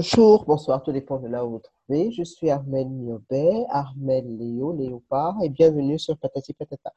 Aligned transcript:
Bonjour, 0.00 0.44
bonsoir, 0.44 0.80
tout 0.84 0.92
dépend 0.92 1.18
de 1.18 1.26
là 1.26 1.44
où 1.44 1.50
vous 1.50 1.58
trouvez. 1.58 2.12
Je 2.12 2.22
suis 2.22 2.50
Armel 2.50 2.88
Niobé, 2.88 3.64
Armel 3.68 4.38
Léo, 4.38 4.72
Léopard, 4.72 5.34
et 5.42 5.48
bienvenue 5.48 5.98
sur 5.98 6.16
Patati 6.16 6.52
Patata. 6.52 6.92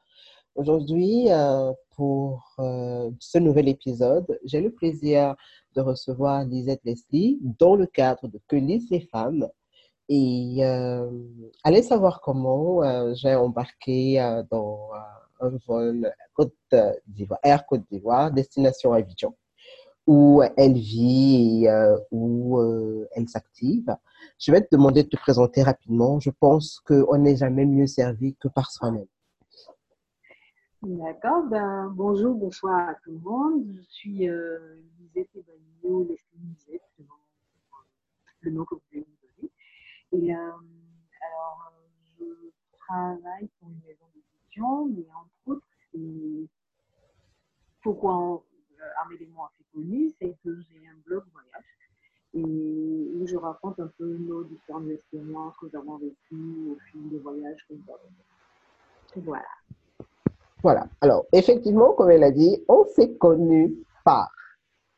Aujourd'hui, 0.54 1.24
euh, 1.28 1.72
pour 1.96 2.54
euh, 2.60 3.10
ce 3.18 3.38
nouvel 3.38 3.68
épisode, 3.68 4.38
j'ai 4.44 4.60
le 4.60 4.70
plaisir 4.70 5.34
de 5.74 5.80
recevoir 5.80 6.44
Lisette 6.44 6.82
Leslie 6.84 7.40
dans 7.58 7.74
le 7.74 7.86
cadre 7.86 8.28
de 8.28 8.38
Que 8.46 8.54
lisent 8.54 8.88
les 8.92 9.00
femmes. 9.00 9.48
Et 10.08 10.58
euh, 10.60 11.10
allez 11.64 11.82
savoir 11.82 12.20
comment 12.20 13.14
j'ai 13.14 13.34
embarqué 13.34 14.42
dans 14.48 14.90
un 15.40 15.50
vol 15.66 16.14
Côte 16.34 16.54
d'Ivoire, 17.08 17.40
Air 17.42 17.66
Côte 17.66 17.82
d'Ivoire, 17.90 18.30
destination 18.30 18.92
Abidjan 18.92 19.34
où 20.06 20.42
elle 20.56 20.74
vit 20.74 21.62
et 21.62 21.70
euh, 21.70 21.98
où 22.10 22.58
euh, 22.58 23.08
elle 23.12 23.28
s'active. 23.28 23.96
Je 24.38 24.52
vais 24.52 24.60
te 24.60 24.68
demander 24.72 25.04
de 25.04 25.08
te 25.08 25.16
présenter 25.16 25.62
rapidement. 25.62 26.18
Je 26.20 26.30
pense 26.30 26.80
qu'on 26.80 27.18
n'est 27.18 27.36
jamais 27.36 27.66
mieux 27.66 27.86
servi 27.86 28.34
que 28.36 28.48
par 28.48 28.70
soi-même. 28.70 29.06
D'accord, 30.82 31.44
ben, 31.44 31.92
bonjour, 31.94 32.34
bonsoir 32.34 32.88
à 32.88 32.94
tout 33.04 33.12
le 33.12 33.18
monde. 33.18 33.64
Je 33.76 33.82
suis 33.82 34.28
euh, 34.28 34.82
Lisette 34.98 35.30
Ebanio, 35.36 36.02
Leslie 36.02 36.40
Lisette, 36.42 36.82
le 38.40 38.50
nom, 38.50 38.64
que 38.64 38.74
vous 38.74 38.80
avez 38.92 39.06
donné. 39.38 39.50
Et 40.10 40.34
euh, 40.34 40.38
alors, 40.38 41.72
je 42.18 42.24
travaille 42.78 43.48
pour 43.60 43.68
une 43.68 43.80
maison 43.86 44.06
d'édition, 44.12 44.86
mais 44.86 45.06
entre 45.14 45.30
autres, 45.46 45.66
c'est 45.92 46.48
pourquoi 47.80 48.16
on, 48.18 48.42
euh, 48.80 49.26
moi 49.32 49.52
fait 49.56 49.61
connu, 49.74 50.12
c'est 50.20 50.34
que 50.44 50.54
j'ai 50.60 50.88
un 50.88 50.98
blog 51.06 51.24
voyage 51.32 51.64
et 52.34 52.40
où 52.40 53.26
je 53.26 53.36
raconte 53.36 53.78
un 53.78 53.90
peu 53.98 54.16
nos 54.18 54.44
différentes 54.44 54.88
expériences 54.88 55.54
que 55.60 55.66
nous 55.66 55.78
avons 55.78 55.98
vécues 55.98 56.70
au 56.70 56.76
fil 56.90 57.10
des 57.10 57.18
voyages 57.18 57.58
que 57.68 57.74
nous 57.74 57.84
avons. 57.88 59.16
Et 59.16 59.20
Voilà. 59.20 59.44
Voilà. 60.62 60.86
Alors, 61.00 61.26
effectivement, 61.32 61.92
comme 61.92 62.10
elle 62.10 62.22
a 62.22 62.30
dit, 62.30 62.62
on 62.68 62.84
s'est 62.86 63.14
connus 63.16 63.74
par 64.04 64.30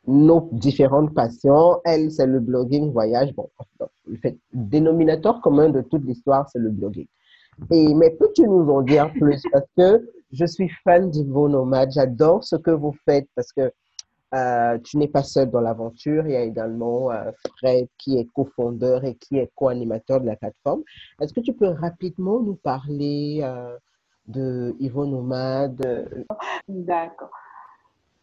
nos 0.06 0.48
différentes 0.52 1.14
passions. 1.14 1.80
Elle, 1.84 2.12
c'est 2.12 2.26
le 2.26 2.38
blogging 2.38 2.92
voyage. 2.92 3.34
Bon, 3.34 3.50
le 4.06 4.16
fait, 4.18 4.38
dénominateur 4.52 5.40
commun 5.40 5.70
de 5.70 5.80
toute 5.80 6.04
l'histoire, 6.04 6.48
c'est 6.50 6.58
le 6.58 6.70
blogging. 6.70 7.06
Et, 7.70 7.94
mais 7.94 8.10
peux-tu 8.10 8.42
nous 8.42 8.68
en 8.70 8.82
dire 8.82 9.10
plus? 9.12 9.42
Parce 9.52 9.66
que 9.76 10.12
je 10.32 10.44
suis 10.44 10.68
fan 10.84 11.10
d'Ivo 11.10 11.48
Nomade. 11.48 11.92
J'adore 11.92 12.44
ce 12.44 12.56
que 12.56 12.70
vous 12.70 12.94
faites 13.04 13.28
parce 13.34 13.52
que 13.52 13.72
euh, 14.34 14.78
tu 14.78 14.98
n'es 14.98 15.08
pas 15.08 15.22
seul 15.22 15.50
dans 15.50 15.60
l'aventure. 15.60 16.26
Il 16.26 16.32
y 16.32 16.36
a 16.36 16.42
également 16.42 17.10
euh, 17.12 17.30
Fred 17.58 17.88
qui 17.98 18.18
est 18.18 18.30
cofondeur 18.32 19.04
et 19.04 19.14
qui 19.14 19.38
est 19.38 19.50
co-animateur 19.54 20.20
de 20.20 20.26
la 20.26 20.36
plateforme. 20.36 20.82
Est-ce 21.20 21.32
que 21.32 21.40
tu 21.40 21.52
peux 21.52 21.68
rapidement 21.68 22.40
nous 22.40 22.56
parler 22.56 23.40
euh, 23.42 23.76
de 24.26 24.74
Ivo 24.80 25.06
Nomade? 25.06 26.26
D'accord. 26.68 27.30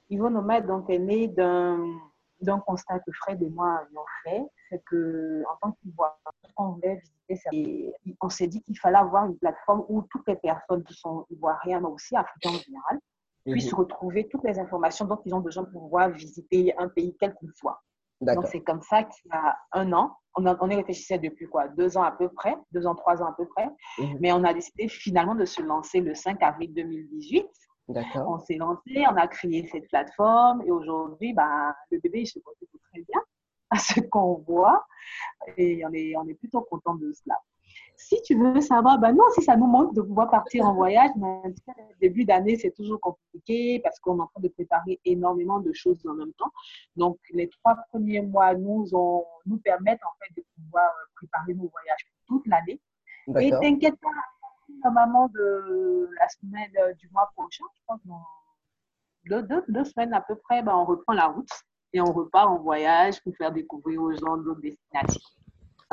Yvon 0.10 0.32
Nomade 0.32 0.68
donc, 0.68 0.90
est 0.90 1.00
né 1.00 1.30
d'un 1.30 2.60
constat 2.68 3.00
que 3.00 3.12
Fred 3.14 3.42
et 3.42 3.50
moi 3.50 3.82
avions 3.86 4.06
fait, 4.24 4.44
c'est 4.70 4.84
que 4.84 5.44
en 5.50 5.56
tant 5.62 5.72
qu'Ivoire, 5.82 6.20
on 6.58 6.72
voulait 6.72 7.02
visiter, 7.30 7.94
et 8.06 8.16
on 8.20 8.30
s'est 8.30 8.48
dit 8.48 8.62
qu'il 8.64 8.78
fallait 8.78 8.98
avoir 8.98 9.28
une 9.28 9.38
plateforme 9.38 9.86
où 9.88 10.02
toutes 10.10 10.28
les 10.28 10.36
personnes 10.36 10.84
qui 10.84 10.94
sont 10.94 11.26
ivoiriennes, 11.30 11.82
mais 11.82 11.88
aussi 11.88 12.16
africaines 12.18 12.56
en 12.56 12.60
général, 12.60 13.00
puissent 13.50 13.72
Mhm. 13.72 13.80
retrouver 13.80 14.28
toutes 14.30 14.44
les 14.44 14.60
informations 14.60 15.06
dont 15.06 15.20
ils 15.26 15.34
ont 15.34 15.40
besoin 15.40 15.64
pour 15.66 15.82
pouvoir 15.84 16.10
visiter 16.10 16.74
un 16.78 16.88
pays 16.90 17.16
quel 17.20 17.34
qu'il 17.36 17.52
soit. 17.56 17.82
Donc 18.22 18.46
c'est 18.48 18.62
comme 18.62 18.82
ça 18.84 19.04
qu'il 19.04 19.32
y 19.32 19.36
a 19.36 19.58
un 19.72 19.92
an, 19.94 20.16
on, 20.38 20.46
a- 20.46 20.56
on 20.62 20.70
y 20.70 20.76
réfléchissait 20.76 21.18
depuis 21.18 21.48
quoi, 21.48 21.68
deux 21.70 21.98
ans 21.98 22.04
à 22.04 22.12
peu 22.12 22.30
près, 22.30 22.56
deux 22.72 22.86
ans, 22.86 22.94
trois 22.94 23.22
ans 23.22 23.26
à 23.26 23.34
peu 23.34 23.48
près, 23.48 23.68
Mhm. 23.98 24.18
mais 24.22 24.32
on 24.32 24.44
a 24.44 24.54
décidé 24.54 24.88
finalement 24.88 25.34
de 25.34 25.44
se 25.46 25.62
lancer 25.62 26.02
le 26.02 26.14
5 26.14 26.42
avril 26.44 26.72
2018 26.74 27.48
D'accord. 27.88 28.30
on 28.30 28.38
s'est 28.40 28.58
lancé, 28.58 29.04
on 29.12 29.16
a 29.18 29.28
créé 29.28 29.68
cette 29.72 29.88
plateforme 29.90 30.62
et 30.66 30.72
aujourd'hui, 30.72 31.34
ben, 31.34 31.74
le 31.90 32.00
bébé 32.00 32.22
il 32.22 32.28
se 32.28 32.38
porte 32.40 32.58
très 32.92 33.02
bien 33.02 33.20
à 33.72 33.80
ce 33.80 34.00
qu'on 34.02 34.36
voit 34.48 34.86
et 35.58 35.84
on 35.86 35.92
est, 35.94 36.16
on 36.16 36.28
est 36.28 36.36
plutôt 36.36 36.62
content 36.62 36.94
de 36.96 37.12
cela. 37.14 37.38
Si 37.98 38.22
tu 38.24 38.36
veux 38.36 38.62
savoir, 38.62 38.98
ben 39.00 39.14
non, 39.14 39.24
si 39.36 39.44
ça 39.44 39.56
nous 39.56 39.68
manque 39.68 39.94
de 39.94 40.02
pouvoir 40.02 40.30
partir 40.30 40.66
en 40.66 40.74
voyage, 40.74 41.12
mais 41.18 41.42
le 41.46 42.00
début 42.00 42.26
d'année, 42.26 42.58
c'est 42.58 42.72
toujours 42.72 43.00
compliqué 43.00 43.80
parce 43.84 44.00
qu'on 44.00 44.18
est 44.18 44.22
en 44.22 44.28
train 44.28 44.42
de 44.42 44.50
préparer 44.50 45.00
énormément 45.06 45.60
de 45.60 45.72
choses 45.72 46.04
en 46.08 46.16
même 46.16 46.34
temps. 46.34 46.52
Donc, 46.96 47.20
les 47.32 47.48
trois 47.48 47.76
premiers 47.90 48.22
mois 48.22 48.56
nous, 48.56 48.90
ont, 48.94 49.24
nous 49.46 49.58
permettent 49.60 50.04
en 50.04 50.14
fait 50.20 50.42
de 50.42 50.46
pouvoir 50.56 50.90
préparer 51.16 51.54
nos 51.54 51.70
voyages 51.70 52.08
pour 52.28 52.38
toute 52.38 52.48
l'année. 52.48 52.82
Et 53.40 53.52
t'inquiète 53.52 54.00
pas, 54.00 54.10
normalement 54.84 55.28
de 55.30 56.10
la 56.20 56.28
semaine 56.30 56.72
euh, 56.80 56.94
du 56.96 57.08
mois 57.10 57.30
prochain, 57.36 57.66
je 57.76 57.82
pense, 57.88 58.00
dans 58.06 58.22
deux, 59.26 59.44
deux, 59.44 59.64
deux 59.68 59.86
semaines 59.86 60.14
à 60.14 60.22
peu 60.22 60.36
près, 60.36 60.64
ben, 60.64 60.76
on 60.76 60.86
reprend 60.86 61.14
la 61.14 61.28
route 61.28 61.50
et 61.94 62.02
on 62.02 62.12
repart 62.12 62.50
en 62.50 62.58
voyage 62.60 63.22
pour 63.24 63.36
faire 63.36 63.52
découvrir 63.52 64.02
aux 64.02 64.14
gens 64.14 64.38
d'autres 64.38 64.62
destinations. 64.62 65.22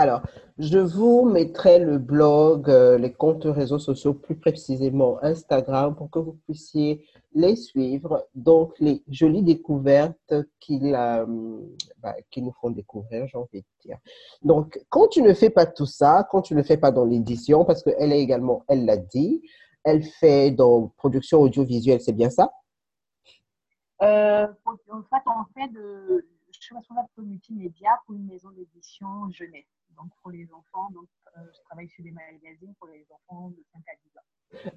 Alors, 0.01 0.23
je 0.59 0.79
vous 0.79 1.25
mettrai 1.25 1.81
le 1.81 1.99
blog, 1.99 2.71
euh, 2.71 2.99
les 2.99 3.13
comptes 3.13 3.47
réseaux 3.47 3.81
sociaux, 3.81 4.15
plus 4.15 4.37
précisément 4.37 5.19
Instagram, 5.25 5.97
pour 5.97 6.09
que 6.09 6.21
vous 6.21 6.39
puissiez 6.45 7.05
les 7.35 7.57
suivre. 7.57 8.25
Donc, 8.37 8.75
les 8.79 9.03
jolies 9.09 9.43
découvertes 9.43 10.35
qu'ils 10.61 10.95
euh, 10.95 11.27
bah, 11.99 12.15
nous 12.37 12.53
font 12.61 12.71
découvrir, 12.71 13.27
j'ai 13.27 13.39
envie 13.39 13.63
de 13.63 13.67
dire. 13.81 13.99
Donc, 14.41 14.81
quand 14.89 15.09
tu 15.09 15.21
ne 15.21 15.35
fais 15.35 15.51
pas 15.51 15.67
tout 15.67 15.85
ça, 15.85 16.29
quand 16.31 16.43
tu 16.43 16.55
ne 16.55 16.63
fais 16.63 16.77
pas 16.77 16.93
dans 16.93 17.05
l'édition, 17.05 17.65
parce 17.65 17.83
qu'elle 17.83 18.13
est 18.13 18.21
également, 18.21 18.63
elle 18.69 18.85
l'a 18.85 18.99
dit, 18.99 19.43
elle 19.83 20.05
fait 20.05 20.53
dans 20.53 20.93
production 20.97 21.41
audiovisuelle, 21.41 22.01
c'est 22.01 22.13
bien 22.13 22.31
ça? 22.31 22.53
Euh, 24.03 24.47
en 24.65 24.77
fait, 24.77 25.23
on 25.27 25.61
fait 25.61 25.69
de, 25.73 26.25
je 26.53 26.61
suis 26.61 26.75
responsable 26.77 27.09
de 27.19 27.23
multimédia 27.25 27.91
pour 28.07 28.15
une 28.15 28.27
maison 28.27 28.51
d'édition 28.51 29.29
jeunesse. 29.31 29.78
Donc, 29.99 30.11
pour 30.23 30.31
les 30.31 30.49
enfants, 30.53 30.89
donc, 30.93 31.09
euh, 31.37 31.41
je 31.53 31.61
travaille 31.65 31.89
sur 31.89 32.05
des 32.05 32.13
magazines 32.13 32.75
pour 32.79 32.89
les 32.89 33.05
enfants 33.11 33.51
de 33.51 33.63
5 33.73 33.83
à 33.89 33.97
10 34.05 34.19
ans. 34.19 34.23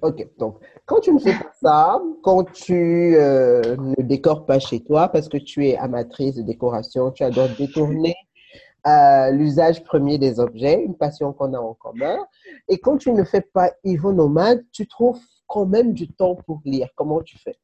Ok, 0.02 0.36
donc 0.36 0.58
quand 0.84 1.00
tu 1.00 1.12
ne 1.12 1.18
fais 1.18 1.32
pas 1.32 1.50
ça, 1.62 2.02
quand 2.22 2.44
tu 2.52 3.16
euh, 3.16 3.76
ne 3.78 4.02
décores 4.02 4.44
pas 4.44 4.58
chez 4.58 4.84
toi 4.84 5.08
parce 5.08 5.28
que 5.28 5.38
tu 5.38 5.66
es 5.66 5.78
amatrice 5.78 6.34
de 6.34 6.42
décoration, 6.42 7.10
tu 7.10 7.22
adores 7.22 7.48
détourner 7.56 8.14
euh, 8.86 9.30
l'usage 9.30 9.82
premier 9.84 10.18
des 10.18 10.40
objets, 10.40 10.82
une 10.82 10.96
passion 10.96 11.32
qu'on 11.32 11.54
a 11.54 11.58
en 11.58 11.72
commun, 11.74 12.18
et 12.68 12.78
quand 12.78 12.98
tu 12.98 13.12
ne 13.12 13.24
fais 13.24 13.40
pas 13.40 13.70
Ivo 13.84 14.12
Nomade, 14.12 14.62
tu 14.72 14.86
trouves 14.86 15.22
quand 15.46 15.66
même 15.66 15.94
du 15.94 16.08
temps 16.08 16.34
pour 16.34 16.60
lire. 16.64 16.88
Comment 16.96 17.22
tu 17.22 17.38
fais? 17.38 17.56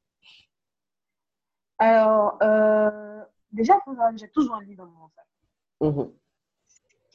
Alors, 1.78 2.38
euh, 2.42 3.20
déjà, 3.52 3.78
j'ai 4.16 4.28
toujours 4.28 4.54
un 4.56 4.62
livre 4.62 4.84
dans 4.84 4.92
mon 4.92 5.08
sac. 5.08 5.26
Mhm. 5.80 6.12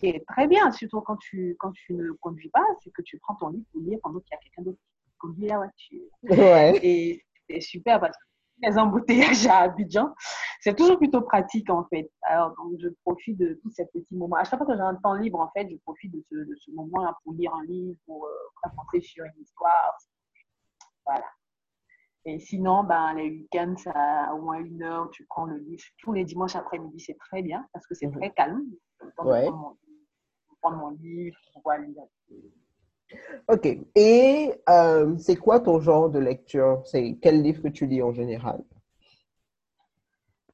Qui 0.03 0.09
est 0.09 0.25
très 0.27 0.47
bien, 0.47 0.69
surtout 0.71 1.01
quand 1.01 1.17
tu, 1.17 1.55
quand 1.59 1.71
tu 1.71 1.93
ne 1.93 2.11
conduis 2.13 2.49
pas, 2.49 2.65
c'est 2.83 2.91
que 2.91 3.01
tu 3.01 3.17
prends 3.19 3.35
ton 3.35 3.49
livre 3.49 3.65
pour 3.71 3.81
lire 3.81 3.99
pendant 4.03 4.19
qu'il 4.19 4.31
y 4.31 4.35
a 4.35 4.37
quelqu'un 4.39 4.63
d'autre 4.63 4.79
qui 5.05 5.13
conduit 5.17 5.47
la 5.47 5.57
voiture. 5.57 6.03
Ouais. 6.23 6.79
Et 6.83 7.23
c'est 7.49 7.61
super 7.61 7.99
parce 7.99 8.15
que 8.17 8.23
les 8.67 8.77
embouteillages 8.77 9.47
à 9.47 9.59
Abidjan, 9.59 10.13
c'est 10.59 10.75
toujours 10.75 10.97
plutôt 10.97 11.21
pratique 11.21 11.69
en 11.69 11.85
fait. 11.85 12.09
Alors, 12.23 12.55
donc, 12.55 12.73
je 12.79 12.89
profite 13.05 13.37
de 13.37 13.59
tous 13.61 13.71
ces 13.71 13.85
petits 13.87 14.15
moments. 14.15 14.35
À 14.35 14.43
chaque 14.43 14.57
fois 14.59 14.67
que 14.67 14.75
j'ai 14.75 14.81
un 14.81 14.95
temps 14.95 15.13
libre, 15.15 15.39
en 15.39 15.49
fait, 15.51 15.69
je 15.69 15.77
profite 15.77 16.11
de 16.13 16.23
ce, 16.29 16.35
de 16.35 16.55
ce 16.57 16.71
moment-là 16.71 17.17
pour 17.23 17.33
lire 17.33 17.53
un 17.53 17.63
livre, 17.63 17.97
pour 18.05 18.25
euh, 18.25 18.29
concentrer 18.61 19.01
sur 19.01 19.23
une 19.25 19.41
histoire. 19.41 19.97
Voilà. 21.05 21.25
Et 22.25 22.39
sinon, 22.39 22.83
ben, 22.85 23.13
les 23.15 23.29
week-ends, 23.29 23.75
ça 23.77 23.91
a 23.91 24.33
au 24.33 24.41
moins 24.41 24.59
une 24.59 24.81
heure, 24.81 25.09
tu 25.11 25.25
prends 25.25 25.45
le 25.45 25.57
livre. 25.57 25.83
Tous 25.97 26.13
les 26.13 26.23
dimanches 26.23 26.55
après-midi, 26.55 26.99
c'est 27.01 27.17
très 27.17 27.41
bien 27.41 27.67
parce 27.73 27.85
que 27.85 27.95
c'est 27.95 28.07
Mhm. 28.07 28.17
très 28.17 28.31
calme. 28.31 28.63
Ouais. 29.19 29.49
Prendre 30.63 30.77
mon 30.77 30.89
livre, 30.92 31.38
pouvoir 31.54 31.80
lire. 31.80 32.04
Ok. 33.48 33.68
Et 33.95 34.54
euh, 34.69 35.18
c'est 35.18 35.36
quoi 35.36 35.60
ton 35.60 35.80
genre 35.80 36.10
de 36.10 36.19
lecture? 36.19 36.81
C'est 36.86 37.18
quel 37.21 37.42
livre 37.42 37.62
que 37.62 37.68
tu 37.68 37.86
lis 37.86 38.01
en 38.01 38.13
général? 38.13 38.63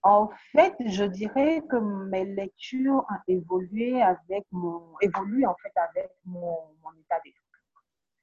En 0.01 0.29
fait, 0.51 0.73
je 0.85 1.03
dirais 1.03 1.61
que 1.69 1.75
mes 1.75 2.25
lectures 2.25 3.05
ont 3.09 3.23
évolué 3.27 4.01
avec 4.01 4.45
mon, 4.51 4.97
évoluent 5.01 5.45
en 5.45 5.55
fait 5.61 5.73
avec 5.75 6.09
mon, 6.25 6.57
mon 6.83 6.91
état 7.01 7.19
d'esprit. 7.23 7.45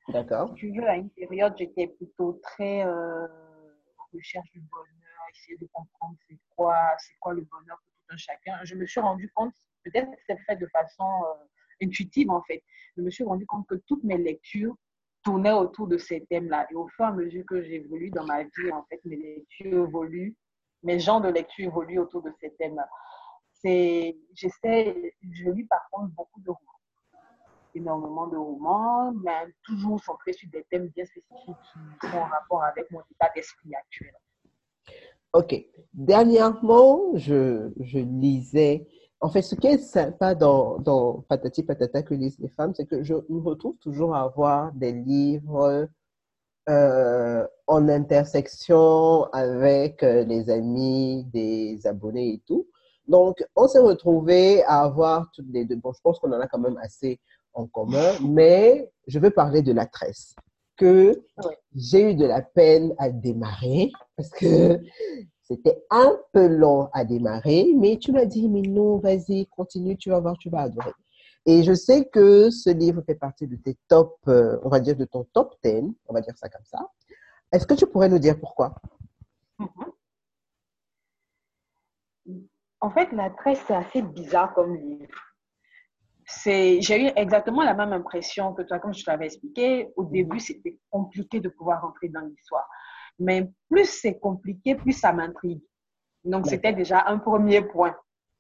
D'accord. 0.09 0.49
Si 0.51 0.55
tu 0.55 0.73
veux, 0.73 0.89
à 0.89 0.97
une 0.97 1.11
période, 1.11 1.55
j'étais 1.59 1.89
plutôt 1.89 2.41
très 2.43 2.85
euh, 2.85 3.27
recherche 4.13 4.51
du 4.53 4.61
bonheur, 4.61 5.21
essayer 5.35 5.59
de 5.59 5.69
comprendre 5.73 6.17
c'est 6.29 6.39
quoi, 6.57 6.79
c'est 6.99 7.15
quoi 7.21 7.35
le 7.35 7.43
bonheur 7.43 7.77
pour 7.83 7.93
tout 7.93 8.15
un 8.15 8.17
chacun. 8.17 8.59
Je 8.65 8.75
me 8.75 8.87
suis 8.87 9.01
rendu 9.01 9.31
compte, 9.35 9.55
peut-être 9.85 10.11
que 10.11 10.19
c'est 10.27 10.39
fait 10.47 10.57
de 10.57 10.67
façon 10.69 11.05
euh, 11.05 11.45
intuitive 11.83 12.31
en 12.31 12.43
fait, 12.43 12.63
je 12.97 13.03
me 13.03 13.11
suis 13.11 13.25
rendu 13.25 13.47
compte 13.47 13.67
que 13.67 13.75
toutes 13.87 14.05
mes 14.05 14.19
lectures 14.19 14.75
tournaient 15.23 15.53
autour 15.53 15.89
de 15.89 15.99
ces 15.99 16.25
thèmes-là. 16.27 16.67
Et 16.71 16.75
au 16.75 16.87
fur 16.89 17.05
et 17.05 17.09
à 17.09 17.13
mesure 17.13 17.45
que 17.47 17.63
j'évolue 17.63 18.11
dans 18.11 18.25
ma 18.25 18.45
vie, 18.45 18.73
en 18.73 18.85
fait, 18.85 19.01
mes 19.05 19.17
lectures 19.17 19.89
évoluent, 19.89 20.37
mes 20.83 20.99
genres 21.01 21.21
de 21.21 21.29
lecture 21.29 21.67
évoluent 21.67 21.99
autour 21.99 22.23
de 22.23 22.33
ces 22.41 22.53
thèmes-là. 22.55 22.89
j'essaie, 24.35 25.15
je 25.33 25.51
lis 25.51 25.65
par 25.65 25.89
contre 25.91 26.13
beaucoup 26.15 26.41
de 26.41 26.51
romans. 26.51 26.61
Énormément 27.75 28.27
de 28.29 28.37
romans, 28.37 29.13
mais 29.25 29.53
toujours 29.65 30.01
centrés 30.03 30.33
sur 30.33 30.49
des 30.51 30.65
thèmes 30.71 30.89
bien 30.89 31.05
spécifiques 31.05 31.57
qui 32.01 32.09
sont 32.09 32.17
en 32.17 32.25
rapport 32.25 32.63
avec 32.63 32.91
mon 32.91 33.01
état 33.11 33.31
d'esprit 33.35 33.75
actuel. 33.75 34.15
Ok. 35.33 35.55
Dernièrement, 35.93 37.17
je, 37.17 37.73
je 37.81 37.99
lisais. 37.99 38.87
En 39.21 39.31
fait, 39.31 39.43
ce 39.43 39.55
qui 39.55 39.67
est 39.67 39.79
sympa 39.79 40.35
dans, 40.35 40.79
dans 40.79 41.25
Patati 41.29 41.63
Patata 41.63 42.03
que 42.03 42.15
lisent 42.15 42.39
les 42.39 42.49
femmes, 42.49 42.75
c'est 42.75 42.87
que 42.87 43.03
je 43.03 43.15
me 43.15 43.41
retrouve 43.41 43.77
toujours 43.79 44.15
à 44.15 44.23
avoir 44.23 44.73
des 44.73 44.93
livres 44.93 45.89
euh, 46.69 47.47
en 47.67 47.89
intersection 47.89 49.25
avec 49.33 50.03
euh, 50.03 50.25
les 50.25 50.51
amis 50.51 51.25
des 51.33 51.87
abonnés 51.87 52.35
et 52.35 52.43
tout. 52.47 52.67
Donc, 53.09 53.43
on 53.55 53.69
s'est 53.69 53.79
retrouvés 53.79 54.63
à 54.65 54.81
avoir 54.83 55.31
toutes 55.33 55.51
les 55.53 55.65
deux. 55.65 55.77
Bon, 55.77 55.93
je 55.93 56.01
pense 56.03 56.19
qu'on 56.19 56.33
en 56.33 56.41
a 56.41 56.49
quand 56.49 56.59
même 56.59 56.79
assez 56.83 57.21
en 57.55 57.67
commun, 57.67 58.13
mais 58.29 58.91
je 59.07 59.19
veux 59.19 59.31
parler 59.31 59.63
de 59.63 59.73
la 59.73 59.87
tresse 59.87 60.35
que 60.77 61.23
j'ai 61.75 62.11
eu 62.11 62.15
de 62.15 62.27
la 62.27 62.43
peine 62.43 62.95
à 62.99 63.11
démarrer 63.11 63.91
parce 64.17 64.29
que 64.31 64.79
c'était 65.47 65.85
un 65.91 66.17
peu 66.33 66.49
long 66.49 66.89
à 66.93 67.05
démarrer, 67.05 67.73
mais 67.77 67.99
tu 67.99 68.11
m'as 68.11 68.25
dit, 68.25 68.49
mais 68.49 68.63
non, 68.63 68.99
vas-y, 68.99 69.47
continue, 69.47 69.97
tu 69.97 70.11
vas 70.11 70.19
voir, 70.19 70.37
tu 70.39 70.51
vas 70.51 70.63
adorer. 70.63 70.93
Et 71.47 71.63
je 71.63 71.73
sais 71.73 72.07
que 72.07 72.51
ce 72.51 72.71
livre 72.71 73.03
fait 73.03 73.15
partie 73.15 73.47
de 73.47 73.55
tes 73.55 73.77
top, 73.87 74.17
euh, 74.27 74.59
on 74.65 74.69
va 74.69 74.81
dire 74.81 74.97
de 74.97 75.05
ton 75.05 75.23
top 75.33 75.55
10, 75.63 75.95
on 76.09 76.15
va 76.15 76.21
dire 76.21 76.37
ça 76.37 76.49
comme 76.49 76.65
ça. 76.65 76.91
Est-ce 77.53 77.65
que 77.65 77.75
tu 77.75 77.87
pourrais 77.87 78.09
nous 78.09 78.19
dire 78.19 78.39
pourquoi? 78.41 78.75
En 82.81 82.91
fait, 82.91 83.13
la 83.13 83.31
tresse, 83.31 83.63
c'est 83.69 83.75
assez 83.75 84.03
bizarre 84.03 84.53
comme 84.53 84.75
livre. 84.75 85.21
J'ai 86.45 87.07
eu 87.07 87.11
exactement 87.15 87.63
la 87.63 87.75
même 87.75 87.93
impression 87.93 88.53
que 88.53 88.63
toi, 88.63 88.81
comme 88.81 88.93
je 88.93 89.05
te 89.05 89.11
l'avais 89.11 89.27
expliqué. 89.27 89.93
Au 89.95 90.05
début, 90.05 90.41
c'était 90.41 90.77
compliqué 90.91 91.39
de 91.39 91.49
pouvoir 91.49 91.83
rentrer 91.83 92.09
dans 92.09 92.21
l'histoire. 92.23 92.69
Mais 93.19 93.51
plus 93.71 93.87
c'est 93.87 94.19
compliqué, 94.19 94.75
plus 94.75 94.93
ça 94.93 95.13
m'intrigue. 95.13 95.63
Donc, 96.25 96.47
c'était 96.47 96.73
déjà 96.73 97.05
un 97.07 97.19
premier 97.19 97.63
point. 97.63 97.97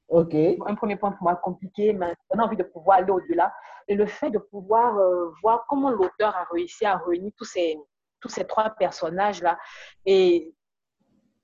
OK. 0.08 0.34
Un 0.34 0.74
premier 0.74 0.96
point 0.96 1.12
pour 1.12 1.22
moi 1.22 1.36
compliqué, 1.36 1.92
mais 1.92 2.14
on 2.30 2.38
a 2.38 2.44
envie 2.44 2.56
de 2.56 2.62
pouvoir 2.64 2.98
aller 2.98 3.10
au-delà. 3.10 3.52
Et 3.88 3.94
le 3.94 4.06
fait 4.06 4.30
de 4.30 4.38
pouvoir 4.38 4.98
euh, 4.98 5.30
voir 5.42 5.64
comment 5.68 5.90
l'auteur 5.90 6.34
a 6.36 6.46
réussi 6.50 6.84
à 6.84 6.96
réunir 6.96 7.32
tous 7.36 7.44
ces, 7.44 7.76
tous 8.20 8.28
ces 8.28 8.44
trois 8.44 8.70
personnages-là 8.70 9.58
et 10.04 10.52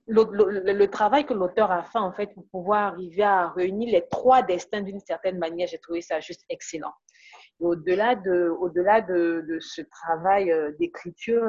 le, 0.07 0.25
le, 0.73 0.91
travail 0.91 1.25
que 1.25 1.33
l'auteur 1.33 1.71
a 1.71 1.85
fait, 1.85 1.99
en 1.99 2.13
fait, 2.13 2.27
pour 2.35 2.45
pouvoir 2.49 2.93
arriver 2.93 3.23
à 3.23 3.49
réunir 3.51 3.93
les 3.93 4.07
trois 4.09 4.43
destins 4.43 4.81
d'une 4.81 4.99
certaine 4.99 5.39
manière, 5.39 5.69
j'ai 5.69 5.79
trouvé 5.79 6.03
ça 6.03 6.19
juste 6.19 6.45
excellent. 6.49 6.93
Au-delà 7.63 8.17
de, 8.17 8.49
au-delà 8.49 9.01
de, 9.01 9.45
de 9.49 9.61
ce 9.61 9.83
travail 9.83 10.51
euh, 10.51 10.73
d'écriture, 10.81 11.45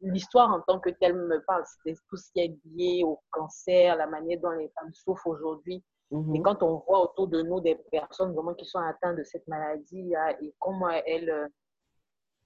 l'histoire 0.00 0.48
en 0.52 0.60
tant 0.60 0.78
que 0.78 0.90
telle 0.90 1.16
me 1.16 1.44
parle. 1.44 1.64
C'est 1.84 1.96
tout 2.08 2.16
ce 2.16 2.30
qui 2.30 2.40
est 2.40 2.56
lié 2.76 3.02
au 3.04 3.20
cancer, 3.32 3.96
la 3.96 4.06
manière 4.06 4.38
dont 4.40 4.50
les 4.50 4.70
femmes 4.78 4.94
souffrent 4.94 5.26
aujourd'hui. 5.26 5.82
Mhm. 6.12 6.36
Et 6.36 6.42
quand 6.42 6.62
on 6.62 6.84
voit 6.86 7.02
autour 7.02 7.26
de 7.26 7.42
nous 7.42 7.60
des 7.60 7.74
personnes 7.90 8.32
vraiment 8.32 8.54
qui 8.54 8.64
sont 8.64 8.78
atteintes 8.78 9.16
de 9.16 9.24
cette 9.24 9.46
maladie 9.48 10.12
et 10.40 10.54
comment 10.60 10.88
elles, 10.88 11.30
euh, 11.30 11.48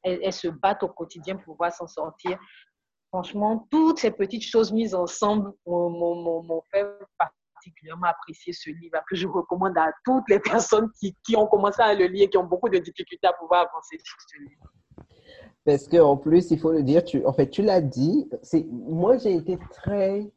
elles, 0.02 0.20
elles, 0.22 0.32
se 0.32 0.48
battent 0.48 0.82
au 0.82 0.88
quotidien 0.88 1.36
pour 1.36 1.56
pouvoir 1.56 1.74
s'en 1.74 1.86
sortir, 1.86 2.38
franchement, 3.10 3.68
toutes 3.70 3.98
ces 3.98 4.12
petites 4.12 4.44
choses 4.44 4.72
mises 4.72 4.94
ensemble 4.94 5.52
m'ont 5.66 6.62
fait 6.70 6.86
particulièrement 7.62 8.08
apprécier 8.08 8.52
ce 8.52 8.70
livre 8.70 8.98
que 9.08 9.16
je 9.16 9.26
recommande 9.26 9.76
à 9.78 9.92
toutes 10.04 10.28
les 10.28 10.40
personnes 10.40 10.90
qui, 10.98 11.16
qui, 11.24 11.36
ont 11.36 11.46
commencé 11.46 11.80
à 11.80 11.94
le 11.94 12.06
lire 12.06 12.24
et 12.24 12.30
qui 12.30 12.36
ont 12.36 12.44
beaucoup 12.44 12.68
de 12.68 12.78
difficultés 12.78 13.26
à 13.26 13.32
pouvoir 13.32 13.68
avancer 13.68 13.98
sur 14.02 14.16
ce 14.20 14.38
livre. 14.38 14.72
Parce 15.64 15.86
qu'en 15.86 16.16
plus, 16.16 16.50
il 16.50 16.58
faut 16.58 16.72
le 16.72 16.82
dire, 16.82 17.04
tu, 17.04 17.24
en 17.24 17.32
fait, 17.32 17.48
tu 17.48 17.62
l'as 17.62 17.80
dit, 17.80 18.28
moi 18.70 19.16
j'ai 19.18 19.34
été 19.34 19.58
très 19.70 20.30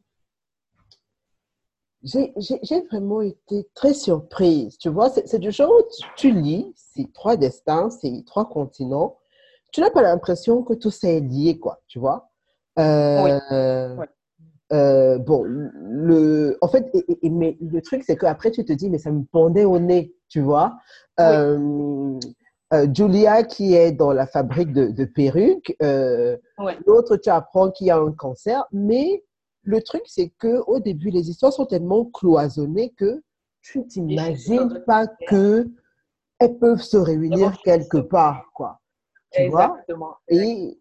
j'ai 2.03 2.81
vraiment 2.91 3.21
été 3.21 3.67
très 3.73 3.95
surprise. 3.95 4.77
Tu 4.77 4.89
vois, 4.89 5.09
c'est 5.09 5.39
du 5.39 5.51
genre 5.51 5.71
où 5.71 5.81
tu, 6.15 6.31
lis 6.31 6.71
ces 6.75 7.11
trois 7.11 7.35
destins, 7.35 7.89
ces 7.89 8.23
trois 8.25 8.47
continents. 8.47 9.17
Tu 9.71 9.81
n'as 9.81 9.89
pas 9.89 10.03
l'impression 10.03 10.61
que 10.61 10.75
tout 10.75 10.91
ça 10.91 11.09
est 11.09 11.19
lié, 11.19 11.57
quoi, 11.57 11.81
tu 11.87 11.97
vois? 11.97 12.29
Euh, 12.77 13.95
euh, 14.73 15.17
bon, 15.19 15.43
le, 15.45 16.57
en 16.61 16.67
fait, 16.67 16.91
mais 17.23 17.57
le 17.61 17.81
truc, 17.81 18.03
c'est 18.05 18.15
qu'après, 18.15 18.51
tu 18.51 18.65
te 18.65 18.73
dis, 18.73 18.89
mais 18.89 18.97
ça 18.97 19.11
me 19.11 19.23
pendait 19.31 19.65
au 19.65 19.79
nez, 19.79 20.13
tu 20.27 20.41
vois. 20.41 20.75
Euh, 21.19 22.19
Julia, 22.93 23.43
qui 23.43 23.75
est 23.75 23.91
dans 23.91 24.11
la 24.11 24.27
fabrique 24.27 24.73
de, 24.73 24.87
de 24.87 25.05
perruques, 25.05 25.75
l'autre, 26.85 27.17
tu 27.17 27.29
apprends 27.29 27.71
qu'il 27.71 27.87
y 27.87 27.91
a 27.91 27.97
un 27.97 28.11
cancer, 28.11 28.65
mais 28.71 29.23
le 29.63 29.81
truc, 29.81 30.03
c'est 30.05 30.29
que 30.37 30.61
au 30.67 30.79
début, 30.79 31.09
les 31.09 31.29
histoires 31.29 31.53
sont 31.53 31.65
tellement 31.65 32.05
cloisonnées 32.05 32.93
que 32.97 33.21
tu 33.61 33.79
ne 33.79 33.83
t'imagines 33.83 34.83
pas 34.85 35.07
que 35.27 35.67
elles 36.39 36.57
peuvent 36.57 36.81
se 36.81 36.97
réunir 36.97 37.57
quelque 37.63 37.97
part, 37.97 38.49
quoi. 38.53 38.79
Tu 39.31 39.41
Exactement. 39.41 40.05
Vois? 40.05 40.19
Et 40.29 40.79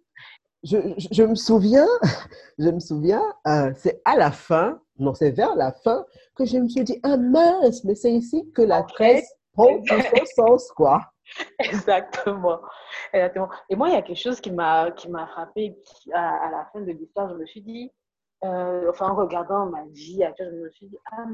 je, 0.64 0.78
je, 1.10 1.22
me 1.22 1.34
souviens, 1.34 1.86
je 2.58 2.68
me 2.68 2.80
souviens, 2.80 3.22
euh, 3.46 3.72
c'est 3.76 4.00
à 4.04 4.16
la 4.16 4.30
fin, 4.30 4.80
non, 4.98 5.14
c'est 5.14 5.30
vers 5.30 5.54
la 5.54 5.72
fin 5.72 6.04
que 6.34 6.44
je 6.44 6.58
me 6.58 6.68
suis 6.68 6.84
dit, 6.84 6.98
ah 7.02 7.16
mince, 7.16 7.84
mais 7.84 7.94
c'est 7.94 8.12
ici 8.12 8.50
que 8.54 8.62
la 8.62 8.82
tresse 8.82 9.32
prend 9.52 9.78
tout 9.82 10.00
son 10.00 10.24
sens, 10.36 10.72
quoi. 10.72 11.00
Exactement. 11.58 12.60
Exactement. 13.12 13.48
Et 13.68 13.76
moi, 13.76 13.88
il 13.88 13.94
y 13.94 13.96
a 13.96 14.02
quelque 14.02 14.20
chose 14.20 14.40
qui 14.40 14.50
m'a 14.50 14.90
qui 14.90 15.08
m'a 15.08 15.26
frappé 15.26 15.76
à, 16.12 16.46
à, 16.46 16.50
la 16.50 16.68
fin 16.72 16.80
de 16.80 16.92
l'histoire. 16.92 17.30
Je 17.30 17.34
me 17.34 17.46
suis 17.46 17.62
dit, 17.62 17.90
euh, 18.44 18.90
enfin, 18.90 19.08
en 19.08 19.14
regardant 19.14 19.66
ma 19.66 19.84
vie 19.86 20.22
je 20.38 20.44
me 20.44 20.70
suis 20.70 20.86
dit, 20.86 20.98
ah, 21.12 21.24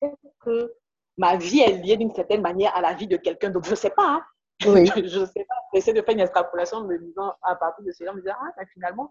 peut-être 0.00 0.18
que 0.40 0.74
ma 1.16 1.36
vie 1.36 1.60
est 1.60 1.78
liée 1.78 1.96
d'une 1.96 2.14
certaine 2.14 2.42
manière 2.42 2.74
à 2.76 2.80
la 2.80 2.92
vie 2.92 3.06
de 3.06 3.16
quelqu'un 3.16 3.50
d'autre. 3.50 3.66
Je 3.66 3.72
ne 3.72 3.76
sais 3.76 3.90
pas. 3.90 4.16
Hein. 4.16 4.22
Oui. 4.66 4.86
je 4.96 5.20
ne 5.20 5.26
sais 5.26 5.44
pas. 5.48 5.54
J'essaie 5.74 5.92
de 5.92 6.02
faire 6.02 6.14
une 6.14 6.20
extrapolation 6.20 6.84
me 6.84 6.98
disant, 6.98 7.32
à 7.42 7.54
partir 7.56 7.84
de 7.84 7.92
cela, 7.92 8.12
me 8.12 8.20
disant, 8.20 8.34
ah, 8.40 8.64
finalement, 8.72 9.10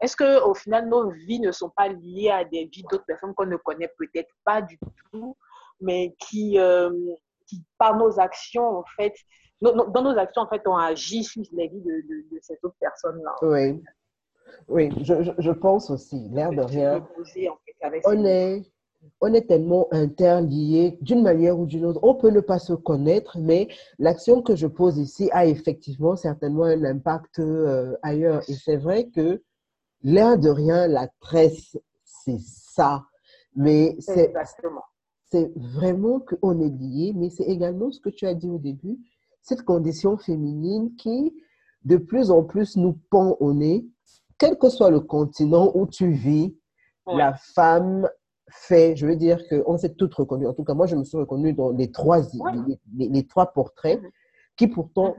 est-ce 0.00 0.16
qu'au 0.16 0.54
final, 0.54 0.88
nos 0.88 1.10
vies 1.10 1.40
ne 1.40 1.52
sont 1.52 1.70
pas 1.70 1.88
liées 1.88 2.30
à 2.30 2.44
des 2.44 2.66
vies 2.66 2.84
d'autres 2.90 3.06
personnes 3.06 3.34
qu'on 3.34 3.46
ne 3.46 3.56
connaît 3.56 3.90
peut-être 3.96 4.34
pas 4.44 4.60
du 4.60 4.78
tout, 5.12 5.36
mais 5.80 6.14
qui, 6.18 6.58
euh, 6.58 6.90
qui 7.46 7.62
par 7.78 7.96
nos 7.96 8.18
actions, 8.20 8.78
en 8.78 8.84
fait, 8.96 9.14
dans 9.60 10.02
nos 10.02 10.18
actions, 10.18 10.42
en 10.42 10.48
fait, 10.48 10.62
on 10.66 10.76
agit 10.76 11.24
sur 11.24 11.42
les 11.52 11.68
vies 11.68 11.80
de, 11.80 11.90
de, 11.90 12.34
de 12.34 12.38
cette 12.42 12.62
autre 12.64 12.76
personne-là. 12.80 13.34
Oui. 13.42 13.82
Oui, 14.68 14.90
je, 15.02 15.14
je, 15.36 15.50
pense 15.50 15.90
aussi, 15.90 16.28
l'air 16.30 16.50
de 16.50 16.62
rien. 16.62 17.06
On 18.04 18.24
est, 18.24 18.62
on 19.20 19.32
est 19.32 19.46
tellement 19.48 19.86
interliés 19.92 20.98
d'une 21.00 21.22
manière 21.22 21.58
ou 21.58 21.66
d'une 21.66 21.84
autre. 21.84 22.00
On 22.02 22.14
peut 22.14 22.30
ne 22.30 22.40
pas 22.40 22.58
se 22.58 22.72
connaître, 22.72 23.38
mais 23.38 23.68
l'action 23.98 24.42
que 24.42 24.56
je 24.56 24.66
pose 24.66 24.98
ici 24.98 25.28
a 25.32 25.46
effectivement 25.46 26.16
certainement 26.16 26.64
un 26.64 26.84
impact 26.84 27.38
euh, 27.38 27.96
ailleurs. 28.02 28.42
Et 28.48 28.54
c'est 28.54 28.76
vrai 28.76 29.08
que 29.08 29.42
l'air 30.02 30.38
de 30.38 30.50
rien, 30.50 30.86
la 30.86 31.08
presse, 31.20 31.76
c'est 32.04 32.40
ça. 32.40 33.04
Mais 33.56 33.96
c'est 33.98 34.32
vraiment 35.56 36.20
qu'on 36.20 36.60
est 36.60 36.68
liés, 36.68 37.12
mais 37.14 37.30
c'est 37.30 37.44
également 37.44 37.90
ce 37.90 38.00
que 38.00 38.10
tu 38.10 38.26
as 38.26 38.34
dit 38.34 38.50
au 38.50 38.58
début, 38.58 38.98
cette 39.42 39.62
condition 39.62 40.16
féminine 40.16 40.94
qui, 40.96 41.34
de 41.84 41.96
plus 41.96 42.30
en 42.30 42.42
plus, 42.44 42.76
nous 42.76 42.98
pend 43.10 43.36
au 43.40 43.52
nez 43.52 43.86
quel 44.38 44.58
que 44.58 44.68
soit 44.68 44.90
le 44.90 45.00
continent 45.00 45.70
où 45.74 45.86
tu 45.86 46.10
vis, 46.10 46.56
la 47.06 47.34
femme 47.34 48.08
fait, 48.50 48.96
je 48.96 49.06
veux 49.06 49.16
dire 49.16 49.38
qu'on 49.48 49.76
s'est 49.76 49.94
toutes 49.94 50.14
reconnues. 50.14 50.46
En 50.46 50.54
tout 50.54 50.64
cas, 50.64 50.74
moi, 50.74 50.86
je 50.86 50.96
me 50.96 51.04
suis 51.04 51.16
reconnue 51.16 51.52
dans 51.52 51.70
les 51.70 51.90
trois, 51.90 52.20
les, 52.96 53.26
trois 53.26 53.46
portraits 53.52 54.00
mm-hmm. 54.00 54.10
qui 54.56 54.68
pourtant, 54.68 55.16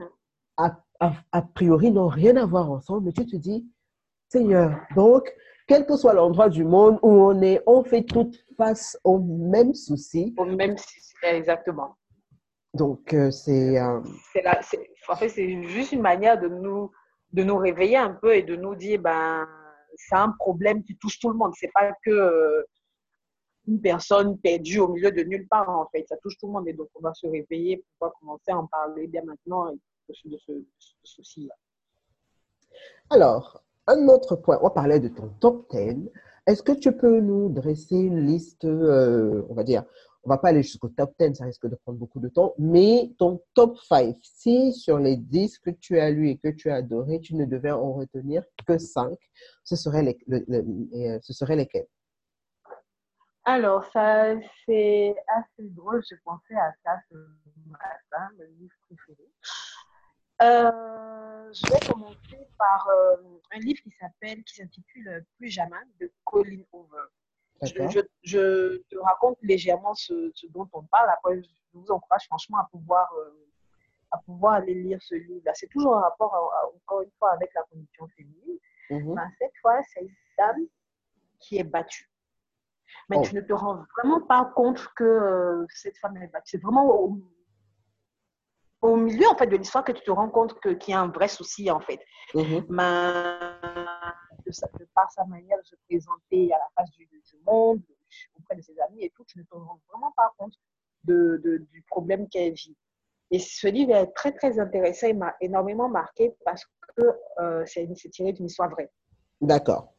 mm-hmm. 0.58 0.74
a, 1.00 1.12
a, 1.32 1.42
priori, 1.42 1.90
n'ont 1.90 2.08
rien 2.08 2.36
à 2.36 2.46
voir 2.46 2.70
ensemble. 2.70 3.06
Mais 3.06 3.12
tu 3.12 3.26
te 3.26 3.36
dis, 3.36 3.68
Seigneur, 4.28 4.80
donc, 4.94 5.32
quel 5.66 5.86
que 5.86 5.96
soit 5.96 6.14
l'endroit 6.14 6.48
du 6.48 6.64
monde 6.64 6.98
où 7.02 7.10
on 7.10 7.42
est, 7.42 7.62
on 7.66 7.82
fait 7.82 8.04
toutes 8.04 8.36
face 8.56 8.98
aux 9.04 9.18
mêmes 9.18 9.74
soucis. 9.74 10.34
Aux 10.38 10.44
mêmes 10.44 10.76
soucis, 10.76 11.14
exactement. 11.22 11.96
Donc, 12.74 13.12
euh, 13.14 13.30
c'est... 13.30 13.78
Euh, 13.78 14.00
en 15.08 15.16
fait, 15.16 15.28
c'est 15.28 15.62
juste 15.64 15.92
une 15.92 16.02
manière 16.02 16.40
de 16.40 16.48
nous 16.48 16.90
de 17.32 17.42
nous 17.42 17.56
réveiller 17.56 17.96
un 17.96 18.14
peu 18.14 18.34
et 18.34 18.42
de 18.42 18.56
nous 18.56 18.74
dire, 18.74 19.00
ben, 19.00 19.46
c'est 19.94 20.16
un 20.16 20.30
problème 20.38 20.82
qui 20.82 20.96
touche 20.96 21.18
tout 21.18 21.30
le 21.30 21.36
monde. 21.36 21.52
C'est 21.58 21.70
pas 21.72 21.92
que 22.04 22.10
euh, 22.10 22.62
une 23.66 23.80
personne 23.80 24.38
perdue 24.38 24.78
au 24.78 24.88
milieu 24.88 25.10
de 25.10 25.22
nulle 25.22 25.48
part, 25.48 25.68
en 25.68 25.86
fait. 25.86 26.06
Ça 26.08 26.16
touche 26.18 26.38
tout 26.38 26.46
le 26.46 26.52
monde. 26.52 26.68
Et 26.68 26.72
donc, 26.72 26.88
on 26.94 27.00
va 27.00 27.12
se 27.14 27.26
réveiller 27.26 27.84
pour 27.98 28.12
commencer 28.20 28.50
à 28.50 28.58
en 28.58 28.66
parler 28.66 29.06
bien 29.06 29.22
maintenant 29.24 29.72
de 29.72 29.78
de 30.24 30.38
ce, 30.38 30.52
souci-là. 31.02 31.54
Alors, 33.10 33.62
un 33.86 34.08
autre 34.08 34.36
point, 34.36 34.58
on 34.62 34.70
parlait 34.70 35.00
de 35.00 35.08
ton 35.08 35.30
top 35.40 35.68
10. 35.72 36.10
Est-ce 36.46 36.62
que 36.62 36.72
tu 36.72 36.92
peux 36.96 37.20
nous 37.20 37.48
dresser 37.48 37.96
une 37.96 38.24
liste, 38.24 38.64
euh, 38.64 39.42
on 39.48 39.54
va 39.54 39.64
dire, 39.64 39.84
on 40.24 40.28
va 40.28 40.38
pas 40.38 40.48
aller 40.48 40.62
jusqu'au 40.62 40.88
top 40.88 41.12
10, 41.20 41.34
ça 41.34 41.44
risque 41.44 41.68
de 41.68 41.76
prendre 41.76 41.98
beaucoup 41.98 42.18
de 42.18 42.28
temps, 42.28 42.54
mais 42.58 43.12
ton 43.18 43.40
top 43.54 43.78
5, 43.78 44.16
si 44.22 44.72
sur 44.72 44.98
les 44.98 45.16
10 45.16 45.58
que 45.60 45.70
tu 45.70 45.98
as 46.00 46.10
lu 46.10 46.30
et 46.30 46.36
que 46.36 46.48
tu 46.48 46.68
as 46.68 46.76
adoré, 46.76 47.20
tu 47.20 47.36
ne 47.36 47.44
devais 47.44 47.70
en 47.70 47.92
retenir 47.92 48.42
que 48.66 48.76
5, 48.76 49.16
ce 49.62 49.76
serait, 49.76 50.02
les, 50.02 50.18
euh, 50.28 51.18
ce 51.22 51.32
serait 51.32 51.56
lesquels? 51.56 51.86
Alors, 53.48 53.84
ça, 53.92 54.34
c'est 54.64 55.14
assez 55.28 55.70
drôle, 55.70 56.02
je 56.10 56.16
pensais 56.24 56.56
à 56.56 56.72
ça 56.84 56.98
ce 57.08 57.14
matin, 57.66 58.28
mon 58.36 58.44
livre 58.58 58.74
préféré. 58.88 59.28
Euh, 60.42 61.52
je 61.52 61.72
vais 61.72 61.86
commencer 61.86 62.48
par 62.58 62.88
euh, 62.88 63.16
un 63.52 63.58
livre 63.60 63.80
qui 63.84 63.92
s'appelle, 64.00 64.42
qui 64.42 64.56
s'intitule 64.56 65.24
Plus 65.38 65.48
jamais 65.48 65.76
de 66.00 66.10
Colin 66.24 66.60
Hoover. 66.72 67.06
Je, 67.62 68.00
je, 68.24 68.78
te 68.90 68.98
raconte 68.98 69.38
légèrement 69.42 69.94
ce, 69.94 70.32
ce, 70.34 70.48
dont 70.48 70.68
on 70.72 70.82
parle. 70.82 71.08
Après, 71.10 71.40
je 71.40 71.48
vous 71.72 71.88
encourage 71.92 72.26
franchement 72.26 72.58
à 72.58 72.68
pouvoir, 72.72 73.08
euh, 73.16 73.46
à 74.10 74.18
pouvoir 74.18 74.54
aller 74.54 74.74
lire 74.74 74.98
ce 75.00 75.14
livre-là. 75.14 75.52
C'est 75.54 75.68
toujours 75.68 75.92
en 75.92 76.00
rapport, 76.00 76.34
encore 76.74 77.02
une 77.02 77.12
fois, 77.16 77.32
avec 77.34 77.54
la 77.54 77.62
condition 77.70 78.08
féminine. 78.08 78.58
Mhm. 78.90 79.14
Mais 79.14 79.22
cette 79.38 79.56
fois, 79.62 79.80
c'est 79.94 80.00
une 80.00 80.14
dame 80.36 80.66
qui 81.38 81.58
est 81.58 81.64
battue. 81.64 82.10
Mais 83.08 83.16
oh. 83.18 83.22
tu 83.22 83.34
ne 83.34 83.40
te 83.40 83.52
rends 83.52 83.84
vraiment 83.96 84.20
pas 84.20 84.52
compte 84.54 84.86
que 84.96 85.04
euh, 85.04 85.66
cette 85.68 85.98
femme 85.98 86.16
est 86.16 86.28
battue. 86.28 86.50
C'est 86.52 86.62
vraiment 86.62 86.86
au, 86.86 87.18
au, 88.82 88.96
milieu 88.96 89.26
en 89.28 89.36
fait, 89.36 89.46
de 89.46 89.56
l'histoire 89.56 89.84
que 89.84 89.92
tu 89.92 90.02
te 90.02 90.10
rends 90.10 90.28
compte 90.28 90.58
qu'il 90.60 90.90
y 90.90 90.92
a 90.92 91.00
un 91.00 91.08
vrai 91.08 91.28
souci, 91.28 91.70
en 91.70 91.80
fait. 91.80 92.00
Mhm. 92.34 92.66
Mais 92.68 93.12
de, 94.44 94.84
par 94.94 95.10
sa 95.10 95.24
manière 95.24 95.58
de 95.58 95.64
se 95.64 95.76
présenter 95.88 96.52
à 96.52 96.58
la 96.58 96.68
face 96.76 96.90
du, 96.92 97.08
monde, 97.44 97.82
auprès 98.38 98.56
de 98.56 98.62
ses 98.62 98.78
amis 98.80 99.04
et 99.04 99.10
tout, 99.10 99.24
tu 99.24 99.38
ne 99.38 99.44
te 99.44 99.54
rends 99.54 99.80
vraiment 99.90 100.12
pas 100.16 100.32
compte 100.38 100.54
de, 101.04 101.40
du 101.70 101.82
problème 101.82 102.28
qu'elle 102.28 102.54
vit. 102.54 102.76
Et 103.30 103.38
ce 103.38 103.66
livre 103.66 103.92
est 103.92 104.12
très, 104.12 104.32
très 104.32 104.58
intéressant. 104.58 105.08
Il 105.08 105.18
m'a 105.18 105.34
énormément 105.40 105.88
marqué 105.88 106.36
parce 106.44 106.64
que 106.96 107.02
euh, 107.40 107.64
c'est 107.66 108.10
tiré 108.10 108.32
d'une 108.32 108.46
histoire 108.46 108.70
vraie. 108.70 108.90
D'accord. 109.40 109.92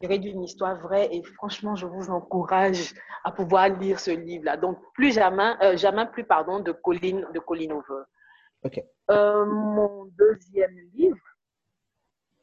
Tiré 0.00 0.18
d'une 0.18 0.42
histoire 0.42 0.80
vraie. 0.80 1.08
Et 1.14 1.22
franchement, 1.22 1.76
je 1.76 1.86
vous 1.86 2.10
encourage 2.10 2.94
à 3.24 3.32
pouvoir 3.32 3.68
lire 3.68 4.00
ce 4.00 4.10
livre-là. 4.10 4.56
Donc, 4.56 4.78
plus 4.94 5.12
jamais, 5.12 5.54
euh, 5.62 5.76
jamais 5.76 6.06
plus, 6.06 6.24
pardon, 6.24 6.60
de 6.60 6.72
Colin, 6.72 7.30
de 7.32 7.38
Colin 7.38 7.70
Over. 7.70 8.04
OK. 8.64 8.82
Euh, 9.10 9.44
mon 9.44 10.06
deuxième 10.18 10.76
livre 10.94 11.18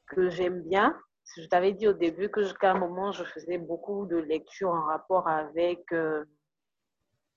que 0.07 0.29
j'aime 0.29 0.61
bien, 0.61 0.95
je 1.35 1.45
t'avais 1.47 1.73
dit 1.73 1.87
au 1.87 1.93
début 1.93 2.29
que 2.29 2.41
jusqu'à 2.41 2.71
un 2.71 2.79
moment, 2.79 3.11
je 3.11 3.23
faisais 3.23 3.57
beaucoup 3.57 4.05
de 4.05 4.17
lectures 4.17 4.69
en 4.69 4.85
rapport 4.85 5.27
avec, 5.27 5.83
euh, 5.91 6.25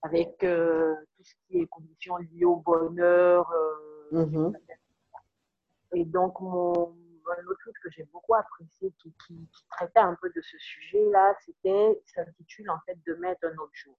avec 0.02 0.42
euh, 0.44 0.94
tout 1.16 1.24
ce 1.24 1.34
qui 1.46 1.58
est 1.58 1.66
conditions 1.66 2.16
liées 2.16 2.44
au 2.44 2.56
bonheur. 2.56 3.50
Euh, 3.50 4.24
mm-hmm. 4.24 4.54
Et 5.94 6.04
donc, 6.04 6.40
mon, 6.40 6.94
un 7.38 7.46
autre 7.46 7.60
truc 7.60 7.74
que 7.82 7.90
j'ai 7.90 8.04
beaucoup 8.04 8.34
apprécié 8.34 8.92
qui, 9.00 9.14
qui, 9.26 9.48
traitait 9.70 10.00
un 10.00 10.16
peu 10.20 10.30
de 10.30 10.40
ce 10.40 10.58
sujet-là, 10.58 11.34
c'était, 11.44 12.02
s'intitule 12.06 12.70
en 12.70 12.78
fait 12.86 12.98
De 13.06 13.14
mettre 13.14 13.46
un 13.46 13.56
autre 13.58 13.72
jour, 13.74 13.96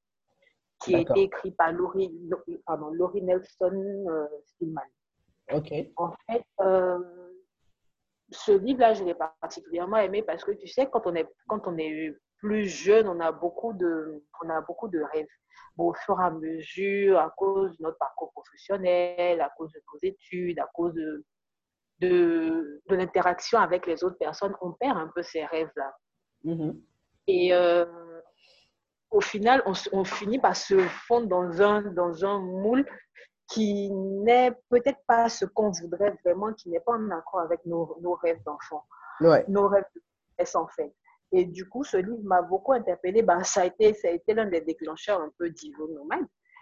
qui 0.83 0.95
a 0.95 0.99
été 0.99 1.21
écrit 1.21 1.51
par 1.51 1.71
Laurie, 1.71 2.11
pardon, 2.65 2.89
Laurie 2.91 3.21
Nelson 3.21 4.29
Stillman. 4.45 4.81
Ok. 5.51 5.73
En 5.97 6.13
fait, 6.27 6.45
ce 8.31 8.51
livre-là, 8.53 8.93
je 8.93 9.03
l'ai 9.03 9.15
particulièrement 9.15 9.97
aimé 9.97 10.23
parce 10.23 10.43
que 10.43 10.51
tu 10.51 10.67
sais, 10.67 10.89
quand 10.89 11.05
on 11.05 11.15
est, 11.15 11.27
quand 11.47 11.67
on 11.67 11.77
est 11.77 12.15
plus 12.37 12.65
jeune, 12.65 13.07
on 13.07 13.19
a 13.19 13.31
beaucoup 13.31 13.73
de, 13.73 14.23
on 14.43 14.49
a 14.49 14.61
beaucoup 14.61 14.87
de 14.87 15.01
rêves. 15.13 15.27
au 15.77 15.93
fur 15.93 16.19
et 16.19 16.23
à 16.23 16.31
mesure, 16.31 17.19
à 17.19 17.29
cause 17.37 17.77
de 17.77 17.83
notre 17.83 17.97
parcours 17.97 18.31
professionnel, 18.31 19.41
à 19.41 19.49
cause 19.57 19.71
de 19.71 19.81
nos 19.93 19.99
études, 20.01 20.59
à 20.59 20.69
cause 20.73 20.93
de, 20.93 21.25
de, 22.01 22.81
de 22.87 22.95
l'interaction 22.95 23.59
avec 23.59 23.85
les 23.85 24.03
autres 24.03 24.17
personnes, 24.17 24.55
on 24.61 24.71
perd 24.71 24.97
un 24.97 25.09
peu 25.13 25.21
ces 25.21 25.45
rêves-là. 25.45 25.95
Mm-hmm. 26.45 26.81
Et 27.27 27.53
euh, 27.53 27.85
au 29.11 29.21
final, 29.21 29.61
on, 29.65 29.73
on, 29.93 30.03
finit 30.03 30.39
par 30.39 30.55
se 30.55 30.77
fondre 30.79 31.27
dans 31.27 31.61
un, 31.61 31.81
dans 31.81 32.25
un 32.25 32.39
moule 32.39 32.85
qui 33.47 33.91
n'est 33.91 34.51
peut-être 34.69 34.99
pas 35.05 35.29
ce 35.29 35.45
qu'on 35.45 35.71
voudrait 35.71 36.17
vraiment, 36.23 36.53
qui 36.53 36.69
n'est 36.69 36.79
pas 36.79 36.93
en 36.93 37.09
accord 37.11 37.41
avec 37.41 37.65
nos, 37.65 37.97
nos 38.01 38.15
rêves 38.15 38.41
d'enfant, 38.43 38.85
nos 39.47 39.67
rêves 39.67 39.85
de 39.95 40.01
en 40.55 40.67
fait. 40.67 40.93
Et 41.33 41.45
du 41.45 41.69
coup, 41.69 41.83
ce 41.83 41.97
livre 41.97 42.23
m'a 42.23 42.41
beaucoup 42.41 42.73
interpellée. 42.73 43.21
Bah, 43.21 43.43
ça 43.43 43.61
a 43.61 43.65
été, 43.65 43.93
ça 43.93 44.07
a 44.07 44.11
été 44.11 44.33
l'un 44.33 44.47
des 44.47 44.61
déclencheurs 44.61 45.21
un 45.21 45.31
peu 45.37 45.49
d'Ivo. 45.49 45.87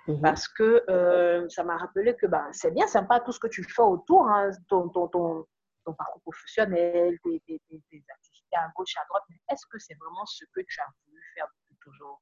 Mhm. 0.10 0.22
Parce 0.22 0.48
que 0.48 0.84
euh, 0.90 1.48
ça 1.50 1.64
m'a 1.64 1.78
rappelé 1.78 2.16
que 2.16 2.26
bah, 2.26 2.48
c'est 2.52 2.72
bien 2.72 2.88
sympa 2.88 3.20
tout 3.20 3.32
ce 3.32 3.40
que 3.40 3.48
tu 3.48 3.64
fais 3.64 3.82
autour, 3.84 4.28
hein, 4.28 4.50
ton, 4.68 4.90
ton, 4.90 5.08
ton, 5.08 5.46
ton, 5.86 5.94
parcours 5.94 6.22
professionnel, 6.24 7.18
tes, 7.24 7.42
activités 7.46 8.56
à 8.56 8.72
gauche, 8.76 8.96
à 8.98 9.06
droite, 9.08 9.24
mais 9.30 9.38
est-ce 9.52 9.66
que 9.68 9.78
c'est 9.78 9.94
vraiment 9.96 10.26
ce 10.26 10.46
que 10.46 10.62
tu 10.62 10.80
as 10.82 10.88
voulu 11.06 11.22
faire 11.36 11.48
depuis 11.60 11.78
toujours? 11.84 12.20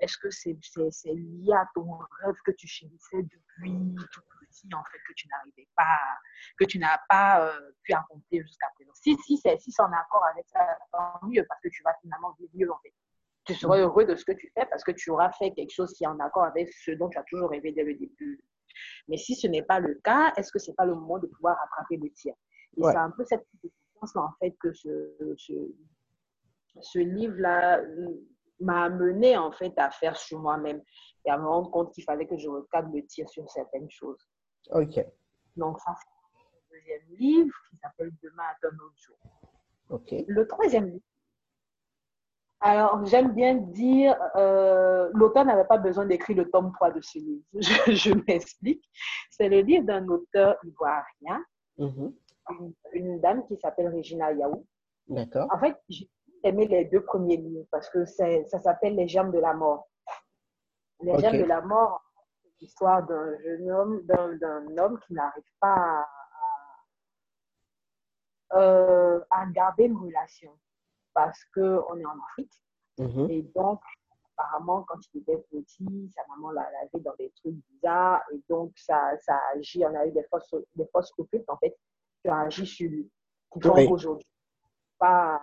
Est-ce 0.00 0.16
que 0.18 0.30
c'est 0.30 0.56
lié 1.14 1.52
à 1.52 1.68
ton 1.74 1.98
rêve 2.22 2.34
que 2.44 2.52
tu 2.52 2.66
chérissais 2.68 3.22
depuis 3.22 3.96
tout 4.12 4.20
petit, 4.40 4.68
en 4.72 4.84
fait, 4.84 4.98
que 5.08 5.12
tu 5.14 5.26
n'arrivais 5.28 5.68
pas, 5.76 5.98
que 6.58 6.64
tu 6.64 6.78
n'as 6.78 6.98
pas 7.08 7.44
euh, 7.44 7.70
pu 7.82 7.92
accomplir 7.92 8.42
jusqu'à 8.46 8.68
présent? 8.74 8.92
Si, 8.94 9.16
si 9.26 9.36
c'est 9.38 9.58
si 9.58 9.72
en 9.80 9.92
accord 9.92 10.24
avec 10.32 10.46
ça, 10.48 10.60
tant 10.92 11.26
mieux, 11.26 11.44
parce 11.48 11.60
que 11.60 11.68
tu 11.68 11.82
vas 11.82 11.94
finalement 12.00 12.32
vivre 12.38 12.50
mieux, 12.54 12.72
en 12.72 12.78
fait. 12.78 12.92
Tu 13.48 13.54
seras 13.54 13.78
heureux 13.78 14.04
de 14.04 14.14
ce 14.14 14.26
que 14.26 14.32
tu 14.32 14.50
fais 14.54 14.66
parce 14.66 14.84
que 14.84 14.92
tu 14.92 15.10
auras 15.10 15.32
fait 15.32 15.52
quelque 15.52 15.72
chose 15.72 15.92
qui 15.94 16.04
est 16.04 16.06
en 16.06 16.20
accord 16.20 16.44
avec 16.44 16.68
ce 16.70 16.90
dont 16.90 17.08
tu 17.08 17.16
as 17.16 17.24
toujours 17.24 17.48
rêvé 17.48 17.72
dès 17.72 17.82
le 17.82 17.94
début. 17.94 18.44
Mais 19.08 19.16
si 19.16 19.34
ce 19.34 19.46
n'est 19.46 19.62
pas 19.62 19.80
le 19.80 19.94
cas, 20.04 20.34
est-ce 20.36 20.52
que 20.52 20.58
ce 20.58 20.70
n'est 20.70 20.74
pas 20.74 20.84
le 20.84 20.94
moment 20.94 21.18
de 21.18 21.26
pouvoir 21.26 21.56
rattraper 21.56 21.96
le 21.96 22.10
tir? 22.10 22.34
Et 22.76 22.82
c'est 22.82 22.96
un 22.96 23.10
peu 23.10 23.24
cette 23.24 23.46
confiance 23.94 24.16
en 24.16 24.30
fait, 24.38 24.54
que 24.60 24.70
ce, 24.74 25.16
ce, 25.38 25.54
ce 26.78 26.98
livre-là 26.98 27.80
m'a 28.60 28.84
amené 28.84 29.38
en 29.38 29.50
fait 29.50 29.72
à 29.78 29.90
faire 29.90 30.16
sur 30.16 30.40
moi-même 30.40 30.82
et 31.24 31.30
à 31.30 31.38
me 31.38 31.46
rendre 31.46 31.70
compte 31.70 31.92
qu'il 31.94 32.04
fallait 32.04 32.26
que 32.26 32.36
je 32.36 32.48
recadre 32.48 32.94
le 32.94 33.04
tir 33.06 33.28
sur 33.30 33.48
certaines 33.50 33.90
choses. 33.90 34.28
Ok. 34.72 35.02
Donc 35.56 35.80
ça, 35.80 35.94
c'est 35.96 36.76
le 36.76 36.78
deuxième 36.78 37.18
livre 37.18 37.54
qui 37.70 37.76
s'appelle 37.78 38.12
Demain 38.22 38.42
à 38.44 38.66
un 38.66 38.78
autre 38.84 38.98
jour. 38.98 39.16
Ok. 39.88 40.14
Le 40.26 40.46
troisième 40.46 40.86
livre. 40.90 41.04
Alors, 42.60 43.04
j'aime 43.06 43.32
bien 43.34 43.54
dire, 43.54 44.16
euh, 44.34 45.08
l'auteur 45.14 45.44
n'avait 45.44 45.64
pas 45.66 45.78
besoin 45.78 46.06
d'écrire 46.06 46.36
le 46.36 46.50
tome 46.50 46.72
3 46.72 46.90
de 46.90 47.00
ce 47.00 47.18
livre. 47.18 47.44
Je, 47.52 48.12
m'explique. 48.26 48.84
C'est 49.30 49.48
le 49.48 49.60
livre 49.60 49.84
d'un 49.84 50.06
auteur 50.08 50.56
ivoirien, 50.64 51.44
mm-hmm. 51.78 52.12
une, 52.50 52.74
une, 52.94 53.20
dame 53.20 53.46
qui 53.46 53.56
s'appelle 53.58 53.94
Regina 53.94 54.32
Yaou. 54.32 54.66
D'accord. 55.06 55.46
En 55.52 55.58
fait, 55.58 55.76
j'ai 55.88 56.10
aimé 56.42 56.66
les 56.66 56.84
deux 56.86 57.02
premiers 57.02 57.36
livres 57.36 57.66
parce 57.70 57.88
que 57.90 58.04
ça 58.04 58.58
s'appelle 58.60 58.96
Les 58.96 59.06
germes 59.06 59.30
de 59.30 59.38
la 59.38 59.54
mort. 59.54 59.88
Les 61.00 61.16
germes 61.18 61.38
de 61.38 61.44
la 61.44 61.60
mort, 61.60 62.02
c'est 62.42 62.50
l'histoire 62.60 63.06
d'un 63.06 63.38
jeune 63.38 63.70
homme, 63.70 64.02
d'un 64.04 64.78
homme 64.78 64.98
qui 65.06 65.14
n'arrive 65.14 65.44
pas 65.60 66.04
à, 68.50 68.58
euh, 68.58 69.20
à, 69.30 69.46
garder 69.46 69.84
une 69.84 69.96
relation 69.96 70.52
parce 71.18 71.44
qu'on 71.52 71.98
est 71.98 72.04
en 72.04 72.18
Afrique. 72.30 72.52
Mm-hmm. 72.98 73.30
Et 73.32 73.42
donc, 73.56 73.80
apparemment, 74.36 74.84
quand 74.86 75.00
il 75.12 75.22
était 75.22 75.44
petit, 75.50 76.12
sa 76.14 76.22
maman 76.28 76.52
l'a 76.52 76.62
lavé 76.70 77.02
dans 77.02 77.14
des 77.18 77.32
trucs 77.40 77.56
bizarres 77.72 78.22
et 78.32 78.40
donc 78.48 78.70
ça, 78.76 79.16
ça 79.18 79.36
agit, 79.52 79.84
on 79.84 79.94
a 79.96 80.06
eu 80.06 80.12
des 80.12 80.22
forces, 80.30 80.54
des 80.76 80.86
forces 80.92 81.12
occultes 81.18 81.48
en 81.50 81.56
fait 81.56 81.76
qui 82.22 82.30
ont 82.30 82.34
agi 82.34 82.64
sur 82.64 82.88
lui, 82.88 83.10
qui 83.52 83.60
font 83.60 83.90
aujourd'hui 83.90 84.28
pas 84.96 85.40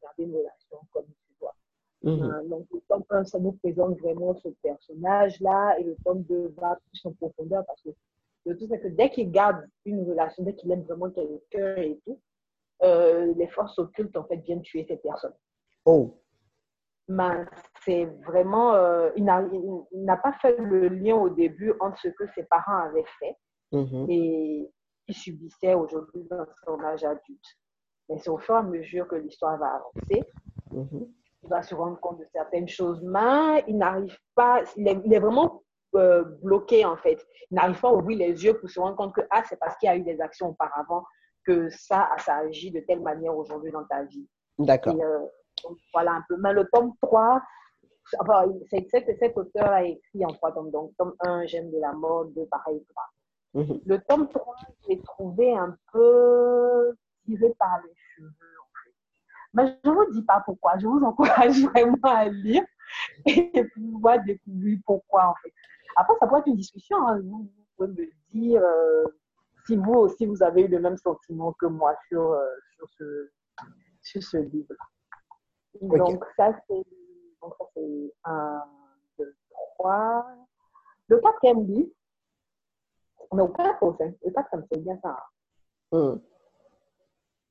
garder 0.00 0.22
une 0.22 0.36
relation 0.36 0.78
comme 0.92 1.06
tu 1.06 1.34
dois. 1.40 1.54
Mhm. 2.02 2.22
Euh, 2.22 2.48
donc, 2.48 2.66
le 2.72 2.80
tome 2.88 3.04
1, 3.10 3.24
ça 3.24 3.40
nous 3.40 3.52
présente 3.52 3.98
vraiment 3.98 4.36
ce 4.36 4.48
personnage-là, 4.62 5.80
et 5.80 5.82
le 5.82 5.96
tome 6.04 6.22
2 6.22 6.54
va 6.56 6.78
plus 6.86 7.06
en 7.06 7.12
profondeur 7.12 7.64
parce 7.66 7.82
que 7.82 7.90
le 8.46 8.56
tout, 8.56 8.68
c'est 8.70 8.80
que 8.80 8.88
dès 8.88 9.10
qu'il 9.10 9.32
garde 9.32 9.66
une 9.84 10.08
relation, 10.08 10.44
dès 10.44 10.54
qu'il 10.54 10.70
aime 10.70 10.82
vraiment 10.82 11.10
quelqu'un 11.10 11.74
et 11.76 12.00
tout, 12.04 12.20
euh, 12.82 13.32
les 13.36 13.48
forces 13.48 13.78
occultes, 13.78 14.16
en 14.16 14.24
fait, 14.24 14.36
viennent 14.36 14.62
tuer 14.62 14.84
cette 14.88 15.02
personne. 15.02 15.34
Oh. 15.84 16.20
Mais 17.08 17.44
c'est 17.84 18.04
vraiment. 18.26 18.74
Euh, 18.74 19.10
il 19.16 19.24
n'a 19.24 20.16
pas 20.16 20.32
fait 20.34 20.56
le 20.58 20.88
lien 20.88 21.16
au 21.16 21.30
début 21.30 21.72
entre 21.80 21.98
ce 21.98 22.08
que 22.08 22.26
ses 22.34 22.44
parents 22.44 22.76
avaient 22.76 23.06
fait 23.18 23.36
mhm. 23.72 24.06
et 24.10 24.70
qu'il 25.06 25.14
subissait 25.14 25.74
aujourd'hui 25.74 26.24
dans 26.30 26.44
son 26.64 26.78
âge 26.84 27.04
adulte. 27.04 27.56
Mais 28.08 28.18
c'est 28.18 28.30
au 28.30 28.38
fur 28.38 28.54
et 28.54 28.58
à 28.58 28.62
mesure 28.62 29.08
que 29.08 29.16
l'histoire 29.16 29.58
va 29.58 29.76
avancer, 29.76 30.22
mhm. 30.70 31.08
il 31.42 31.48
va 31.48 31.62
se 31.62 31.74
rendre 31.74 31.98
compte 31.98 32.18
de 32.18 32.26
certaines 32.32 32.68
choses. 32.68 33.00
Mais 33.02 33.64
il 33.66 33.78
n'arrive 33.78 34.16
pas, 34.34 34.62
il 34.76 34.86
est, 34.86 35.18
vraiment 35.18 35.62
euh, 35.94 36.24
bloqué 36.42 36.84
en 36.84 36.98
fait. 36.98 37.24
Il 37.50 37.54
n'arrive 37.54 37.80
pas 37.80 37.88
à 37.88 37.94
ouvrir 37.94 38.18
les 38.18 38.44
yeux 38.44 38.58
pour 38.58 38.68
se 38.68 38.78
rendre 38.78 38.96
compte 38.96 39.14
que 39.14 39.22
ah, 39.30 39.42
c'est 39.48 39.58
parce 39.58 39.76
qu'il 39.78 39.88
y 39.88 39.90
a 39.90 39.96
eu 39.96 40.02
des 40.02 40.20
actions 40.20 40.48
auparavant 40.48 41.04
que 41.48 41.70
ça, 41.70 42.10
ça 42.18 42.36
agit 42.36 42.70
de 42.70 42.80
telle 42.80 43.00
manière 43.00 43.34
aujourd'hui 43.34 43.72
dans 43.72 43.84
ta 43.84 44.04
vie. 44.04 44.28
D'accord. 44.58 44.94
Euh, 44.94 45.26
voilà 45.94 46.12
un 46.12 46.24
peu. 46.28 46.36
Mais 46.38 46.52
le 46.52 46.68
tome 46.70 46.92
3, 47.00 47.40
enfin, 48.20 48.52
cet, 48.70 48.90
cet 48.90 49.36
auteur 49.36 49.70
a 49.70 49.82
écrit 49.82 50.24
en 50.26 50.28
trois 50.28 50.52
tomes. 50.52 50.70
Donc, 50.70 50.92
tome 50.98 51.14
1, 51.20 51.46
J'aime 51.46 51.70
de 51.70 51.78
la 51.78 51.92
mode, 51.92 52.34
2, 52.34 52.44
pareil, 52.46 52.84
3. 53.54 53.64
Mhm. 53.64 53.80
Le 53.86 53.98
tome 54.00 54.28
3, 54.28 54.56
j'ai 54.86 55.00
trouvé 55.00 55.56
un 55.56 55.74
peu 55.90 56.94
tiré 57.24 57.54
par 57.58 57.80
les 57.82 57.94
cheveux, 57.94 58.28
en 58.28 58.68
fait. 58.84 58.94
Mais 59.54 59.78
je 59.82 59.90
ne 59.90 59.94
vous 59.94 60.12
dis 60.12 60.22
pas 60.22 60.42
pourquoi. 60.44 60.76
Je 60.78 60.86
vous 60.86 61.02
encourage 61.02 61.62
vraiment 61.72 61.96
à 62.02 62.28
lire 62.28 62.64
et 63.24 63.64
pouvoir 63.74 64.22
découvrir 64.22 64.78
pourquoi, 64.84 65.28
en 65.28 65.34
fait. 65.42 65.52
Après, 65.96 66.14
ça 66.20 66.26
peut 66.26 66.36
être 66.36 66.46
une 66.46 66.56
discussion. 66.56 66.98
Hein. 67.08 67.20
Vous, 67.24 67.50
pouvez 67.76 67.88
me 67.88 68.10
dire 68.32 68.62
euh, 68.62 69.04
si 69.68 69.76
vous 69.76 69.92
aussi, 69.92 70.24
vous 70.24 70.42
avez 70.42 70.62
eu 70.62 70.68
le 70.68 70.80
même 70.80 70.96
sentiment 70.96 71.52
que 71.52 71.66
moi 71.66 71.94
sur, 72.08 72.32
euh, 72.32 72.48
sur 72.74 72.88
ce, 72.96 73.30
sur 74.00 74.22
ce 74.22 74.38
livre-là. 74.38 74.84
Donc, 75.82 76.24
ça, 76.36 76.58
c'est 76.66 76.82
donc, 77.42 77.54
ça, 77.58 77.66
c'est 77.76 78.14
un, 78.24 78.64
deux, 79.18 79.36
trois. 79.74 80.26
Le 81.08 81.20
quatrième 81.20 81.66
livre, 81.66 81.90
non, 83.32 83.48
quatre 83.48 83.82
aussi. 83.82 84.04
Le 84.24 84.30
quatrième, 84.32 84.66
c'est 84.72 84.78
bien 84.80 84.98
ça. 85.02 85.22
Mhm. 85.92 86.20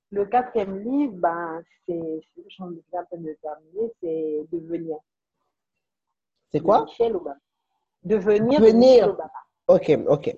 Le 0.09 0.25
quatrième 0.25 0.79
livre, 0.79 1.13
ben, 1.17 1.61
c'est, 1.85 2.21
je 2.35 2.49
suis 2.49 2.63
en 2.63 2.71
train 3.05 3.17
de 3.17 3.37
terminer, 3.41 3.93
c'est 4.01 4.47
Devenir. 4.51 4.97
C'est 6.51 6.61
quoi? 6.61 6.85
Michelle 6.85 7.15
Obama. 7.15 7.37
Devenir, 8.03 8.59
Devenir. 8.59 9.09
Obama. 9.09 9.31
Ok, 9.67 9.91
ok. 10.07 10.37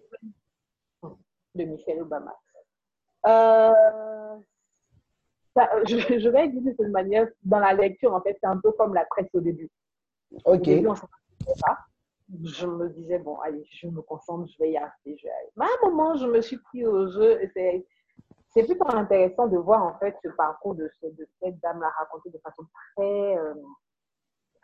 De 1.55 1.63
Michelle 1.65 2.01
Obama. 2.01 2.35
Euh, 3.25 4.37
ça, 5.55 5.69
je, 5.85 5.97
je 6.19 6.29
vais 6.29 6.47
dire 6.49 6.61
de 6.61 6.73
cette 6.77 6.91
manière, 6.91 7.27
dans 7.43 7.59
la 7.59 7.73
lecture, 7.73 8.13
en 8.13 8.21
fait, 8.21 8.37
c'est 8.39 8.47
un 8.47 8.57
peu 8.59 8.71
comme 8.73 8.93
la 8.93 9.05
presse 9.05 9.27
au 9.33 9.41
début. 9.41 9.69
Au 10.45 10.53
Ok. 10.53 10.61
début, 10.61 10.87
on 10.87 10.93
rendait 10.93 11.59
pas. 11.61 11.77
Je 12.43 12.67
me 12.67 12.89
disais, 12.89 13.17
bon, 13.17 13.39
allez, 13.39 13.65
je 13.71 13.87
me 13.87 14.01
concentre, 14.01 14.47
je 14.51 14.57
vais 14.59 14.71
y 14.71 14.77
arriver. 14.77 15.17
Je 15.17 15.25
vais. 15.27 15.33
Mais 15.57 15.65
à 15.65 15.69
un 15.83 15.89
moment, 15.89 16.15
je 16.15 16.27
me 16.27 16.41
suis 16.41 16.57
pris 16.57 16.85
au 16.85 17.09
jeu. 17.09 17.41
et 17.41 17.85
C'est, 18.53 18.63
plutôt 18.63 18.87
intéressant 18.89 19.47
de 19.47 19.57
voir, 19.57 19.83
en 19.83 19.97
fait, 19.97 20.15
ce 20.23 20.29
parcours 20.29 20.75
de, 20.75 20.89
ce- 21.01 21.07
de 21.07 21.27
cette 21.41 21.59
dame-là 21.61 21.89
raconté 21.97 22.29
de 22.29 22.37
façon 22.39 22.63
très, 22.95 23.37
euh, 23.37 23.55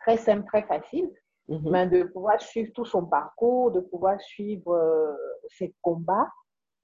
très 0.00 0.16
simple, 0.16 0.46
très 0.46 0.62
facile. 0.62 1.10
Mhm. 1.48 1.70
Mais 1.70 1.86
de 1.88 2.02
pouvoir 2.04 2.40
suivre 2.40 2.72
tout 2.72 2.84
son 2.84 3.04
parcours, 3.06 3.70
de 3.72 3.80
pouvoir 3.80 4.20
suivre 4.20 4.72
euh, 4.74 5.14
ses 5.48 5.74
combats 5.82 6.28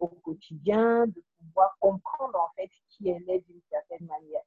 au 0.02 0.08
quotidien, 0.08 1.06
de 1.06 1.22
pouvoir 1.38 1.76
comprendre, 1.80 2.36
en 2.38 2.50
fait, 2.56 2.68
qui 2.90 3.08
elle 3.08 3.28
est 3.30 3.40
d'une 3.40 3.60
certaine 3.70 4.06
manière. 4.06 4.42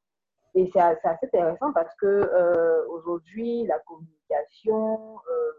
Et 0.53 0.69
c'est 0.71 0.79
assez 0.81 1.07
intéressant 1.07 1.73
parce 1.73 1.93
que 1.95 2.05
euh, 2.05 2.87
aujourd'hui, 2.89 3.65
la 3.65 3.79
communication 3.79 5.19
euh, 5.29 5.51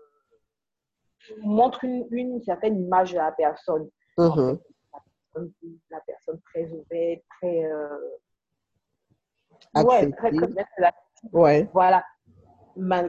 montre 1.43 1.85
une, 1.85 2.07
une 2.11 2.43
certaine 2.43 2.79
image 2.81 3.13
de 3.13 3.17
la 3.19 3.33
personne. 3.33 3.91
Mhm. 4.19 4.59
La 5.91 6.01
personne 6.07 6.41
très 6.43 6.65
ouverte, 6.73 7.23
très. 7.39 7.65
euh, 7.65 7.99
ouais, 9.85 10.11
très, 10.13 10.31
très 10.31 10.49
la- 10.79 10.95
Ouais. 11.33 11.69
Voilà. 11.75 12.03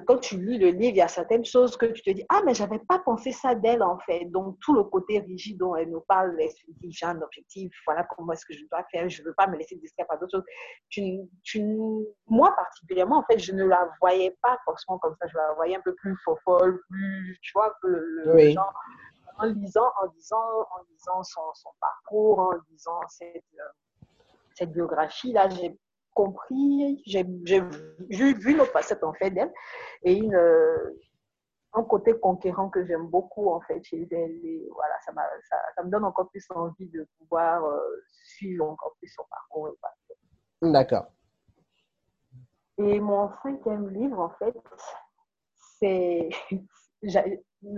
Quand 0.07 0.17
tu 0.19 0.37
lis 0.37 0.57
le 0.57 0.69
livre, 0.69 0.93
il 0.93 0.95
y 0.97 1.01
a 1.01 1.07
certaines 1.09 1.43
choses 1.43 1.75
que 1.75 1.87
tu 1.87 2.01
te 2.01 2.09
dis 2.11 2.25
Ah, 2.29 2.41
mais 2.45 2.53
j'avais 2.53 2.79
pas 2.79 2.99
pensé 2.99 3.31
ça 3.33 3.53
d'elle 3.53 3.83
en 3.83 3.99
fait. 3.99 4.25
Donc, 4.25 4.57
tout 4.61 4.73
le 4.73 4.83
côté 4.83 5.19
rigide 5.19 5.57
dont 5.57 5.75
elle 5.75 5.89
nous 5.89 6.01
parle, 6.07 6.35
elle 6.39 6.49
se 6.51 6.63
dit 6.79 6.91
J'ai 6.91 7.05
un 7.05 7.21
objectif, 7.21 7.73
voilà 7.85 8.03
comment 8.15 8.31
est-ce 8.31 8.45
que 8.45 8.53
je 8.53 8.63
dois 8.71 8.83
faire, 8.91 9.09
je 9.09 9.21
ne 9.21 9.27
veux 9.27 9.33
pas 9.33 9.47
me 9.47 9.57
laisser 9.57 9.75
distraire 9.75 10.07
par 10.07 10.19
d'autres 10.19 10.37
choses. 10.37 10.45
Tu, 10.89 11.19
tu, 11.43 11.61
moi, 12.27 12.53
particulièrement, 12.55 13.17
en 13.17 13.23
fait, 13.23 13.39
je 13.39 13.51
ne 13.51 13.65
la 13.65 13.89
voyais 13.99 14.37
pas 14.41 14.57
forcément 14.63 14.99
comme 14.99 15.15
ça. 15.21 15.27
Je 15.27 15.35
la 15.35 15.53
voyais 15.55 15.75
un 15.75 15.81
peu 15.81 15.93
plus 15.95 16.15
folle, 16.45 16.79
plus, 16.89 17.37
tu 17.41 17.51
vois, 17.53 17.75
le, 17.83 17.99
le- 17.99 18.33
Oui. 18.35 18.53
genre, 18.53 18.73
en 19.39 19.45
lisant, 19.47 19.91
en 20.01 20.07
disant, 20.07 20.37
en 20.71 20.81
lisant 20.89 21.23
son, 21.23 21.41
son 21.53 21.69
parcours, 21.81 22.39
en 22.39 22.51
lisant 22.71 23.01
cette, 23.09 23.35
euh, 23.59 23.63
cette 24.55 24.71
biographie-là, 24.71 25.49
j'ai 25.49 25.77
compris, 26.17 27.03
j'ai 27.05 27.23
vu, 27.23 28.55
nos 28.55 28.65
facettes 28.65 29.03
en 29.03 29.13
fait 29.13 29.29
d'elle 29.29 29.53
et 30.01 30.13
une, 30.13 30.33
euh, 30.33 30.99
un 31.73 31.83
côté 31.83 32.19
conquérant 32.19 32.69
que 32.69 32.83
j'aime 32.87 33.07
beaucoup 33.07 33.49
en 33.51 33.61
fait 33.61 33.83
chez 33.83 34.07
elle. 34.11 34.31
Et 34.43 34.67
voilà, 34.73 34.95
ça, 35.05 35.13
ça, 35.49 35.57
ça 35.75 35.83
me 35.83 35.91
donne 35.91 36.05
encore 36.05 36.29
plus 36.31 36.43
envie 36.49 36.89
de 36.89 37.07
pouvoir 37.19 37.63
euh, 37.65 37.79
suivre 38.23 38.65
encore 38.67 38.95
plus 38.99 39.09
son 39.09 39.23
parcours. 39.29 39.69
voilà. 40.61 40.73
D'accord. 40.73 41.05
Et 42.79 42.99
mon 42.99 43.29
cinquième 43.43 43.89
livre, 43.89 44.19
en 44.19 44.31
fait, 44.39 44.55
c'est. 45.79 46.29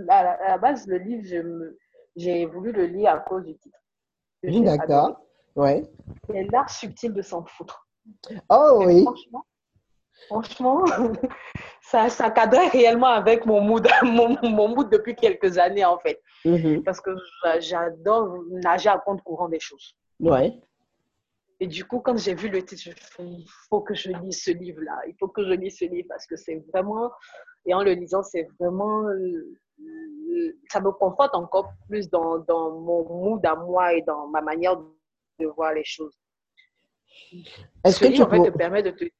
À 0.08 0.22
la, 0.22 0.30
à 0.32 0.48
la 0.52 0.58
base, 0.58 0.86
le 0.86 0.96
livre, 0.96 1.22
je 1.26 1.36
me- 1.42 1.78
j'ai 2.16 2.46
voulu 2.46 2.72
le 2.72 2.86
lire 2.86 3.10
à 3.12 3.18
cause 3.18 3.44
du 3.44 3.54
titre. 3.58 3.78
D'accord. 4.42 5.20
Ouais. 5.54 5.82
C'est 6.26 6.44
l'art 6.44 6.70
subtil 6.70 7.12
de 7.12 7.20
s'en 7.20 7.44
foutre. 7.44 7.86
Oh 8.48 8.82
oui. 8.86 9.02
Franchement, 9.04 9.44
franchement 10.28 10.84
ça, 11.82 12.08
ça 12.08 12.30
cadrait 12.30 12.68
réellement 12.68 13.08
avec 13.08 13.46
mon 13.46 13.60
mood, 13.60 13.86
mon, 14.02 14.36
mon 14.42 14.68
mood 14.68 14.90
depuis 14.90 15.14
quelques 15.14 15.58
années, 15.58 15.84
en 15.84 15.98
fait. 15.98 16.20
Mhm. 16.44 16.82
Parce 16.84 17.00
que 17.00 17.10
j'a- 17.44 17.60
j'adore 17.60 18.38
nager 18.50 18.88
à 18.88 18.98
compte 18.98 19.22
courant 19.22 19.48
des 19.48 19.60
choses. 19.60 19.94
Ouais. 20.18 20.60
Et 21.62 21.66
du 21.66 21.84
coup, 21.84 22.00
quand 22.00 22.16
j'ai 22.16 22.34
vu 22.34 22.48
le 22.48 22.64
titre, 22.64 22.82
je 22.82 23.22
il 23.22 23.46
faut 23.68 23.80
que 23.82 23.92
je 23.94 24.10
lise 24.10 24.42
ce 24.42 24.50
livre-là. 24.50 24.98
Il 25.06 25.14
faut 25.18 25.28
que 25.28 25.44
je 25.44 25.52
lise 25.52 25.76
ce 25.78 25.84
livre 25.84 26.08
parce 26.08 26.26
que 26.26 26.34
c'est 26.36 26.56
vraiment, 26.72 27.10
et 27.66 27.74
en 27.74 27.82
le 27.82 27.92
lisant, 27.92 28.22
c'est 28.22 28.48
vraiment, 28.58 29.04
ça 30.70 30.80
me 30.80 30.90
conforte 30.92 31.34
encore 31.34 31.72
plus 31.88 32.08
dans, 32.08 32.38
dans 32.38 32.70
mon 32.80 33.04
mood 33.04 33.44
à 33.44 33.56
moi 33.56 33.92
et 33.94 34.02
dans 34.02 34.26
ma 34.28 34.40
manière 34.40 34.76
de 35.38 35.46
voir 35.48 35.74
les 35.74 35.84
choses. 35.84 36.16
Est-ce 37.84 37.98
Ce 37.98 38.04
que 38.04 38.12
tu 38.14 38.22
en 38.22 38.30
fait, 38.30 38.50
te 38.50 38.56
permet 38.56 38.82
de 38.82 38.90
te 38.90 39.04
dire, 39.04 39.12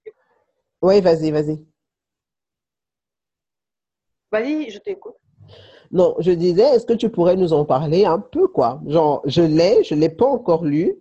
Oui, 0.82 1.00
vas-y, 1.00 1.30
vas-y. 1.30 1.66
vas-y, 4.30 4.70
je 4.70 4.78
t'écoute. 4.78 5.16
Non, 5.92 6.14
je 6.20 6.30
disais, 6.30 6.62
est-ce 6.62 6.86
que 6.86 6.92
tu 6.92 7.10
pourrais 7.10 7.36
nous 7.36 7.52
en 7.52 7.64
parler 7.64 8.04
un 8.04 8.20
peu, 8.20 8.46
quoi? 8.46 8.80
Genre, 8.86 9.22
je 9.24 9.42
l'ai, 9.42 9.82
je 9.82 9.94
ne 9.94 10.00
l'ai 10.00 10.08
pas 10.08 10.26
encore 10.26 10.64
lu. 10.64 10.94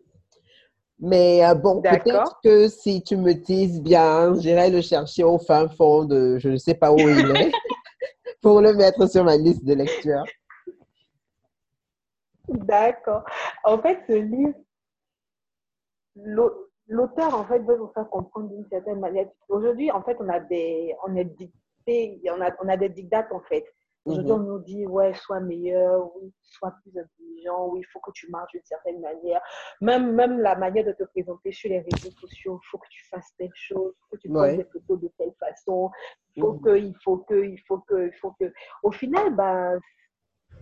Mais 1.00 1.46
euh, 1.46 1.54
bon, 1.54 1.82
peut-être 1.82 2.40
que 2.44 2.68
si 2.68 3.02
tu 3.04 3.16
me 3.16 3.34
dises 3.34 3.82
bien, 3.82 4.34
j'irai 4.40 4.70
le 4.70 4.82
chercher 4.82 5.24
au 5.24 5.38
fin 5.38 5.70
fond 5.70 6.04
de 6.04 6.38
je 6.40 6.50
ne 6.50 6.58
sais 6.58 6.74
pas 6.74 6.92
où 6.92 6.98
il 7.08 7.32
est 7.32 7.52
pour 8.42 8.60
le 8.62 8.74
mettre 8.74 9.10
sur 9.10 9.24
ma 9.24 9.38
liste 9.38 9.64
de 9.64 9.76
lecture. 9.76 10.24
D'accord. 12.50 13.24
En 13.64 13.80
fait, 13.82 14.00
ce 14.08 14.14
livre, 14.14 14.56
l'auteur, 16.90 17.34
en 17.34 17.46
fait, 17.46 17.60
veut 17.60 17.78
nous 17.78 17.92
faire 17.94 18.10
comprendre 18.10 18.50
d'une 18.50 18.66
certaine 18.68 19.00
manière. 19.00 19.28
Aujourd'hui, 19.48 19.90
en 19.92 20.02
fait, 20.02 20.18
on 20.20 20.28
a 20.30 20.40
des, 20.40 20.94
on 21.08 21.16
est 21.16 21.24
dicté, 21.26 22.20
on 22.26 22.42
a, 22.42 22.52
on 22.62 22.68
a 22.68 22.76
des 22.78 22.90
dictates, 22.90 23.32
en 23.32 23.40
fait. 23.42 23.66
Aujourd'hui, 24.06 24.32
Mhm. 24.32 24.40
on 24.40 24.44
nous 24.44 24.60
dit, 24.60 24.86
ouais, 24.88 25.14
sois 25.14 25.40
meilleur, 25.40 26.10
oui, 26.16 26.34
sois 26.42 26.74
plus 26.82 26.98
intelligent, 26.98 27.68
oui, 27.68 27.82
il 27.82 27.86
faut 27.92 28.00
que 28.00 28.12
tu 28.12 28.30
marches 28.32 28.52
d'une 28.54 28.64
certaine 28.64 29.00
manière. 29.02 29.42
Même, 29.82 30.14
même 30.14 30.40
la 30.40 30.56
manière 30.56 30.86
de 30.86 30.94
te 30.94 31.04
présenter 31.04 31.52
sur 31.52 31.70
les 31.70 31.80
réseaux 31.82 32.12
sociaux, 32.20 32.60
il 32.64 32.68
faut 32.70 32.78
que 32.80 32.88
tu 32.90 33.06
fasses 33.10 33.32
telle 33.38 33.52
chose, 33.54 33.94
il 33.96 34.02
faut 34.10 34.16
que 34.16 34.22
tu 34.22 34.30
Ouais. 34.30 34.48
poses 34.48 34.58
des 34.58 34.64
photos 34.72 35.00
de 35.02 35.12
telle 35.18 35.34
façon, 35.40 35.92
il 36.36 36.42
faut 36.42 36.54
Mhm. 36.54 36.62
que, 36.62 36.78
il 36.78 36.96
faut 37.04 37.18
que, 37.18 37.46
il 37.46 37.60
faut 37.68 37.80
que, 37.80 38.08
il 38.08 38.14
faut 38.14 38.32
que. 38.40 38.52
Au 38.84 38.92
final, 38.92 39.36
ben, 39.36 39.80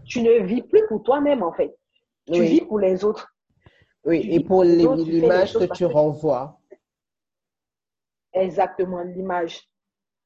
tu 0.03 0.21
ne 0.21 0.43
vis 0.43 0.63
plus 0.63 0.85
pour 0.87 1.03
toi-même, 1.03 1.43
en 1.43 1.53
fait. 1.53 1.77
Tu 2.31 2.41
vis 2.41 2.61
pour 2.65 2.79
les 2.79 3.05
autres. 3.05 3.33
Oui. 4.05 4.27
Et 4.31 4.39
pour 4.39 4.63
l'image 4.63 5.53
que 5.53 5.73
tu 5.73 5.85
renvoies. 5.85 6.57
Exactement, 8.33 9.01
l'image. 9.01 9.67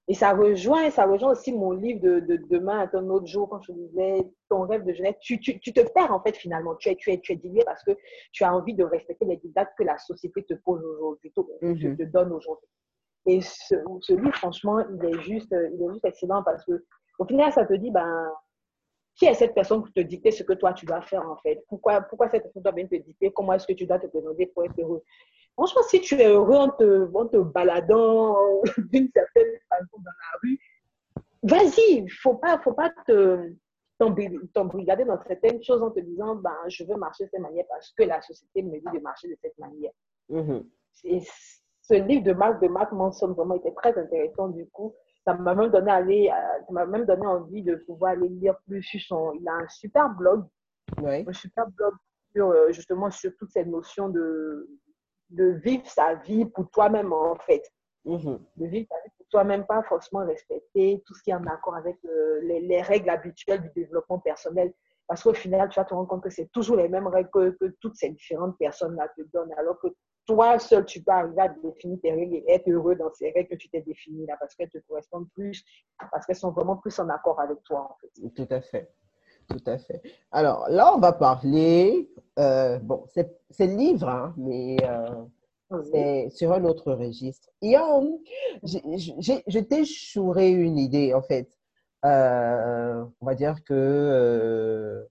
Et 0.08 0.14
ça 0.14 0.34
rejoint, 0.34 0.90
ça 0.90 1.06
rejoint 1.06 1.32
aussi 1.32 1.54
mon 1.54 1.72
livre 1.72 2.02
de, 2.02 2.20
de 2.20 2.36
Demain 2.50 2.84
est 2.84 2.96
un 2.96 3.08
autre 3.10 3.28
jour, 3.28 3.48
quand 3.48 3.62
je 3.62 3.72
disais 3.72 4.28
ton 4.50 4.62
rêve 4.68 4.84
de 4.84 4.94
jeunesse. 4.94 5.16
Tu, 5.22 5.40
tu, 5.40 5.60
tu 5.60 5.72
te 5.72 5.82
perds 5.94 6.12
en 6.12 6.22
fait 6.22 6.36
finalement. 6.36 6.76
Tu 6.76 6.90
es, 6.90 6.96
tu 6.96 7.12
es, 7.12 7.20
tu 7.20 7.32
es 7.32 7.36
dilué 7.36 7.62
parce 7.66 7.84
que 7.84 7.92
tu 8.34 8.44
as 8.44 8.54
envie 8.54 8.74
de 8.74 8.84
respecter 8.84 9.26
les 9.26 9.38
dictates 9.38 9.70
que 9.78 9.84
la 9.84 9.98
société 10.00 10.44
te 10.44 10.56
pose 10.56 10.84
aujourd'hui, 10.84 11.32
te, 11.32 11.42
Mhm. 11.66 11.98
te 11.98 12.04
donne 12.04 12.32
aujourd'hui. 12.34 12.68
Et 13.28 13.40
ce, 13.42 13.76
ce 14.02 14.14
livre, 14.14 14.36
franchement, 14.36 14.80
il 14.80 15.06
est 15.06 15.22
juste, 15.22 15.52
il 15.74 15.82
est 15.82 15.90
juste 15.94 16.06
excellent 16.06 16.44
parce 16.44 16.66
que 16.66 16.84
au 17.20 17.26
final, 17.26 17.54
ça 17.54 17.66
te 17.66 17.74
dit, 17.76 17.92
ben, 17.92 18.32
qui 19.22 19.28
est 19.28 19.36
cette 19.36 19.54
personne 19.54 19.84
qui 19.84 19.94
te 19.94 20.00
dicter 20.00 20.32
ce 20.32 20.42
que 20.42 20.54
toi 20.54 20.74
tu 20.74 20.84
dois 20.88 21.04
faire 21.04 21.30
en 21.30 21.38
fait? 21.38 21.64
Pourquoi, 21.70 22.02
pourquoi 22.02 22.28
cette 22.28 22.42
personne 22.42 22.64
doit 22.64 22.72
bien 22.72 22.88
te 22.88 22.96
dicter 22.96 23.32
comment 23.32 23.54
est-ce 23.54 23.68
que 23.68 23.74
tu 23.74 23.86
dois 23.86 24.00
te 24.00 24.08
présenter 24.08 24.48
pour 24.48 24.64
être 24.64 24.74
heureux? 24.80 25.04
Franchement, 25.54 25.84
si 25.84 26.02
tu 26.02 26.16
es 26.16 26.26
heureux 26.26 26.56
en 26.56 26.70
te, 26.70 27.08
en 27.16 27.28
te 27.28 27.38
baladant 27.38 28.36
d'une 28.80 29.12
certaine 29.14 29.52
façon 29.70 29.98
dans 29.98 30.10
la 30.10 30.40
rue, 30.42 30.58
vas-y, 31.44 31.98
il 31.98 32.04
ne 32.06 32.10
faut 32.10 32.34
pas, 32.34 32.58
faut 32.64 32.74
pas 32.74 32.90
te 33.06 33.52
t'embri- 34.00 34.52
t'embrigader 34.56 35.06
dans 35.06 35.22
certaines 35.22 35.64
choses 35.64 35.84
en 35.84 35.92
te 35.92 36.00
disant 36.00 36.34
ben, 36.38 36.58
je 36.68 36.84
veux 36.84 36.96
marcher 36.96 37.26
de 37.26 37.30
cette 37.30 37.42
manière 37.42 37.66
parce 37.70 37.92
que 37.92 38.02
la 38.02 38.20
société 38.24 38.64
me 38.64 38.80
dit 38.80 38.98
de 38.98 39.04
marcher 39.04 39.28
de 39.28 39.38
cette 39.40 39.58
manière. 39.60 39.92
Et 41.04 41.22
ce 41.84 41.94
livre 41.94 42.24
de 42.24 42.34
Marc 42.34 42.60
de 42.60 42.68
Marc 42.70 42.92
Manson 42.92 43.34
vraiment 43.34 43.54
était 43.54 43.74
très 43.74 43.96
intéressant 44.00 44.48
du 44.48 44.66
coup 44.70 44.96
ça 45.26 45.34
m'a 45.34 45.56
même 45.56 45.70
donné 45.70 45.92
aller, 45.92 46.30
euh, 46.30 46.66
ça 46.66 46.74
m'a 46.74 46.86
même 46.86 47.06
donné 47.06 47.26
envie 47.26 47.62
de 47.62 47.76
pouvoir 47.76 48.14
aller 48.14 48.30
lire 48.30 48.56
plus 48.68 48.82
sur 48.84 49.00
son. 49.02 49.34
Il 49.40 49.48
a 49.48 49.54
un 49.54 49.68
super 49.68 50.10
blog, 50.10 50.46
un 50.98 51.34
super 51.34 51.68
blog 51.70 51.94
sur 52.34 52.50
euh, 52.50 52.72
justement 52.72 53.12
sur 53.12 53.32
toutes 53.38 53.52
ces 53.52 53.66
notions 53.66 54.10
de 54.10 54.70
de 55.30 55.46
vivre 55.64 55.86
sa 55.88 56.16
vie 56.16 56.46
pour 56.46 56.70
toi-même 56.72 57.14
en 57.14 57.36
fait. 57.36 57.64
Mm-hmm. 58.06 58.40
De 58.58 58.66
vivre 58.66 58.88
sa 58.90 58.96
vie 59.04 59.14
pour 59.18 59.28
toi-même, 59.30 59.66
pas 59.66 59.84
forcément 59.84 60.26
respecter 60.26 61.04
tout 61.06 61.14
ce 61.14 61.24
qui 61.24 61.30
est 61.30 61.36
en 61.36 61.46
accord 61.46 61.76
avec 61.76 61.98
euh, 62.06 62.42
les, 62.42 62.62
les, 62.62 62.82
règles 62.82 63.10
habituelles 63.10 63.62
du 63.62 63.70
développement 63.76 64.20
personnel. 64.20 64.74
Parce 65.08 65.24
qu'au 65.24 65.34
final, 65.34 65.70
tu 65.70 65.80
vas 65.80 65.86
te 65.86 65.94
rendre 65.94 66.08
compte 66.08 66.24
que 66.24 66.30
c'est 66.30 66.50
toujours 66.52 66.78
les 66.78 66.90
mêmes 66.90 67.08
règles 67.08 67.30
que, 67.32 67.52
que 67.52 67.76
toutes 67.80 67.96
ces 67.96 68.10
différentes 68.10 68.58
personnes-là 68.58 69.10
te 69.16 69.22
donnent, 69.34 69.54
alors 69.58 69.80
que 69.80 69.88
toi 70.26 70.60
seul, 70.60 70.86
tu 70.86 71.02
peux 71.02 71.12
arriver 71.12 71.42
à 71.42 71.50
définir 71.50 71.98
tes 72.02 72.12
règles 72.12 72.36
et 72.36 72.46
être 72.48 72.70
heureux 72.70 72.96
dans 72.96 73.12
ces 73.14 73.32
règles 73.32 73.50
que 73.50 73.56
tu 73.56 73.70
t'es 73.70 73.82
définies 73.82 74.26
là, 74.26 74.36
parce 74.40 74.56
qu'elles 74.56 74.70
te 74.70 74.78
correspondent 74.88 75.30
plus, 75.34 75.64
parce 76.12 76.26
qu'elles 76.26 76.36
sont 76.36 76.52
vraiment 76.52 76.78
plus 76.78 76.98
en 77.00 77.10
accord 77.10 77.40
avec 77.40 77.62
toi, 77.64 77.90
en 77.92 77.96
fait. 78.02 78.30
Tout 78.36 78.54
à 78.54 78.62
fait. 78.62 78.92
Tout 79.50 79.64
à 79.66 79.78
fait. 79.78 80.02
Alors 80.32 80.68
là, 80.70 80.94
on 80.96 81.00
va 81.00 81.12
parler, 81.12 82.10
euh, 82.40 82.80
bon, 82.80 83.04
c'est 83.10 83.68
le 83.68 83.76
livre, 83.76 84.08
hein, 84.08 84.34
mais 84.38 84.78
euh, 84.84 85.80
c'est 85.92 86.30
sur 86.30 86.54
un 86.54 86.64
autre 86.64 86.94
registre. 86.94 87.50
A, 87.64 88.02
je 88.64 89.60
t'ai 89.60 89.86
chouré 89.86 90.52
une 90.52 90.78
idée, 90.78 91.14
en 91.14 91.22
fait. 91.22 91.50
Euh, 92.06 93.04
on 93.20 93.26
va 93.26 93.36
dire 93.36 93.64
que, 93.64 95.08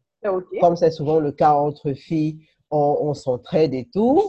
comme 0.60 0.76
c'est 0.76 0.90
souvent 0.90 1.20
le 1.20 1.32
cas 1.32 1.54
entre 1.54 1.92
filles, 1.92 2.46
on, 2.70 2.98
on 3.00 3.14
s'entraide 3.14 3.74
et 3.74 3.88
tout. 3.92 4.22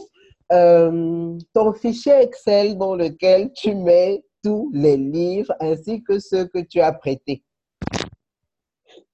Euh, 0.52 1.38
ton 1.54 1.72
fichier 1.72 2.12
Excel 2.20 2.76
dans 2.76 2.94
lequel 2.94 3.52
tu 3.52 3.74
mets 3.74 4.22
tous 4.42 4.70
les 4.74 4.96
livres 4.96 5.54
ainsi 5.60 6.02
que 6.02 6.18
ceux 6.18 6.46
que 6.46 6.58
tu 6.58 6.80
as 6.80 6.92
prêtés. 6.92 7.42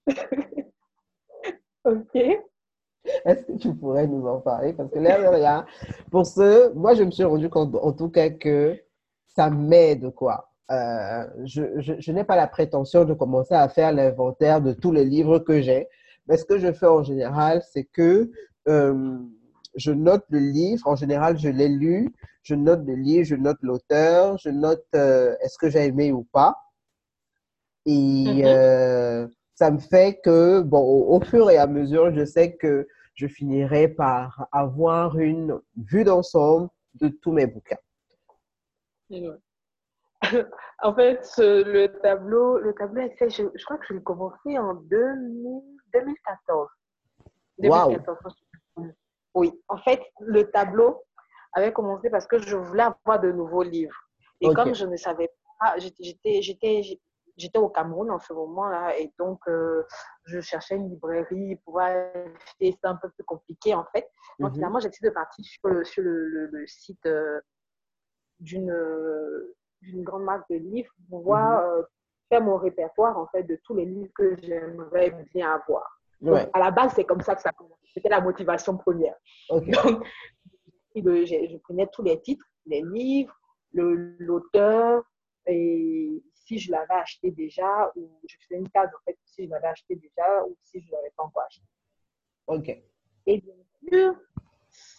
ok. 1.85 2.17
Est-ce 3.25 3.45
que 3.45 3.53
tu 3.59 3.75
pourrais 3.75 4.07
nous 4.07 4.27
en 4.27 4.41
parler? 4.41 4.73
Parce 4.73 4.91
que 4.91 4.99
là, 4.99 5.31
rien, 5.31 5.67
pour 6.11 6.27
ce, 6.27 6.73
moi, 6.75 6.95
je 6.95 7.05
me 7.05 7.11
suis 7.11 7.25
rendu 7.25 7.49
compte, 7.49 7.75
en 7.75 7.93
tout 7.93 8.09
cas, 8.11 8.31
que 8.31 8.77
ça 9.29 9.49
m'aide, 9.51 10.11
quoi. 10.11 10.51
Euh, 10.71 11.27
je, 11.45 11.63
je, 11.81 12.13
n'ai 12.13 12.25
pas 12.25 12.37
la 12.37 12.47
prétention 12.47 13.05
de 13.07 13.15
commencer 13.15 13.55
à 13.55 13.69
faire 13.69 13.93
l'inventaire 13.93 14.61
de 14.61 14.73
tous 14.73 14.93
les 14.93 15.05
livres 15.05 15.39
que 15.39 15.63
j'ai, 15.63 15.89
mais 16.27 16.37
ce 16.37 16.45
que 16.45 16.59
je 16.59 16.73
fais 16.73 16.87
en 16.87 17.03
général, 17.03 17.63
c'est 17.73 17.85
que 17.85 18.31
euh, 18.69 19.19
je 19.75 19.93
note 19.93 20.25
le 20.31 20.39
livre. 20.39 20.87
En 20.87 20.97
général, 20.97 21.39
je 21.39 21.49
l'ai 21.49 21.69
lu. 21.69 22.15
Je 22.43 22.55
note 22.55 22.81
le 22.87 22.95
livre, 22.95 23.25
je 23.25 23.35
note 23.35 23.59
l'auteur, 23.61 24.39
je 24.39 24.49
note 24.49 24.87
euh, 24.95 25.35
est-ce 25.41 25.59
que 25.59 25.69
j'ai 25.69 25.85
aimé 25.85 26.13
ou 26.13 26.25
pas. 26.33 26.57
Et 27.85 27.93
mm-hmm. 27.93 28.47
euh, 28.47 29.29
ça 29.55 29.71
me 29.71 29.79
fait 29.79 30.21
que, 30.25 30.63
bon, 30.63 30.81
au, 30.81 31.21
fur 31.21 31.51
et 31.51 31.59
à 31.59 31.67
mesure, 31.67 32.15
je 32.15 32.25
sais 32.25 32.57
que 32.57 32.89
je 33.15 33.27
finirai 33.27 33.89
par 33.89 34.47
avoir 34.53 35.19
une 35.19 35.61
vue 35.77 36.05
d'ensemble 36.05 36.71
de 36.95 37.09
tous 37.09 37.33
mes 37.33 37.47
bouquins. 37.47 37.77
en 40.83 40.95
fait, 40.95 41.29
le 41.39 41.87
tableau, 42.01 42.59
le 42.59 42.73
tableau 42.75 43.03
Excel, 43.03 43.31
je, 43.31 43.43
je, 43.55 43.65
crois 43.65 43.79
que 43.79 43.87
je 43.89 43.95
l'ai 43.95 44.03
commencé 44.03 44.59
en 44.59 44.75
2014. 44.75 46.69
2014. 47.59 48.35
Oui, 49.35 49.53
en 49.69 49.79
fait, 49.79 50.01
le 50.21 50.51
tableau 50.51 51.03
avait 51.53 51.73
commencé 51.73 52.11
parce 52.11 52.27
que 52.27 52.39
je 52.39 52.57
voulais 52.57 52.85
avoir 52.85 53.21
de 53.21 53.33
nouveaux 53.33 53.63
livres. 53.63 53.97
Et 54.41 54.53
comme 54.55 54.75
je 54.75 54.87
ne 54.87 54.97
savais 54.97 55.31
pas, 55.59 55.77
j'étais 55.79 57.59
au 57.59 57.69
Cameroun 57.69 58.11
en 58.11 58.19
ce 58.19 58.33
moment-là, 58.33 58.97
et 58.99 59.13
donc 59.19 59.41
euh, 59.49 59.85
je 60.25 60.41
cherchais 60.41 60.77
une 60.77 60.91
librairie 60.91 61.57
pour 61.65 61.81
acheter, 61.81 62.33
c'était 62.61 62.87
un 62.87 62.97
peu 62.97 63.11
plus 63.11 63.25
compliqué 63.25 63.75
en 63.75 63.85
fait. 63.93 64.09
Donc 64.39 64.51
mhm. 64.51 64.55
finalement, 64.55 64.81
j'ai 64.81 64.89
décidé 64.89 65.09
de 65.09 65.15
partir 65.15 65.45
sur, 65.85 66.03
le, 66.03 66.67
site 66.67 67.07
euh, 67.07 67.41
d'une 68.41 68.73
grande 70.05 70.25
marque 70.25 70.49
de 70.51 70.57
livres 70.57 70.93
pour 71.09 71.21
pouvoir 71.21 71.63
mhm. 71.63 71.79
euh, 71.79 71.83
faire 72.29 72.43
mon 72.43 72.57
répertoire 72.57 73.19
en 73.19 73.27
fait 73.29 73.43
de 73.43 73.59
tous 73.65 73.75
les 73.75 73.85
livres 73.85 74.13
que 74.15 74.37
j'aimerais 74.37 75.11
bien 75.35 75.53
avoir. 75.53 75.98
À 76.27 76.59
la 76.59 76.71
base, 76.71 76.93
c'est 76.95 77.05
comme 77.05 77.21
ça 77.21 77.35
que 77.35 77.43
ça 77.43 77.53
commence. 77.53 77.79
C'était 77.95 78.09
la 78.09 78.21
motivation 78.21 78.77
première. 78.77 79.17
Donc, 79.51 80.05
je, 80.95 81.57
prenais 81.59 81.87
tous 81.93 82.03
les 82.03 82.21
titres, 82.21 82.45
les 82.67 82.83
livres, 82.83 83.35
l'auteur, 83.73 85.03
et 85.47 86.23
si 86.35 86.59
je 86.59 86.71
l'avais 86.71 86.95
acheté 86.95 87.31
déjà, 87.31 87.91
ou 87.97 88.11
je 88.27 88.37
faisais 88.43 88.59
une 88.59 88.69
case 88.71 88.89
en 88.89 89.05
fait, 89.05 89.17
si 89.25 89.47
je 89.47 89.51
l'avais 89.51 89.69
acheté 89.69 89.97
déjà, 89.97 90.45
ou 90.45 90.57
si 90.65 90.81
je 90.81 90.87
ne 90.87 90.93
l'avais 90.93 91.13
pas 91.17 91.25
encore 91.25 91.43
acheté. 91.47 91.65
Ok. 92.47 92.69
Et 93.27 93.41
bien 93.41 93.55
sûr, 93.89 94.15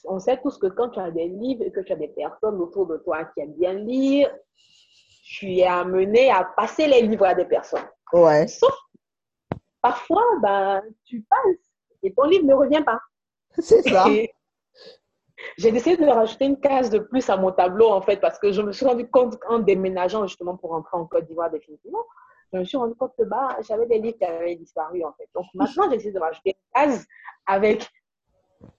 on 0.06 0.20
sait 0.20 0.40
tous 0.42 0.58
que 0.58 0.68
quand 0.68 0.90
tu 0.90 1.00
as 1.00 1.12
des 1.12 1.28
livres 1.28 1.64
et 1.64 1.72
que 1.72 1.82
tu 1.82 1.94
as 1.94 1.96
des 1.96 2.10
personnes 2.10 2.60
autour 2.62 2.88
de 2.88 2.98
toi 2.98 3.26
qui 3.26 3.42
aiment 3.42 3.56
bien 3.56 3.74
lire, 3.74 4.34
tu 5.24 5.58
es 5.58 5.66
amené 5.66 6.32
à 6.32 6.44
passer 6.44 6.88
les 6.88 7.02
livres 7.02 7.26
à 7.26 7.36
des 7.36 7.46
personnes. 7.46 7.88
Ouais. 8.14 8.48
Sauf 8.48 8.76
parfois, 9.82 10.24
ben, 10.42 10.82
tu 11.06 11.22
passes 11.22 11.70
et 12.04 12.14
ton 12.14 12.24
livre 12.24 12.46
ne 12.46 12.54
revient 12.54 12.84
pas. 12.86 13.00
C'est 13.58 13.82
ça. 13.82 14.06
J'ai 15.58 15.72
décidé 15.72 15.98
de 15.98 16.10
rajouter 16.10 16.46
une 16.46 16.60
case 16.60 16.90
de 16.90 17.00
plus 17.00 17.30
à 17.30 17.38
mon 17.38 17.52
tableau, 17.52 17.90
en 17.90 18.02
fait, 18.02 18.18
parce 18.18 18.38
que 18.40 18.52
je 18.52 18.62
me 18.62 18.74
suis 18.74 18.86
rendu 18.86 19.08
compte 19.10 19.38
en 19.48 19.60
déménageant 19.60 20.28
justement 20.28 20.58
pour 20.58 20.72
rentrer 20.72 20.98
en 20.98 21.06
Côte 21.06 21.28
d'Ivoire 21.28 21.50
définitivement, 21.50 22.04
je 22.52 22.60
me 22.60 22.64
suis 22.66 22.78
rendu 22.78 22.96
compte 22.96 23.14
que 23.18 23.24
bah, 23.24 23.58
j'avais 23.68 23.86
des 23.86 24.00
livres 24.00 24.18
qui 24.18 24.26
avaient 24.26 24.56
disparu, 24.56 25.04
en 25.04 25.14
fait. 25.14 25.30
Donc 25.34 25.46
maintenant, 25.54 25.84
j'ai 25.90 25.98
décidé 25.98 26.14
de 26.14 26.20
rajouter 26.20 26.50
une 26.50 26.82
case 26.82 27.06
avec 27.46 27.88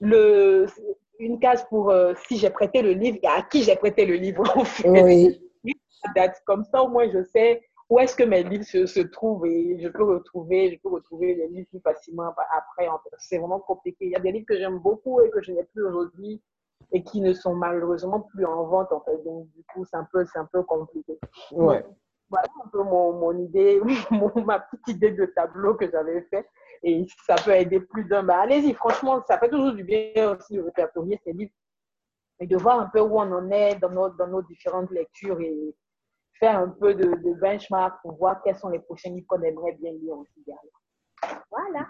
le, 0.00 0.66
une 1.18 1.38
case 1.38 1.64
pour 1.68 1.90
euh, 1.90 2.12
si 2.26 2.36
j'ai 2.36 2.50
prêté 2.50 2.82
le 2.82 2.92
livre 2.92 3.18
et 3.22 3.26
à 3.26 3.42
qui 3.42 3.62
j'ai 3.62 3.76
prêté 3.76 4.04
le 4.04 4.16
livre, 4.16 4.44
en 4.56 4.64
fait. 4.64 4.88
Oui. 4.88 5.40
Comme 6.46 6.64
ça, 6.64 6.82
au 6.82 6.88
moins, 6.88 7.08
je 7.10 7.22
sais 7.24 7.62
où 7.90 7.98
est-ce 7.98 8.14
que 8.14 8.22
mes 8.22 8.44
livres 8.44 8.64
se, 8.64 9.00
trouvent 9.00 9.44
et 9.46 9.76
je 9.80 9.88
peux 9.88 10.04
retrouver, 10.04 10.70
je 10.72 10.80
peux 10.80 10.88
retrouver 10.88 11.34
les 11.34 11.48
livres 11.48 11.68
plus 11.70 11.80
facilement 11.80 12.32
après. 12.56 12.88
C'est 13.18 13.38
vraiment 13.38 13.58
compliqué. 13.58 14.06
Il 14.06 14.12
y 14.12 14.16
a 14.16 14.20
des 14.20 14.30
livres 14.30 14.46
que 14.48 14.56
j'aime 14.56 14.78
beaucoup 14.78 15.20
et 15.20 15.28
que 15.30 15.42
je 15.42 15.50
n'ai 15.50 15.64
plus 15.64 15.84
aujourd'hui 15.84 16.40
et 16.92 17.02
qui 17.02 17.20
ne 17.20 17.32
sont 17.32 17.54
malheureusement 17.54 18.20
plus 18.20 18.44
en 18.44 18.64
vente 18.64 18.92
en 18.92 19.00
fait. 19.00 19.20
Donc 19.24 19.48
du 19.50 19.64
coup, 19.64 19.84
c'est 19.84 19.96
un 19.96 20.06
peu, 20.12 20.24
c'est 20.32 20.38
un 20.38 20.48
peu 20.52 20.62
compliqué. 20.62 21.18
Ouais. 21.50 21.84
voilà 22.28 22.46
un 22.64 22.68
peu 22.68 22.84
mon, 22.84 23.12
mon 23.12 23.36
idée, 23.36 23.80
ma 24.46 24.60
petite 24.60 24.96
idée 24.96 25.10
de 25.10 25.26
tableau 25.26 25.74
que 25.74 25.90
j'avais 25.90 26.22
fait. 26.30 26.48
Et 26.84 27.04
ça 27.26 27.34
peut 27.44 27.56
aider 27.56 27.80
plus 27.80 28.04
d'un. 28.04 28.22
Bah, 28.22 28.38
allez-y, 28.38 28.72
franchement, 28.72 29.20
ça 29.26 29.36
fait 29.36 29.50
toujours 29.50 29.72
du 29.72 29.82
bien 29.82 30.36
aussi 30.36 30.54
de 30.54 30.62
répertorier 30.62 31.20
ces 31.24 31.32
livres 31.32 31.52
et 32.38 32.46
de 32.46 32.56
voir 32.56 32.78
un 32.78 32.86
peu 32.86 33.00
où 33.00 33.18
on 33.18 33.32
en 33.32 33.50
est 33.50 33.74
dans 33.80 33.90
nos, 33.90 34.10
dans 34.10 34.28
nos 34.28 34.42
différentes 34.42 34.90
lectures 34.92 35.40
et 35.40 35.74
faire 36.40 36.58
un 36.58 36.68
peu 36.68 36.94
de, 36.94 37.34
benchmark 37.40 38.00
pour 38.02 38.16
voir 38.16 38.42
quels 38.42 38.56
sont 38.56 38.70
les 38.70 38.80
prochains 38.80 39.10
livres 39.10 39.26
qu'on 39.28 39.42
aimerait 39.42 39.76
bien 39.80 39.92
lire 39.92 40.18
aussi 40.18 40.42
derrière. 40.46 41.38
Voilà. 41.50 41.86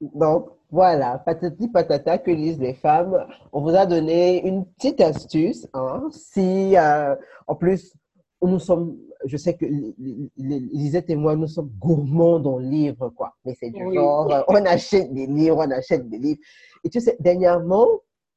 Donc, 0.00 0.50
voilà, 0.70 1.18
patati 1.18 1.68
patata 1.68 2.18
que 2.18 2.30
lisent 2.30 2.60
les 2.60 2.74
femmes. 2.74 3.26
On 3.52 3.62
vous 3.62 3.74
a 3.74 3.86
donné 3.86 4.46
une 4.46 4.66
petite 4.66 5.00
astuce. 5.00 5.66
Hein, 5.72 6.08
si, 6.10 6.76
euh, 6.76 7.14
en 7.46 7.54
plus, 7.54 7.94
nous 8.42 8.58
sommes, 8.58 8.98
je 9.24 9.36
sais 9.36 9.54
que 9.54 9.64
Lisette 10.36 11.08
et 11.10 11.16
moi, 11.16 11.36
nous 11.36 11.46
sommes 11.46 11.70
gourmands 11.78 12.40
dans 12.40 12.58
le 12.58 12.66
livre, 12.66 13.10
quoi. 13.10 13.34
Mais 13.44 13.54
c'est 13.58 13.70
du 13.70 13.94
genre, 13.94 14.44
on 14.48 14.66
achète 14.66 15.12
des 15.14 15.26
livres, 15.26 15.58
on 15.58 15.70
achète 15.70 16.08
des 16.08 16.18
livres. 16.18 16.40
Et 16.84 16.90
tu 16.90 17.00
sais, 17.00 17.16
dernièrement, 17.20 17.86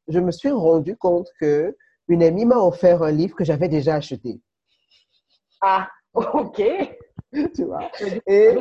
je 0.07 0.19
me 0.19 0.31
suis 0.31 0.51
rendu 0.51 0.95
compte 0.95 1.27
que 1.39 1.75
une 2.07 2.21
amie 2.21 2.45
m'a 2.45 2.59
offert 2.59 3.01
un 3.01 3.11
livre 3.11 3.35
que 3.35 3.43
j'avais 3.43 3.67
déjà 3.67 3.95
acheté. 3.95 4.39
Ah, 5.61 5.87
ok. 6.13 6.61
tu 7.53 7.63
vois. 7.65 7.89
Et, 8.27 8.55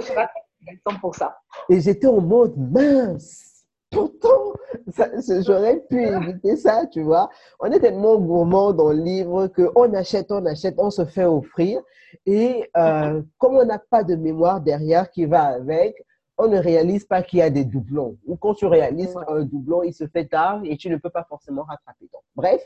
pour 1.01 1.15
ça. 1.15 1.37
Et 1.69 1.81
j'étais 1.81 2.07
en 2.07 2.21
mode 2.21 2.57
mince. 2.57 3.51
Pourtant, 3.91 4.55
j'aurais 5.47 5.81
pu 5.89 6.03
éviter 6.03 6.57
ça, 6.57 6.87
tu 6.87 7.03
vois. 7.03 7.31
On 7.61 7.71
est 7.71 7.79
tellement 7.79 8.19
gourmand 8.19 8.73
dans 8.73 8.91
le 8.91 9.01
livre 9.01 9.47
qu'on 9.47 9.95
achète, 9.95 10.33
on 10.33 10.45
achète, 10.47 10.75
on 10.79 10.91
se 10.91 11.05
fait 11.05 11.25
offrir. 11.25 11.81
Et 12.27 12.69
euh, 12.77 13.23
comme 13.39 13.57
on 13.57 13.65
n'a 13.65 13.79
pas 13.79 14.03
de 14.03 14.17
mémoire 14.17 14.61
derrière 14.61 15.11
qui 15.11 15.27
va 15.27 15.45
avec, 15.45 15.95
on 16.39 16.49
ne 16.49 16.59
réalise 16.59 17.05
pas 17.05 17.23
qu'il 17.23 17.39
y 17.39 17.43
a 17.43 17.51
des 17.51 17.65
doublons. 17.65 18.17
Ou 18.27 18.37
quand 18.37 18.55
tu 18.55 18.67
réalises 18.67 19.17
un 19.29 19.43
doublon, 19.43 19.85
il 19.85 19.95
se 19.95 20.07
fait 20.09 20.27
tard 20.27 20.61
et 20.65 20.77
tu 20.77 20.91
ne 20.91 20.97
peux 20.97 21.11
pas 21.11 21.25
forcément 21.29 21.63
rattraper. 21.63 22.09
Donc, 22.13 22.23
bref, 22.35 22.63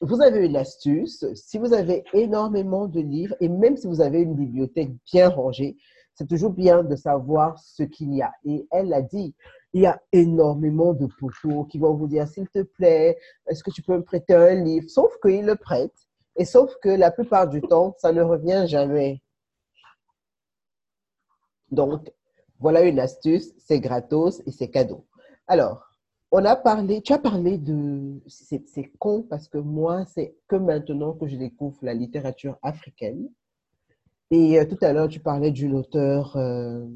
vous 0.00 0.22
avez 0.22 0.46
une 0.46 0.56
astuce. 0.56 1.24
Si 1.34 1.58
vous 1.58 1.74
avez 1.74 2.04
énormément 2.12 2.86
de 2.86 3.00
livres 3.00 3.34
et 3.40 3.48
même 3.48 3.76
si 3.76 3.86
vous 3.86 4.00
avez 4.00 4.20
une 4.20 4.34
bibliothèque 4.34 4.92
bien 5.12 5.28
rangée, 5.28 5.76
c'est 6.14 6.26
toujours 6.26 6.52
bien 6.52 6.82
de 6.82 6.96
savoir 6.96 7.58
ce 7.58 7.82
qu'il 7.82 8.14
y 8.14 8.22
a. 8.22 8.32
Et 8.44 8.66
elle 8.70 8.88
l'a 8.88 9.02
dit, 9.02 9.34
il 9.72 9.82
y 9.82 9.86
a 9.86 10.00
énormément 10.12 10.92
de 10.92 11.06
poteaux 11.06 11.64
qui 11.64 11.78
vont 11.78 11.94
vous 11.94 12.08
dire, 12.08 12.26
s'il 12.26 12.48
te 12.48 12.62
plaît, 12.62 13.18
est-ce 13.46 13.62
que 13.62 13.70
tu 13.70 13.82
peux 13.82 13.96
me 13.96 14.02
prêter 14.02 14.34
un 14.34 14.54
livre? 14.54 14.88
Sauf 14.88 15.12
qu'ils 15.22 15.44
le 15.44 15.56
prêtent 15.56 16.08
et 16.36 16.44
sauf 16.44 16.74
que 16.82 16.88
la 16.88 17.10
plupart 17.10 17.48
du 17.48 17.60
temps, 17.60 17.94
ça 17.98 18.12
ne 18.12 18.22
revient 18.22 18.64
jamais. 18.66 19.22
Donc, 21.70 22.10
voilà 22.58 22.82
une 22.82 22.98
astuce, 22.98 23.52
c'est 23.58 23.80
gratos 23.80 24.42
et 24.46 24.50
c'est 24.50 24.70
cadeau. 24.70 25.06
Alors, 25.46 25.89
on 26.32 26.44
a 26.44 26.56
parlé, 26.56 27.02
tu 27.02 27.12
as 27.12 27.18
parlé 27.18 27.58
de, 27.58 28.20
c'est 28.26 28.92
con 28.98 29.22
parce 29.22 29.48
que 29.48 29.58
moi, 29.58 30.04
c'est 30.06 30.36
que 30.48 30.56
maintenant 30.56 31.12
que 31.12 31.26
je 31.26 31.36
découvre 31.36 31.78
la 31.82 31.94
littérature 31.94 32.56
africaine. 32.62 33.28
Et 34.30 34.60
euh, 34.60 34.64
tout 34.64 34.78
à 34.82 34.92
l'heure, 34.92 35.08
tu 35.08 35.18
parlais 35.18 35.50
d'une 35.50 35.74
auteure 35.74 36.36
euh, 36.36 36.86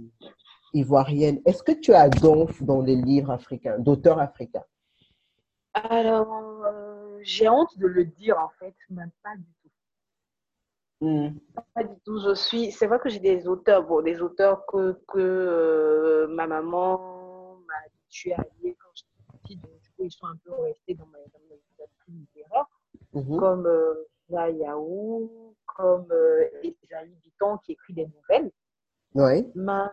ivoirienne. 0.73 1.41
Est-ce 1.45 1.63
que 1.63 1.73
tu 1.73 1.93
as 1.93 2.09
donf 2.09 2.63
dans 2.63 2.81
les 2.81 2.95
livres 2.95 3.31
africains, 3.31 3.79
d'auteurs 3.79 4.21
africains? 4.21 4.65
Alors, 5.73 6.65
euh, 6.67 7.19
j'ai 7.23 7.49
honte 7.49 7.77
de 7.77 7.89
le 7.89 8.05
dire 8.05 8.39
en 8.39 8.51
fait, 8.61 8.77
même 8.89 9.11
pas 9.23 9.35
du 9.37 9.43
tout. 9.43 9.71
Hmm. 11.01 11.31
Pas 11.75 11.83
du 11.83 11.95
tout. 12.05 12.21
Je 12.21 12.35
suis. 12.35 12.71
C'est 12.71 12.87
vrai 12.87 13.01
que 13.01 13.09
j'ai 13.09 13.19
des 13.19 13.49
auteurs, 13.49 13.85
bon, 13.85 14.01
des 14.01 14.23
auteurs 14.23 14.65
que, 14.67 15.03
que 15.09 16.27
ma 16.31 16.47
maman 16.47 17.59
m'a 17.67 17.75
habitué 17.87 18.33
à 18.35 18.47
lire 18.63 18.75
quand 18.79 18.91
j'étais 18.95 19.15
petite, 19.43 19.61
donc 19.63 19.81
du 19.81 19.91
coup 19.91 19.94
ils 20.07 20.13
sont 20.13 20.27
un 20.27 20.37
peu 20.45 20.53
restés 20.55 20.95
dans 20.95 21.07
ma, 21.07 21.19
dans 21.19 21.41
ma 21.49 21.55
littérature 22.09 22.69
Mhm. 23.13 23.39
comme 23.39 23.67
euh, 23.67 24.05
Yaou, 24.31 25.55
comme 25.67 26.11
euh, 26.11 26.49
Esaïe 26.63 27.15
Bitton 27.23 27.59
qui 27.59 27.73
écrit 27.73 27.95
des 27.95 28.07
nouvelles. 28.07 28.51
Oui. 29.15 29.51
Mais 29.55 29.87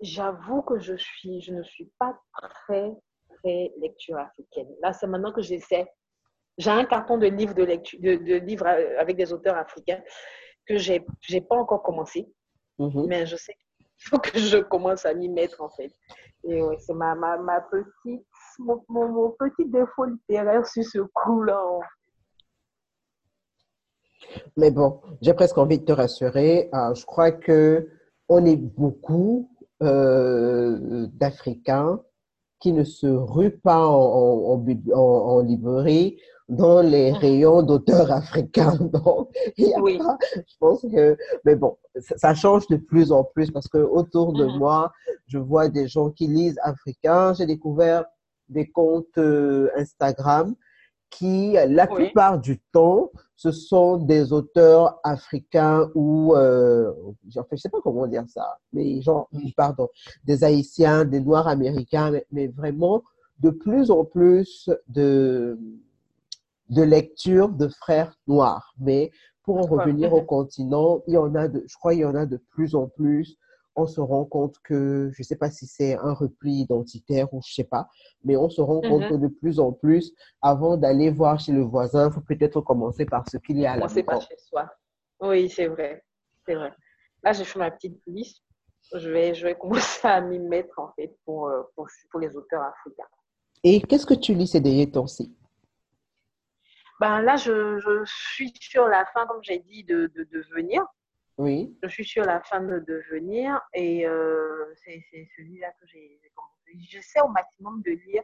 j'avoue 0.00 0.62
que 0.62 0.78
je, 0.78 0.94
suis, 0.96 1.40
je 1.40 1.52
ne 1.52 1.62
suis 1.62 1.86
pas 1.98 2.18
très, 2.40 2.92
très 3.28 3.72
lecture 3.78 4.18
africaine. 4.18 4.68
Là, 4.80 4.92
c'est 4.92 5.06
maintenant 5.06 5.32
que 5.32 5.42
j'essaie. 5.42 5.86
J'ai 6.58 6.70
un 6.70 6.84
carton 6.84 7.18
de 7.18 7.26
livres, 7.26 7.54
de 7.54 7.64
lecture, 7.64 7.98
de, 8.00 8.14
de 8.16 8.34
livres 8.36 8.66
euh, 8.66 8.98
avec 8.98 9.16
des 9.16 9.32
auteurs 9.32 9.56
africains 9.56 10.02
que 10.66 10.78
je 10.78 10.94
n'ai 11.32 11.40
pas 11.40 11.56
encore 11.56 11.82
commencé, 11.82 12.28
Mhm. 12.78 13.06
mais 13.06 13.24
je 13.26 13.36
sais 13.36 13.54
qu'il 13.98 14.08
faut 14.08 14.18
que 14.18 14.38
je 14.38 14.58
commence 14.58 15.06
à 15.06 15.14
m'y 15.14 15.28
mettre 15.28 15.60
en 15.62 15.70
fait. 15.70 15.92
C'est 16.44 16.94
ma, 16.94 17.14
petite, 17.70 18.26
mon, 18.58 19.30
petit 19.38 19.68
défaut 19.68 20.04
littéraire 20.04 20.66
sur 20.66 20.84
ce 20.84 20.98
coup-là. 20.98 21.60
Mais 24.56 24.70
bon, 24.70 25.00
j'ai 25.20 25.34
presque 25.34 25.58
envie 25.58 25.78
de 25.78 25.84
te 25.84 25.92
rassurer. 25.92 26.70
Euh, 26.74 26.94
je 26.94 27.04
crois 27.04 27.32
que 27.32 27.88
on 28.28 28.44
est 28.44 28.56
beaucoup 28.56 29.50
euh, 29.82 31.06
d'Africains 31.12 32.00
qui 32.60 32.72
ne 32.72 32.84
se 32.84 33.06
ruent 33.06 33.58
pas 33.58 33.86
en, 33.86 34.60
en- 34.62 34.96
en 34.96 35.40
librairie 35.42 36.18
dans 36.48 36.80
les 36.80 37.10
Mhm. 37.12 37.18
rayons 37.18 37.62
d'auteurs 37.62 38.10
africains. 38.12 38.76
Donc, 38.92 39.28
il 39.56 39.68
y 39.68 39.74
a 39.74 39.80
Oui. 39.80 39.98
pas- 39.98 40.18
je 40.34 40.54
pense 40.60 40.80
que, 40.82 41.16
mais 41.44 41.56
bon, 41.56 41.76
ça, 41.98 42.16
ça 42.16 42.34
change 42.34 42.66
de 42.68 42.76
plus 42.76 43.10
en 43.12 43.24
plus 43.24 43.50
parce 43.50 43.68
que 43.68 43.78
autour 43.78 44.32
de 44.32 44.44
Mhm. 44.46 44.58
moi, 44.58 44.92
je 45.26 45.38
vois 45.38 45.68
des 45.68 45.88
gens 45.88 46.10
qui 46.10 46.26
lisent 46.28 46.58
africain. 46.62 47.34
J'ai 47.34 47.46
découvert 47.46 48.04
des 48.48 48.68
comptes 48.70 49.18
euh, 49.18 49.68
Instagram 49.76 50.54
qui, 51.10 51.52
la 51.68 51.86
Oui. 51.90 52.04
plupart 52.06 52.38
du 52.38 52.58
temps, 52.72 53.10
ce 53.36 53.50
sont 53.50 53.96
des 53.96 54.32
auteurs 54.32 55.00
africains 55.04 55.88
ou, 55.94 56.34
euh, 56.34 56.92
je 57.28 57.40
sais 57.56 57.68
pas 57.68 57.80
comment 57.82 58.06
dire 58.06 58.24
ça, 58.28 58.58
mais 58.72 59.00
genre, 59.00 59.28
pardon, 59.56 59.88
des 60.24 60.42
Haïtiens, 60.44 61.04
des 61.04 61.20
Noirs 61.20 61.48
américains, 61.48 62.10
mais, 62.10 62.26
mais 62.32 62.46
vraiment 62.48 63.02
de 63.40 63.50
plus 63.50 63.90
en 63.90 64.04
plus 64.04 64.68
de, 64.88 65.58
de 66.68 66.82
lecture 66.82 67.48
de 67.48 67.68
frères 67.68 68.16
noirs. 68.26 68.74
Mais 68.78 69.10
pour 69.42 69.56
en 69.58 69.66
revenir 69.66 70.12
au 70.12 70.22
continent, 70.22 71.02
il 71.06 71.14
y 71.14 71.18
en 71.18 71.34
a 71.34 71.48
de, 71.48 71.62
je 71.66 71.76
crois, 71.76 71.94
il 71.94 72.00
y 72.00 72.04
en 72.04 72.14
a 72.14 72.26
de 72.26 72.36
plus 72.50 72.74
en 72.74 72.88
plus. 72.88 73.36
On 73.78 73.86
se 73.86 74.00
rend 74.00 74.24
compte 74.24 74.56
que, 74.64 75.10
je 75.12 75.22
sais 75.22 75.36
pas 75.36 75.50
si 75.50 75.66
c'est 75.66 75.96
un 75.98 76.14
repli 76.14 76.60
identitaire 76.62 77.32
ou 77.34 77.40
je 77.46 77.52
sais 77.54 77.64
pas, 77.64 77.88
mais 78.24 78.36
on 78.36 78.48
se 78.48 78.60
rend 78.62 78.80
compte 78.80 79.02
Mhm. 79.02 79.08
que 79.10 79.14
de 79.14 79.28
plus 79.28 79.60
en 79.60 79.70
plus, 79.72 80.12
avant 80.40 80.76
d'aller 80.78 81.10
voir 81.10 81.38
chez 81.38 81.52
le 81.52 81.62
voisin, 81.62 82.08
il 82.08 82.12
faut 82.12 82.22
peut-être 82.22 82.60
commencer 82.62 83.04
par 83.04 83.28
ce 83.28 83.36
qu'il 83.36 83.58
y 83.58 83.66
a 83.66 83.72
à 83.72 83.76
la 83.76 83.82
commencer 83.82 84.02
par 84.02 84.14
maison. 84.16 84.26
chez 84.28 84.36
soi. 84.38 84.70
Oui, 85.20 85.48
c'est 85.50 85.66
vrai. 85.68 86.02
C'est 86.46 86.54
vrai. 86.54 86.72
Là, 87.22 87.32
j'ai 87.32 87.44
fait 87.44 87.58
ma 87.58 87.70
petite 87.70 88.00
liste. 88.06 88.42
Je 88.94 89.10
vais, 89.10 89.34
je 89.34 89.46
vais 89.46 89.54
commencer 89.58 90.06
à 90.08 90.20
m'y 90.22 90.38
mettre, 90.38 90.78
en 90.78 90.90
fait, 90.96 91.14
pour, 91.24 91.48
euh, 91.48 91.62
pour, 91.74 91.86
pour 92.10 92.20
les 92.20 92.34
auteurs 92.36 92.62
africains. 92.62 93.04
Et 93.62 93.80
qu'est-ce 93.82 94.06
que 94.06 94.14
tu 94.14 94.32
lis 94.34 94.46
ces 94.46 94.60
derniers 94.60 94.90
temps-ci? 94.90 95.34
Ben, 97.00 97.20
là, 97.22 97.36
je, 97.36 97.78
je 97.78 98.04
suis 98.04 98.52
sur 98.60 98.88
la 98.88 99.04
fin, 99.06 99.26
comme 99.26 99.42
j'ai 99.42 99.58
dit, 99.58 99.84
de, 99.84 100.06
de 100.14 100.24
devenir. 100.32 100.82
Oui. 101.38 101.76
Je 101.82 101.88
suis 101.88 102.04
sur 102.04 102.24
la 102.24 102.40
fin 102.40 102.60
de 102.60 102.78
devenir 102.80 103.60
et 103.74 104.06
euh, 104.06 104.72
c'est 104.82 105.04
celui-là 105.36 105.70
que 105.78 105.86
j'ai 105.86 106.18
commencé. 106.34 106.86
J'essaie 106.88 107.20
au 107.20 107.28
maximum 107.28 107.82
de 107.82 107.90
lire. 108.06 108.22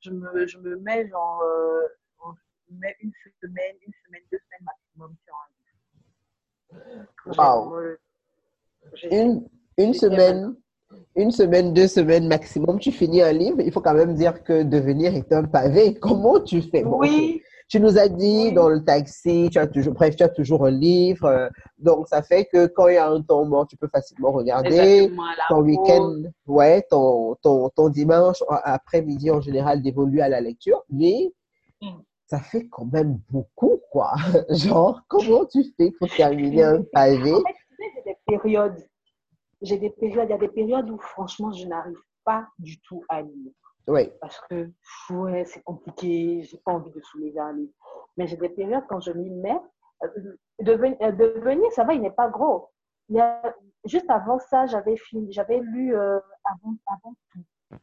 Je 0.00 0.10
me, 0.10 0.46
je 0.46 0.58
me 0.58 0.76
mets 0.76 1.06
genre 1.08 1.42
euh, 1.42 1.82
je 2.66 2.74
me 2.74 2.80
mets 2.80 2.96
une 3.00 3.12
semaine, 3.42 3.76
une 3.86 3.92
semaine, 4.06 4.22
deux 4.32 4.38
semaines 4.38 4.64
maximum 4.64 5.14
sur 5.24 5.34
un 5.36 5.48
livre. 7.30 7.98
Une, 9.10 9.48
une 9.76 9.94
semaine, 9.94 10.56
une 11.16 11.30
semaine, 11.30 11.74
deux 11.74 11.88
semaines 11.88 12.26
maximum, 12.28 12.78
tu 12.78 12.92
finis 12.92 13.20
un 13.22 13.32
livre. 13.32 13.60
Il 13.60 13.72
faut 13.72 13.82
quand 13.82 13.94
même 13.94 14.14
dire 14.14 14.42
que 14.42 14.62
devenir 14.62 15.14
est 15.14 15.30
un 15.32 15.44
pavé. 15.44 15.98
Comment 15.98 16.40
tu 16.40 16.62
fais? 16.62 16.82
Bon. 16.82 16.98
Oui, 16.98 17.42
Tu 17.68 17.80
nous 17.80 17.98
as 17.98 18.08
dit 18.08 18.52
dans 18.52 18.68
le 18.68 18.84
taxi, 18.84 19.48
tu 19.50 19.58
as 19.58 19.66
toujours, 19.66 19.94
bref, 19.94 20.14
tu 20.16 20.22
as 20.22 20.28
toujours 20.28 20.66
un 20.66 20.70
livre. 20.70 21.24
euh, 21.24 21.48
donc, 21.78 22.08
ça 22.08 22.22
fait 22.22 22.44
que 22.44 22.66
quand 22.66 22.88
il 22.88 22.94
y 22.94 22.98
a 22.98 23.08
un 23.08 23.22
temps 23.22 23.44
mort, 23.46 23.66
tu 23.66 23.76
peux 23.76 23.88
facilement 23.88 24.32
regarder. 24.32 25.10
Ton 25.48 25.62
week-end, 25.62 26.22
ouais, 26.46 26.82
ton, 26.90 27.34
ton, 27.42 27.70
ton 27.70 27.88
dimanche 27.88 28.42
après-midi 28.48 29.30
en 29.30 29.40
général 29.40 29.82
d'évoluer 29.82 30.20
à 30.22 30.28
la 30.28 30.40
lecture. 30.40 30.82
Mais 30.90 31.32
Mm. 31.82 31.88
ça 32.26 32.38
fait 32.38 32.68
quand 32.68 32.84
même 32.86 33.18
beaucoup, 33.30 33.78
quoi. 33.90 34.14
Genre, 34.50 35.00
comment 35.08 35.44
tu 35.44 35.64
fais 35.76 35.90
pour 35.98 36.08
terminer 36.08 36.62
un 36.62 36.82
pavé? 36.82 37.32
En 37.32 37.36
fait, 37.38 37.42
tu 37.68 37.76
sais, 37.76 37.90
j'ai 37.96 38.02
des 38.04 38.16
périodes. 38.26 38.86
J'ai 39.62 39.78
des 39.78 39.90
périodes. 39.90 40.26
Il 40.28 40.30
y 40.30 40.34
a 40.34 40.38
des 40.38 40.48
périodes 40.48 40.88
où, 40.90 40.98
franchement, 40.98 41.50
je 41.52 41.66
n'arrive 41.66 41.98
pas 42.24 42.46
du 42.58 42.80
tout 42.82 43.02
à 43.08 43.22
lire. 43.22 43.52
Oui. 43.86 44.10
Parce 44.20 44.40
que, 44.48 44.70
ouais, 45.10 45.44
c'est 45.44 45.62
compliqué. 45.62 46.42
J'ai 46.44 46.58
pas 46.58 46.72
envie 46.72 46.90
de 46.90 47.00
soulever 47.00 47.38
un 47.38 47.52
livre. 47.52 47.72
Mais 48.16 48.26
j'ai 48.26 48.36
des 48.36 48.48
périodes 48.48 48.84
quand 48.88 49.00
je 49.00 49.12
m'y 49.12 49.30
mets. 49.30 49.60
euh, 50.02 50.08
Devenir, 50.60 50.96
euh, 51.02 51.12
devenir, 51.12 51.70
ça 51.72 51.84
va, 51.84 51.94
il 51.94 52.00
n'est 52.00 52.10
pas 52.10 52.28
gros. 52.28 52.70
Il 53.08 53.16
y 53.16 53.20
a- 53.20 53.54
juste 53.84 54.08
avant 54.08 54.38
ça, 54.38 54.66
j'avais 54.66 54.96
fini, 54.96 55.32
j'avais 55.32 55.58
lu 55.60 55.94
euh, 55.96 56.18
avant, 56.44 56.74
avant 56.86 57.14
tout. 57.32 57.78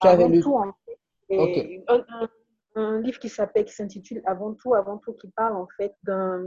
Tu 0.00 0.08
avais 0.08 0.28
lu- 0.28 0.40
tout, 0.40 0.54
en 0.56 0.72
fait. 0.86 0.98
Et 1.28 1.84
un, 1.88 2.04
un- 2.08 2.28
un 2.76 3.00
livre 3.00 3.18
qui 3.18 3.28
s'appelle, 3.28 3.64
qui 3.64 3.72
s'intitule 3.74 4.22
Avant 4.26 4.54
tout, 4.54 4.74
avant 4.74 4.98
tout, 4.98 5.12
qui 5.14 5.28
parle 5.30 5.56
en 5.56 5.66
fait 5.76 5.94
d'un 6.04 6.44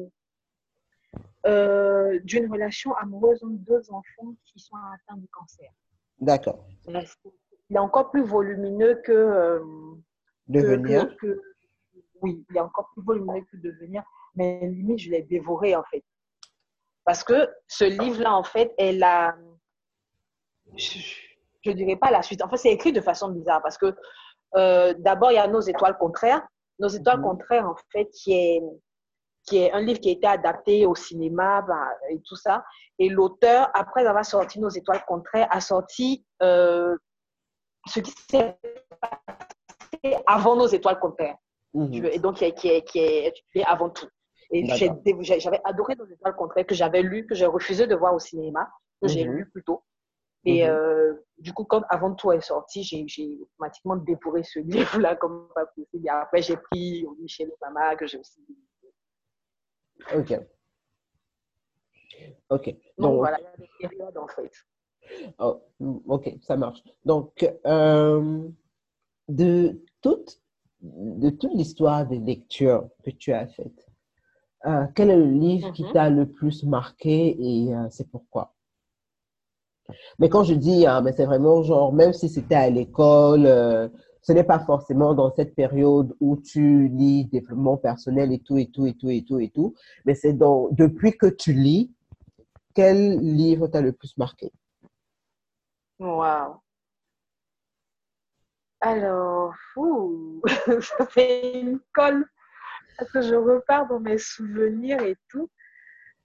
euh, 1.45 2.19
d'une 2.23 2.51
relation 2.51 2.93
amoureuse 2.95 3.43
entre 3.43 3.53
deux 3.63 3.91
enfants 3.91 4.33
qui 4.45 4.59
sont 4.59 4.75
atteints 4.93 5.17
du 5.17 5.27
cancer. 5.29 5.71
D'accord. 6.87 7.33
Il 7.69 7.75
est 7.75 7.79
encore 7.79 8.09
plus 8.11 8.23
volumineux 8.23 8.95
que, 9.05 9.11
euh, 9.11 9.59
Devenir. 10.47 11.15
que- 11.17 11.27
que- 11.27 11.41
oui, 12.21 12.43
il 12.49 12.57
est 12.57 12.59
encore 12.61 12.89
plus 12.93 13.03
volumineux 13.03 13.45
que 13.51 13.57
devenir, 13.57 14.03
mais 14.35 14.59
limite 14.67 14.99
je 14.99 15.11
l'ai 15.11 15.21
dévoré 15.21 15.75
en 15.75 15.83
fait, 15.83 16.03
parce 17.05 17.23
que 17.23 17.47
ce 17.67 17.85
livre-là 17.85 18.33
en 18.35 18.43
fait 18.43 18.73
est 18.77 18.93
la, 18.93 19.35
je, 20.75 20.99
ne 21.69 21.73
dirais 21.73 21.95
pas 21.95 22.11
la 22.11 22.21
suite. 22.21 22.41
En 22.43 22.49
fait, 22.49 22.57
c'est 22.57 22.71
écrit 22.71 22.91
de 22.91 23.01
façon 23.01 23.29
bizarre 23.29 23.61
parce 23.61 23.77
que 23.77 23.95
euh, 24.55 24.93
d'abord 24.97 25.31
il 25.31 25.35
y 25.35 25.37
a 25.37 25.47
Nos 25.47 25.61
étoiles 25.61 25.97
contraires, 25.97 26.45
Nos 26.79 26.87
étoiles 26.87 27.19
Mhm. 27.19 27.23
contraires 27.25 27.67
en 27.69 27.75
fait 27.91 28.05
qui 28.09 28.33
est 28.33 28.61
qui 29.47 29.57
est 29.57 29.71
un 29.71 29.79
livre 29.81 29.99
qui 29.99 30.09
a 30.09 30.11
été 30.11 30.27
adapté 30.27 30.85
au 30.85 30.93
cinéma 30.95 31.61
bah, 31.63 31.87
et 32.11 32.19
tout 32.21 32.35
ça. 32.35 32.63
Et 32.99 33.09
l'auteur, 33.09 33.71
après 33.73 34.05
avoir 34.05 34.23
sorti 34.25 34.59
Nos 34.59 34.69
étoiles 34.69 35.03
contraires, 35.07 35.47
a 35.49 35.59
sorti 35.61 36.23
euh, 36.43 36.95
ce 37.87 37.99
qui 37.99 38.11
s'est 38.11 38.57
passé 39.01 40.17
avant 40.27 40.55
Nos 40.55 40.67
étoiles 40.67 40.99
contraires. 40.99 41.37
Tu 41.73 42.01
veux, 42.01 42.13
Et 42.13 42.19
donc, 42.19 42.37
qui 42.37 42.45
est, 42.45 42.53
qui 42.53 42.67
est, 42.69 42.83
qui 43.51 43.59
est 43.59 43.65
avant 43.65 43.89
tout. 43.89 44.07
Et 44.51 44.65
j'avais 44.65 45.61
adoré 45.63 45.95
Nos 45.95 46.05
étoiles 46.07 46.35
contraires 46.35 46.65
que 46.65 46.73
j'avais 46.75 47.01
lu, 47.03 47.25
que 47.27 47.35
j'ai 47.35 47.45
refusé 47.45 47.85
de 47.87 47.95
voir 47.95 48.13
au 48.13 48.19
cinéma, 48.19 48.67
que 49.01 49.07
j'ai 49.07 49.25
Mhm. 49.25 49.35
lu 49.35 49.49
plus 49.49 49.63
tôt. 49.63 49.83
Et 50.45 50.63
Mhm. 50.63 50.69
euh, 50.73 51.13
du 51.37 51.53
coup, 51.53 51.65
comme 51.65 51.85
avant 51.89 52.15
tout 52.15 52.31
est 52.31 52.41
sorti, 52.41 52.81
j'ai 52.83 53.05
j'ai 53.07 53.37
automatiquement 53.41 53.97
dévoré 53.97 54.41
ce 54.43 54.59
livre-là 54.59 55.15
comme 55.17 55.49
pas 55.53 55.65
possible. 55.67 56.05
Et 56.05 56.09
après, 56.09 56.41
j'ai 56.41 56.57
pris 56.57 57.05
Michel 57.19 57.51
Obama, 57.61 57.95
que 57.97 58.07
j'ai 58.07 58.17
aussi 58.17 58.43
lu. 58.47 58.55
Ok. 60.15 60.39
Ok. 62.49 62.65
Donc, 62.65 62.75
Donc, 62.97 63.17
voilà, 63.17 63.37
il 63.39 63.43
y 63.43 63.47
a 63.47 63.57
des 63.57 63.69
périodes 63.79 64.17
en 64.17 64.27
fait. 64.27 64.51
Oh, 65.39 65.61
ok, 66.07 66.35
ça 66.41 66.55
marche. 66.57 66.83
Donc, 67.05 67.49
euh, 67.65 68.47
de 69.27 69.81
toute, 70.01 70.39
de 70.81 71.29
toute 71.29 71.53
l'histoire 71.53 72.05
des 72.07 72.19
lectures 72.19 72.87
que 73.03 73.11
tu 73.11 73.31
as 73.33 73.47
faites, 73.47 73.87
euh, 74.65 74.85
quel 74.95 75.09
est 75.09 75.17
le 75.17 75.31
livre 75.31 75.71
qui 75.71 75.83
Mhm. 75.83 75.91
t'a 75.93 76.09
le 76.09 76.25
plus 76.25 76.63
marqué 76.63 77.37
et 77.39 77.75
euh, 77.75 77.87
c'est 77.89 78.09
pourquoi? 78.09 78.53
Mais 80.19 80.29
quand 80.29 80.43
je 80.43 80.53
dis, 80.53 80.85
hein, 80.85 81.01
mais 81.01 81.13
c'est 81.13 81.25
vraiment 81.25 81.63
genre, 81.63 81.93
même 81.93 82.13
si 82.13 82.29
c'était 82.29 82.55
à 82.55 82.69
l'école, 82.69 83.45
ce 84.21 84.33
n'est 84.33 84.43
pas 84.43 84.59
forcément 84.59 85.13
dans 85.15 85.33
cette 85.33 85.55
période 85.55 86.15
où 86.19 86.37
tu 86.37 86.89
lis 86.89 87.25
développement 87.25 87.77
personnel 87.77 88.31
et 88.31 88.39
tout, 88.39 88.57
et 88.57 88.67
tout, 88.67 88.85
et 88.85 88.93
tout, 88.93 89.09
et 89.09 89.23
tout, 89.23 89.39
et 89.39 89.49
tout, 89.49 89.73
mais 90.05 90.13
c'est 90.13 90.33
dans, 90.33 90.67
depuis 90.71 91.17
que 91.17 91.25
tu 91.27 91.53
lis, 91.53 91.91
quel 92.75 93.19
livre 93.19 93.67
t'a 93.67 93.81
le 93.81 93.93
plus 93.93 94.15
marqué? 94.17 94.51
Wow. 95.99 96.61
Alors, 98.81 99.53
fou, 99.73 100.41
ça 100.81 101.05
fait 101.07 101.59
une 101.59 101.79
colle 101.93 102.25
parce 102.97 103.11
que 103.11 103.21
je 103.21 103.35
repars 103.35 103.87
dans 103.87 103.99
mes 103.99 104.17
souvenirs 104.17 105.01
et 105.01 105.15
tout. 105.29 105.49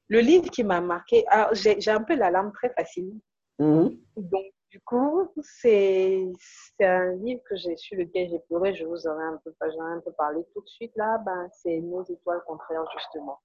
Le 0.09 0.21
livre 0.21 0.51
qui 0.51 0.63
m'a 0.63 0.81
marqué, 0.81 1.25
j'ai 1.53 1.91
un 1.91 2.03
peu 2.03 2.15
la 2.15 2.31
larme 2.31 2.53
très 2.53 2.71
facile. 2.71 3.13
Mhm. 3.59 3.99
Donc, 4.17 4.45
du 4.71 4.81
coup, 4.81 5.33
c'est 5.41 6.33
un 6.81 7.13
livre 7.13 7.41
que 7.49 7.57
j'ai 7.57 7.77
sur 7.77 7.97
lequel 7.97 8.29
j'ai 8.29 8.41
pleuré. 8.41 8.75
Je 8.75 8.85
vous 8.85 9.07
en 9.07 9.21
ai 9.21 9.25
un 9.25 9.41
peu, 9.45 9.51
ai 9.51 9.81
un 9.81 10.01
peu 10.05 10.13
parlé 10.13 10.45
tout 10.53 10.61
de 10.61 10.69
suite 10.69 10.93
là. 10.97 11.19
Ben, 11.19 11.49
c'est 11.53 11.81
Nos 11.81 12.03
étoiles 12.05 12.43
contraires, 12.47 12.85
justement. 12.93 13.41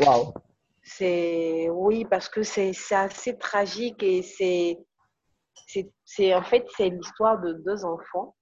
Wow. 0.00 0.34
C'est, 0.82 1.68
oui, 1.70 2.04
parce 2.04 2.28
que 2.28 2.42
c'est 2.42 2.72
assez 2.92 3.36
tragique 3.36 4.02
et 4.02 4.22
c'est, 4.22 4.78
c'est 6.04 6.34
en 6.34 6.42
fait, 6.42 6.66
c'est 6.76 6.90
l'histoire 6.90 7.40
de 7.40 7.52
deux 7.52 7.84
enfants 7.84 8.34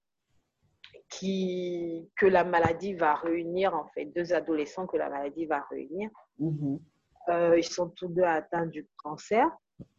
qui, 1.09 2.11
que 2.17 2.27
la 2.27 2.45
maladie 2.45 2.95
va 2.95 3.15
réunir, 3.15 3.75
en 3.75 3.87
fait, 3.89 4.07
deux 4.07 4.33
adolescents 4.33 4.87
que 4.87 4.97
la 4.97 5.09
maladie 5.09 5.47
va 5.47 5.65
réunir. 5.71 6.11
Mhm. 6.39 6.81
Euh, 7.29 7.59
ils 7.59 7.65
sont 7.65 7.91
tous 7.91 8.09
deux 8.09 8.23
atteints 8.23 8.67
du 8.67 8.87
cancer. 8.97 9.49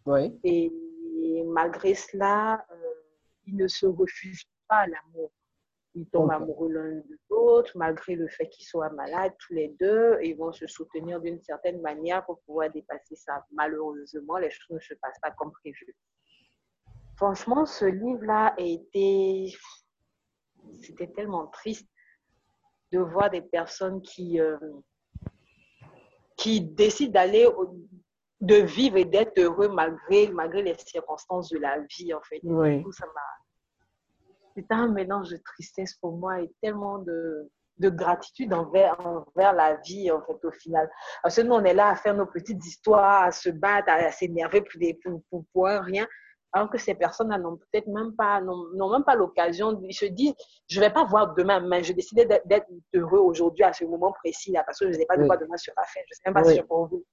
Oui. 0.06 0.38
Et 0.44 0.72
malgré 1.46 1.94
cela, 1.94 2.66
euh, 2.72 2.94
ils 3.46 3.56
ne 3.56 3.68
se 3.68 3.86
refusent 3.86 4.48
pas 4.68 4.80
à 4.80 4.88
l'amour. 4.88 5.32
Ils 5.96 6.08
tombent 6.08 6.32
amoureux 6.32 6.72
l'un 6.72 6.92
de 6.92 7.20
l'autre, 7.30 7.72
malgré 7.76 8.16
le 8.16 8.28
fait 8.28 8.48
qu'ils 8.50 8.66
soient 8.66 8.92
malades 8.92 9.34
tous 9.40 9.54
les 9.54 9.76
deux. 9.80 10.20
Ils 10.22 10.38
vont 10.38 10.52
se 10.52 10.68
soutenir 10.68 11.20
d'une 11.20 11.42
certaine 11.42 11.82
manière 11.82 12.24
pour 12.26 12.40
pouvoir 12.42 12.70
dépasser 12.70 13.16
ça. 13.16 13.44
Malheureusement, 13.52 14.38
les 14.38 14.52
choses 14.52 14.76
ne 14.76 14.80
se 14.80 14.94
passent 14.94 15.20
pas 15.20 15.32
comme 15.32 15.52
prévu. 15.52 15.96
Franchement, 17.18 17.66
ce 17.66 17.86
livre-là 17.86 18.54
a 18.58 18.62
été... 18.62 19.54
C'était 20.82 21.08
tellement 21.08 21.48
triste 21.48 21.90
de 22.92 23.00
voir 23.00 23.30
des 23.30 23.42
personnes 23.42 24.02
qui, 24.02 24.40
euh, 24.40 24.58
qui 26.36 26.62
décident 26.62 27.12
d'aller, 27.12 27.48
de 28.40 28.56
vivre 28.56 28.98
et 28.98 29.06
d'être 29.06 29.38
heureux 29.40 29.70
malgré, 29.70 30.30
malgré 30.30 30.62
les 30.62 30.76
circonstances 30.78 31.50
de 31.50 31.58
la 31.58 31.80
vie, 31.80 32.14
en 32.14 32.22
fait. 32.22 32.40
Oui. 32.44 32.78
Du 32.78 32.84
coup, 32.84 32.92
ça 32.92 33.08
m'a... 33.08 33.22
C'était 34.56 34.74
un 34.74 34.88
mélange 34.88 35.30
de 35.30 35.38
tristesse 35.38 35.96
pour 35.96 36.18
moi 36.18 36.42
et 36.42 36.52
tellement 36.62 37.00
de, 37.00 37.50
de 37.80 37.90
gratitude 37.90 38.54
envers, 38.54 39.00
envers 39.00 39.54
la 39.54 39.76
vie, 39.76 40.12
en 40.12 40.22
fait, 40.22 40.46
au 40.46 40.52
final. 40.52 40.90
Parce 41.24 41.36
que 41.36 41.42
nous, 41.42 41.56
on 41.56 41.64
est 41.64 41.74
là 41.74 41.90
à 41.90 41.96
faire 41.96 42.16
nos 42.16 42.26
petites 42.28 42.64
histoires, 42.66 43.24
à 43.24 43.32
se 43.32 43.50
battre, 43.50 43.90
à, 43.90 44.12
s'énerver 44.12 44.62
pour, 44.62 44.80
des, 44.80 44.94
pour, 44.96 45.22
pour, 45.30 45.46
pour 45.54 45.66
rien. 45.66 46.08
Alors 46.54 46.70
que 46.70 46.78
ces 46.78 46.96
personnes-là 46.96 47.38
n'ont 47.38 47.58
peut-être 47.58 47.88
même 47.88 48.16
pas, 48.16 48.42
n'ont 48.42 48.68
n'ont 48.74 48.90
même 48.90 49.04
pas 49.04 49.16
l'occasion, 49.16 49.80
ils 49.84 49.94
se 49.94 50.06
disent, 50.06 50.34
je 50.68 50.80
ne 50.80 50.86
vais 50.86 50.94
pas 50.94 51.04
voir 51.04 51.34
demain, 51.36 51.60
mais 51.60 51.84
je 51.84 51.94
décidais 51.94 52.26
d'être 52.26 52.68
heureux 52.94 53.20
aujourd'hui 53.20 53.64
à 53.64 53.74
ce 53.74 53.84
moment 53.86 54.14
précis, 54.14 54.52
là, 54.52 54.64
parce 54.64 54.80
que 54.80 54.86
je 54.86 54.92
ne 54.92 54.94
sais 54.96 55.06
pas 55.06 55.18
de 55.18 55.26
quoi 55.26 55.38
demain 55.38 55.58
sera 55.58 55.84
fait. 55.84 56.04
Je 56.08 56.14
ne 56.14 56.16
sais 56.16 56.22
même 56.26 56.34
pas 56.34 56.48
Oui. 56.48 56.56
si 56.56 56.60
je 56.60 56.66
vous. 56.68 57.06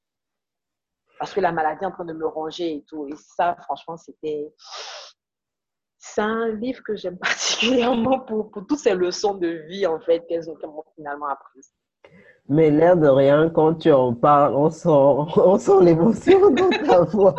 Parce 1.19 1.33
que 1.33 1.41
la 1.41 1.53
maladie 1.53 1.85
est 1.85 1.87
en 1.87 1.93
train 1.93 2.05
de 2.05 2.13
me 2.13 2.27
ronger 2.27 2.77
et 2.77 2.85
tout. 2.89 3.07
Et 3.07 3.15
ça, 3.17 3.57
franchement, 3.63 3.97
c'était. 3.97 4.53
C'est 5.99 6.21
un 6.21 6.49
livre 6.49 6.83
que 6.83 6.95
j'aime 6.97 7.19
particulièrement 7.19 8.21
pour, 8.21 8.51
pour 8.51 8.67
toutes 8.67 8.79
ces 8.79 8.95
leçons 8.95 9.35
de 9.35 9.49
vie, 9.69 9.87
en 9.87 9.99
fait, 10.01 10.27
qu'elles 10.27 10.51
ont, 10.51 10.57
finalement 10.95 11.27
apprises. 11.27 11.73
Mais 12.49 12.71
l'air 12.71 12.97
de 12.97 13.09
rien, 13.09 13.49
quand 13.49 13.75
tu 13.75 13.91
en 13.91 14.15
parles, 14.15 14.55
on 14.55 14.69
sent, 14.71 14.89
on 15.37 15.59
sent 15.59 15.81
l'émotion 15.83 16.51
dans 16.51 16.71
ta 16.71 17.03
voix. 17.05 17.35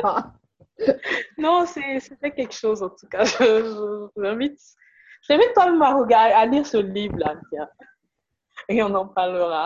Non, 1.38 1.66
c'est- 1.66 2.00
c'était 2.00 2.32
quelque 2.32 2.54
chose, 2.54 2.82
en 2.84 2.90
tout 2.90 3.08
cas. 3.08 3.24
Je- 3.24 3.38
je- 4.16 4.22
J'invite 4.22 4.60
j'invite 5.28 5.54
toi-même 5.54 5.82
à, 5.82 6.46
lire 6.46 6.66
ce 6.66 6.78
livre-là, 6.78 7.36
tiens. 7.50 7.70
Et 8.70 8.82
on 8.84 8.94
en 8.96 9.08
parlera. 9.08 9.66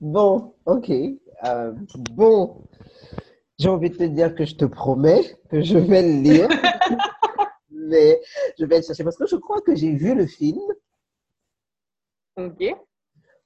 Bon, 0.00 0.54
ok. 0.66 0.90
Euh, 1.44 1.72
bon, 2.12 2.64
j'ai 3.58 3.68
envie 3.68 3.90
de 3.90 3.96
te 3.96 4.04
dire 4.04 4.34
que 4.34 4.44
je 4.44 4.56
te 4.56 4.64
promets 4.64 5.22
que 5.50 5.62
je 5.62 5.78
vais 5.78 6.02
le 6.02 6.22
lire. 6.22 6.48
Mais 7.70 8.20
je 8.58 8.64
vais 8.64 8.78
le 8.78 8.82
chercher 8.82 9.04
parce 9.04 9.16
que 9.16 9.26
je 9.26 9.36
crois 9.36 9.60
que 9.62 9.74
j'ai 9.74 9.94
vu 9.94 10.14
le 10.14 10.26
film. 10.26 10.60
Ok? 12.36 12.62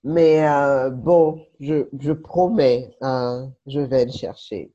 Mais 0.05 0.46
euh, 0.48 0.90
bon, 0.90 1.46
je, 1.61 1.87
je 1.98 2.12
promets, 2.12 2.96
hein, 3.00 3.52
je 3.66 3.81
vais 3.81 4.05
le 4.07 4.11
chercher. 4.11 4.72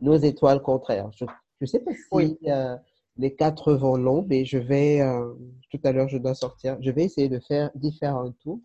Nos 0.00 0.16
étoiles 0.16 0.60
contraires. 0.62 1.10
Je 1.12 1.24
ne 1.60 1.66
sais 1.66 1.80
pas 1.80 1.92
si 1.92 2.02
Oui. 2.12 2.38
euh, 2.46 2.76
les 3.16 3.34
quatre 3.34 3.72
vont 3.72 3.96
long, 3.96 4.24
mais 4.28 4.44
je 4.44 4.58
vais, 4.58 5.00
euh, 5.00 5.32
tout 5.70 5.80
à 5.84 5.92
l'heure, 5.92 6.08
je 6.08 6.18
dois 6.18 6.34
sortir. 6.34 6.76
Je 6.80 6.90
vais 6.90 7.04
essayer 7.04 7.28
de 7.28 7.38
faire, 7.40 7.70
d'y 7.74 7.92
faire 7.92 8.14
un 8.16 8.32
tour. 8.42 8.60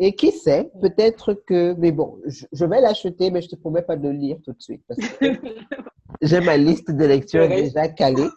Et 0.00 0.14
qui 0.16 0.32
sait, 0.32 0.70
peut-être 0.80 1.34
que, 1.34 1.74
mais 1.74 1.92
bon, 1.92 2.18
je, 2.26 2.46
je 2.52 2.64
vais 2.64 2.80
l'acheter, 2.80 3.30
mais 3.30 3.42
je 3.42 3.48
te 3.50 3.56
promets 3.56 3.82
pas 3.82 3.96
de 3.96 4.08
le 4.08 4.14
lire 4.14 4.38
tout 4.42 4.52
de 4.52 4.60
suite 4.62 4.82
parce 4.88 4.98
que 4.98 5.26
j'ai 6.22 6.40
ma 6.40 6.56
liste 6.56 6.90
de 6.90 7.04
lecture 7.04 7.46
déjà 7.48 7.86
calée. 7.88 8.28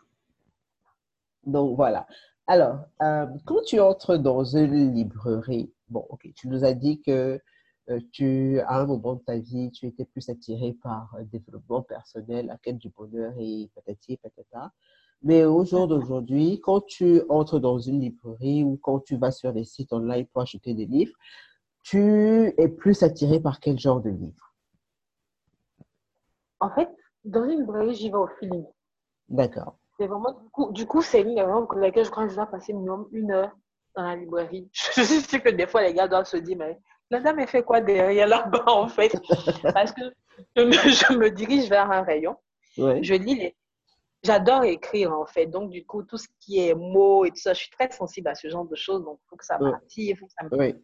Donc 1.46 1.76
voilà. 1.76 2.06
Alors, 2.48 2.80
euh, 3.02 3.26
quand 3.46 3.62
tu 3.66 3.80
entres 3.80 4.18
dans 4.18 4.44
une 4.44 4.94
librairie, 4.94 5.72
bon, 5.90 6.06
ok, 6.10 6.28
tu 6.36 6.48
nous 6.50 6.66
as 6.66 6.74
dit 6.74 7.02
que 7.02 7.40
tu, 8.12 8.60
à 8.62 8.80
un 8.82 8.86
moment 8.86 9.16
de 9.16 9.22
ta 9.22 9.38
vie, 9.38 9.72
tu 9.72 9.88
étais 9.88 10.06
plus 10.06 10.30
attiré 10.30 10.74
par 10.82 11.16
le 11.18 11.26
développement 11.26 11.82
personnel, 11.82 12.48
la 12.48 12.58
quête 12.58 12.78
du 12.78 12.90
bonheur 12.90 13.34
et 13.40 13.70
patati 13.76 14.18
patata. 14.18 14.72
Mais 15.22 15.46
au 15.46 15.64
jour 15.64 15.88
d'aujourd'hui, 15.88 16.60
quand 16.62 16.82
tu 16.86 17.22
entres 17.30 17.60
dans 17.60 17.80
une 17.80 18.02
librairie 18.02 18.64
ou 18.64 18.78
quand 18.82 19.00
tu 19.00 19.16
vas 19.16 19.32
sur 19.32 19.54
des 19.54 19.64
sites 19.64 19.94
online 19.94 20.26
pour 20.28 20.42
acheter 20.42 20.74
des 20.74 20.86
livres, 20.86 21.16
tu 21.82 22.54
es 22.58 22.68
plus 22.68 23.04
attiré 23.04 23.40
par 23.40 23.60
quel 23.60 23.80
genre 23.80 24.02
de 24.02 24.10
livre? 24.10 24.54
En 26.60 26.70
fait, 26.72 26.90
dans 27.24 27.44
une 27.46 27.62
librairie, 27.62 27.96
j'y 27.96 28.10
vais 28.10 28.16
au 28.16 28.28
feeling. 28.40 28.66
D'accord. 29.30 29.78
C'est 29.98 30.08
vraiment, 30.08 30.32
du 30.32 30.50
coup, 30.50 30.72
du 30.72 30.86
coup 30.86 31.02
c'est 31.02 31.22
une 31.22 31.40
raison 31.40 31.66
pour 31.66 31.78
laquelle 31.78 32.06
je 32.06 32.12
crois 32.12 32.26
que 32.26 32.32
je 32.32 32.36
dois 32.36 32.48
passer 32.48 32.74
minimum 32.74 33.08
une 33.12 33.32
heure 33.32 33.56
dans 33.96 34.04
la 34.04 34.16
librairie. 34.16 34.70
Je 34.74 35.02
suis 35.04 35.22
sûre 35.22 35.44
que 35.44 35.50
des 35.50 35.68
fois, 35.68 35.84
les 35.84 35.94
gars 35.94 36.08
doivent 36.08 36.26
se 36.26 36.38
dire, 36.38 36.58
mais 36.58 36.80
la 37.10 37.20
dame, 37.20 37.40
elle 37.40 37.48
fait 37.48 37.64
quoi 37.64 37.82
derrière 37.82 38.28
là-bas, 38.28 38.66
en 38.68 38.88
fait? 38.88 39.16
Parce 39.74 39.92
que 39.92 40.02
je 40.56 40.64
me, 40.64 40.72
je 40.72 41.14
me 41.18 41.30
dirige 41.30 41.70
vers 41.70 41.92
un 41.92 42.04
rayon. 42.04 42.36
Je 42.78 43.14
lis 43.14 43.36
les... 43.36 43.56
J'adore 44.24 44.64
écrire, 44.64 45.12
en 45.12 45.26
fait. 45.26 45.48
Donc, 45.48 45.70
du 45.70 45.86
coup, 45.86 46.04
tout 46.04 46.18
ce 46.18 46.28
qui 46.40 46.66
est 46.66 46.74
mots 46.74 47.26
et 47.26 47.30
tout 47.30 47.38
ça, 47.38 47.54
je 47.54 47.60
suis 47.60 47.72
très 47.72 47.92
sensible 47.92 48.30
à 48.30 48.36
ce 48.36 48.48
genre 48.48 48.66
de 48.66 48.76
choses. 48.76 49.04
Donc, 49.04 49.20
il 49.22 49.30
faut 49.30 49.36
que 49.36 49.46
ça 49.46 49.60
m'attire, 49.60 50.16
il 50.16 50.18
faut 50.18 50.28
que 50.28 50.34
ça 50.38 50.46
me. 50.46 50.64
Et 50.64 50.76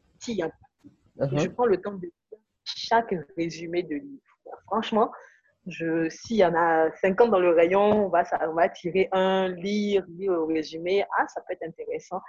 Uh-huh. 1.19 1.37
je 1.37 1.49
prends 1.49 1.65
le 1.65 1.81
temps 1.81 1.93
de 1.93 2.03
lire 2.03 2.39
chaque 2.63 3.13
résumé 3.35 3.83
de 3.83 3.95
livre. 3.95 4.21
Franchement, 4.67 5.11
je, 5.67 6.09
s'il 6.09 6.37
y 6.37 6.45
en 6.45 6.55
a 6.55 6.89
50 7.01 7.29
dans 7.29 7.39
le 7.39 7.51
rayon, 7.51 8.05
on 8.05 8.09
va, 8.09 8.23
ça, 8.23 8.39
on 8.49 8.53
va 8.53 8.69
tirer 8.69 9.09
un, 9.11 9.49
lire, 9.49 10.05
lire 10.07 10.31
le 10.31 10.43
résumé. 10.43 11.05
Ah, 11.17 11.27
ça 11.27 11.41
peut 11.41 11.53
être 11.53 11.67
intéressant. 11.67 12.21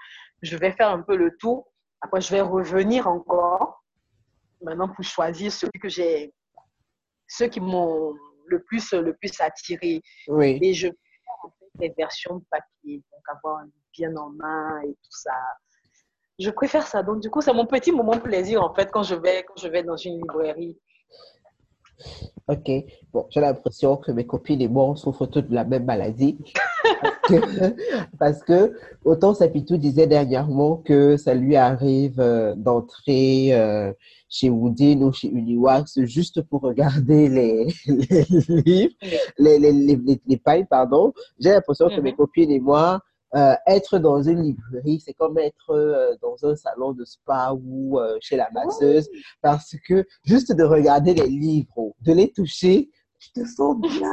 Je 0.43 0.57
vais 0.57 0.73
faire 0.73 0.91
un 0.91 1.03
peu 1.03 1.17
le 1.17 1.37
tour. 1.37 1.73
Après, 2.01 2.21
je 2.21 2.31
vais 2.31 2.41
revenir 2.41 3.07
encore. 3.07 3.83
Maintenant, 4.63 4.89
pour 4.89 5.05
choisir 5.05 5.51
ceux 5.53 5.69
que 5.81 5.89
j'ai, 5.89 6.33
ceux 7.27 7.47
qui 7.47 7.61
m'ont 7.61 8.15
le 8.47 8.63
plus, 8.63 8.93
le 8.93 9.15
plus 9.15 9.33
attiré. 9.41 10.03
Oui. 10.29 10.59
Et 10.61 10.75
je 10.75 10.89
les 11.79 11.93
versions 11.97 12.43
papier, 12.51 13.03
donc 13.11 13.23
avoir 13.29 13.65
bien 13.97 14.15
en 14.17 14.31
main 14.31 14.81
et 14.83 14.93
tout 14.93 15.11
ça. 15.11 15.33
Je 16.39 16.51
préfère 16.51 16.87
ça. 16.87 17.03
Donc, 17.03 17.21
du 17.21 17.31
coup, 17.31 17.41
c'est 17.41 17.53
mon 17.53 17.67
petit 17.67 17.93
moment 17.93 18.19
plaisir, 18.19 18.63
en 18.63 18.75
fait, 18.75 18.91
quand 18.91 19.03
je 19.03 19.15
vais, 19.15 19.45
quand 19.45 19.61
je 19.61 19.69
vais 19.69 19.83
dans 19.83 19.97
une 19.97 20.17
librairie. 20.17 20.79
Ok. 22.49 22.71
Bon, 23.13 23.27
j'ai 23.31 23.41
l'impression 23.41 23.97
que 23.97 24.11
mes 24.13 24.27
copines 24.27 24.61
et 24.61 24.69
moi, 24.69 24.85
on 24.85 24.97
souffre 24.97 25.27
toutes 25.27 25.49
de 25.49 25.55
la 25.55 25.65
même 25.65 25.85
maladie. 25.85 26.39
Parce 27.39 27.55
que, 27.57 28.19
parce 28.19 28.43
que 28.43 28.73
autant 29.05 29.35
Sapitou 29.35 29.77
disait 29.77 30.07
dernièrement 30.07 30.77
que 30.79 31.17
ça 31.17 31.35
lui 31.35 31.57
arrive 31.57 32.21
euh, 32.21 32.55
d'entrer 32.57 33.55
euh, 33.55 33.93
chez 34.29 34.51
Woodin 34.51 35.01
ou 35.03 35.13
chez 35.13 35.29
Uniwax 35.29 36.01
juste 36.05 36.43
pour 36.43 36.61
regarder 36.63 37.29
les, 37.29 37.67
les 37.87 38.25
livres, 38.65 38.95
les, 39.39 39.59
les, 39.59 39.73
les, 39.73 39.97
les, 39.97 40.21
les 40.27 40.37
pailles, 40.37 40.67
pardon. 40.69 41.13
J'ai 41.39 41.51
l'impression 41.51 41.89
que 41.89 42.01
mes 42.01 42.11
Mhm. 42.11 42.17
copines 42.17 42.51
et 42.51 42.61
moi, 42.61 43.01
euh, 43.37 43.55
être 43.67 43.99
dans 43.99 44.21
une 44.23 44.43
librairie, 44.43 45.01
c'est 45.05 45.15
comme 45.15 45.39
être 45.39 45.71
euh, 45.71 46.17
dans 46.21 46.37
un 46.45 46.57
salon 46.57 46.93
de 46.93 47.05
spa 47.05 47.53
ou 47.53 47.99
euh, 48.01 48.17
chez 48.21 48.37
la 48.37 48.51
masseuse, 48.53 49.09
parce 49.41 49.77
que 49.87 50.05
juste 50.25 50.53
de 50.53 50.65
regarder 50.65 51.15
les 51.15 51.29
livres, 51.29 51.95
de 52.01 52.13
les 52.13 52.33
toucher, 52.33 52.91
tu 53.21 53.33
te 53.33 53.45
sens 53.47 53.77
bien. 53.81 54.13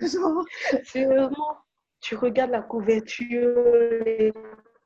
Genre, 0.00 0.44
sérieusement, 0.84 1.56
tu 2.02 2.16
regardes 2.16 2.50
la 2.50 2.60
couverture, 2.62 3.64
les 4.04 4.32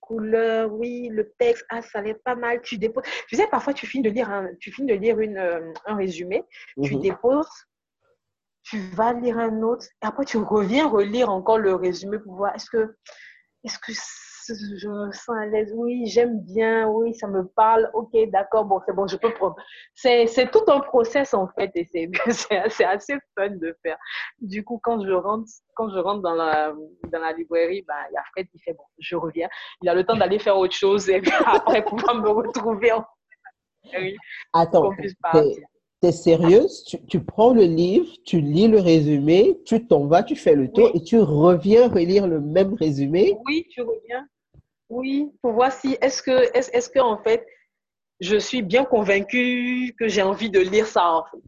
couleurs, 0.00 0.72
oui, 0.72 1.08
le 1.10 1.32
texte, 1.38 1.64
ah, 1.70 1.82
ça 1.82 2.00
l'air 2.00 2.16
pas 2.24 2.36
mal. 2.36 2.60
Tu 2.62 2.78
déposes. 2.78 3.04
Tu 3.28 3.36
sais, 3.36 3.48
parfois, 3.48 3.72
tu 3.72 3.86
finis 3.86 4.04
de 4.04 4.10
lire 4.10 4.30
un, 4.30 4.54
tu 4.60 4.70
finis 4.70 4.92
de 4.92 4.94
lire 4.98 5.18
une, 5.18 5.38
euh, 5.38 5.72
un 5.86 5.96
résumé, 5.96 6.44
tu 6.82 6.94
Mhm. 6.94 7.02
déposes, 7.02 7.66
tu 8.62 8.78
vas 8.90 9.12
lire 9.14 9.38
un 9.38 9.62
autre, 9.62 9.86
et 10.02 10.06
après, 10.06 10.24
tu 10.24 10.36
reviens 10.36 10.88
relire 10.88 11.30
encore 11.30 11.58
le 11.58 11.74
résumé 11.74 12.18
pour 12.18 12.36
voir 12.36 12.54
est-ce 12.54 12.70
que, 12.70 12.94
est-ce 13.64 13.78
que 13.78 13.92
je 14.48 14.88
me 14.88 15.12
sens 15.12 15.36
à 15.36 15.46
l'aise 15.46 15.72
Oui, 15.74 16.06
j'aime 16.06 16.40
bien, 16.40 16.88
oui, 16.88 17.14
ça 17.14 17.26
me 17.26 17.46
parle, 17.46 17.90
ok, 17.94 18.10
d'accord, 18.30 18.64
bon, 18.64 18.80
c'est 18.86 18.94
bon, 18.94 19.06
je 19.06 19.16
peux 19.16 19.32
prendre. 19.32 19.56
C'est, 19.94 20.26
c'est 20.26 20.50
tout 20.50 20.64
un 20.68 20.80
process 20.80 21.34
en 21.34 21.48
fait, 21.48 21.70
et 21.74 21.84
c'est, 21.92 22.10
c'est, 22.68 22.84
assez 22.84 23.14
fun 23.36 23.50
de 23.50 23.76
faire. 23.82 23.96
Du 24.40 24.64
coup, 24.64 24.80
quand 24.82 25.04
je 25.04 25.12
rentre, 25.12 25.48
quand 25.74 25.90
je 25.90 25.98
rentre 25.98 26.22
dans 26.22 26.34
la, 26.34 26.72
dans 27.10 27.20
la 27.20 27.32
librairie, 27.32 27.82
bah, 27.86 27.94
il 28.10 28.14
y 28.14 28.16
a 28.16 28.22
Fred 28.32 28.48
qui 28.50 28.58
fait 28.58 28.72
bon, 28.72 28.84
je 28.98 29.16
reviens. 29.16 29.48
Il 29.82 29.88
a 29.88 29.94
le 29.94 30.04
temps 30.04 30.16
d'aller 30.16 30.38
faire 30.38 30.56
autre 30.56 30.74
chose 30.74 31.08
et 31.08 31.20
puis 31.20 31.30
après 31.46 31.84
pouvoir 31.84 32.14
me 32.14 32.28
retrouver 32.28 32.92
en 32.92 33.04
Attends, 34.52 34.92
t'es 35.32 35.56
t'es 36.00 36.12
sérieuse? 36.12 36.84
Tu, 36.84 36.98
tu 37.06 37.20
prends 37.20 37.52
le 37.52 37.64
livre, 37.64 38.06
tu 38.24 38.40
lis 38.40 38.68
le 38.68 38.80
résumé, 38.80 39.58
tu 39.64 39.86
t'en 39.86 40.06
vas, 40.06 40.22
tu 40.22 40.36
fais 40.36 40.54
le 40.54 40.70
tour 40.70 40.90
Oui. 40.92 41.00
et 41.00 41.02
tu 41.02 41.18
reviens 41.18 41.88
relire 41.88 42.26
le 42.26 42.40
même 42.40 42.74
résumé? 42.74 43.36
Oui, 43.46 43.66
tu 43.70 43.80
reviens. 43.80 44.26
Oui, 44.88 45.30
pour 45.42 45.52
voir 45.52 45.72
si 45.72 45.96
est-ce 46.00 46.22
que 46.22 46.56
est-ce, 46.56 46.88
que 46.88 47.00
en 47.00 47.18
fait 47.18 47.46
je 48.20 48.36
suis 48.36 48.62
bien 48.62 48.84
convaincue 48.84 49.94
que 49.98 50.08
j'ai 50.08 50.22
envie 50.22 50.50
de 50.50 50.60
lire 50.60 50.86
ça 50.86 51.12
en 51.12 51.24
fait. 51.24 51.38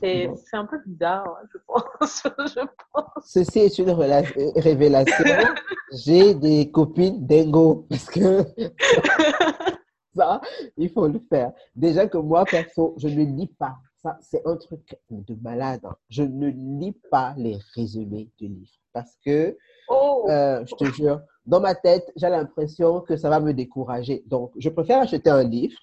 C'est, 0.00 0.28
un 0.54 0.66
peu 0.66 0.78
bizarre, 0.86 1.24
hein, 1.28 1.46
je 1.52 1.58
pense. 1.66 2.22
je 2.54 2.60
pense. 2.92 3.24
Ceci 3.26 3.60
est 3.60 3.78
une 3.78 3.90
révélation. 3.90 5.24
J'ai 5.92 6.34
des 6.34 6.70
copines 6.70 7.24
dingo 7.24 7.86
parce 7.88 8.06
que 8.06 8.44
ça, 10.16 10.40
il 10.76 10.90
faut 10.90 11.06
le 11.06 11.20
faire. 11.30 11.52
Déjà 11.76 12.08
que 12.08 12.18
moi, 12.18 12.44
perso, 12.44 12.94
je 12.98 13.08
ne 13.08 13.24
lis 13.24 13.46
pas. 13.46 13.76
Ça, 14.02 14.18
c'est 14.20 14.44
un 14.46 14.56
truc 14.56 14.98
de 15.10 15.34
malade. 15.40 15.80
hein. 15.84 15.96
Je 16.08 16.22
ne 16.24 16.48
lis 16.48 16.96
pas 17.10 17.34
les 17.36 17.58
résumés 17.74 18.28
de 18.40 18.46
livres 18.46 18.78
parce 18.92 19.16
que, 19.24 19.56
Oh, 19.88 20.26
euh, 20.28 20.64
je 20.66 20.74
te 20.74 20.84
jure, 20.92 21.20
dans 21.48 21.60
ma 21.60 21.74
tête, 21.74 22.12
j'ai 22.14 22.28
l'impression 22.28 23.00
que 23.00 23.16
ça 23.16 23.30
va 23.30 23.40
me 23.40 23.54
décourager. 23.54 24.22
Donc, 24.26 24.52
je 24.58 24.68
préfère 24.68 25.00
acheter 25.00 25.30
un 25.30 25.42
livre 25.42 25.78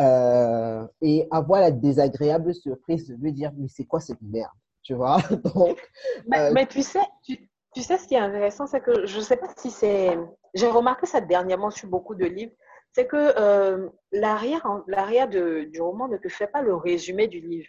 euh, 0.00 0.84
et 1.00 1.28
avoir 1.30 1.60
la 1.60 1.70
désagréable 1.70 2.52
surprise 2.52 3.06
de 3.06 3.16
me 3.16 3.30
dire, 3.30 3.52
mais 3.56 3.68
c'est 3.68 3.84
quoi 3.84 4.00
cette 4.00 4.20
merde? 4.20 4.50
Tu 4.82 4.94
vois? 4.94 5.18
Donc, 5.54 5.78
mais, 6.26 6.40
euh, 6.40 6.50
mais 6.52 6.66
tu 6.66 6.82
sais, 6.82 7.06
tu, 7.24 7.48
tu 7.72 7.80
sais 7.80 7.96
ce 7.96 8.08
qui 8.08 8.14
est 8.14 8.18
intéressant, 8.18 8.66
c'est 8.66 8.80
que 8.80 9.06
je 9.06 9.18
ne 9.18 9.22
sais 9.22 9.36
pas 9.36 9.46
si 9.56 9.70
c'est. 9.70 10.18
J'ai 10.52 10.66
remarqué 10.68 11.06
ça 11.06 11.20
dernièrement 11.20 11.70
sur 11.70 11.88
beaucoup 11.88 12.16
de 12.16 12.26
livres, 12.26 12.52
c'est 12.90 13.06
que 13.06 13.34
euh, 13.38 13.88
l'arrière, 14.10 15.28
du 15.28 15.80
roman 15.80 16.08
ne 16.08 16.16
te 16.16 16.28
fait 16.28 16.48
pas 16.48 16.60
le 16.60 16.74
résumé 16.74 17.28
du 17.28 17.40
livre. 17.40 17.68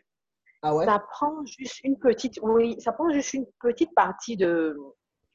ah 0.64 0.76
ouais? 0.76 0.86
Ça 0.86 0.98
prend 1.12 1.46
juste 1.46 1.84
une 1.84 2.00
petite, 2.00 2.40
oui, 2.42 2.82
ça 2.82 2.92
prend 2.92 3.12
juste 3.12 3.36
une 3.36 3.46
petite 3.60 3.94
partie 3.94 4.36
de 4.36 4.76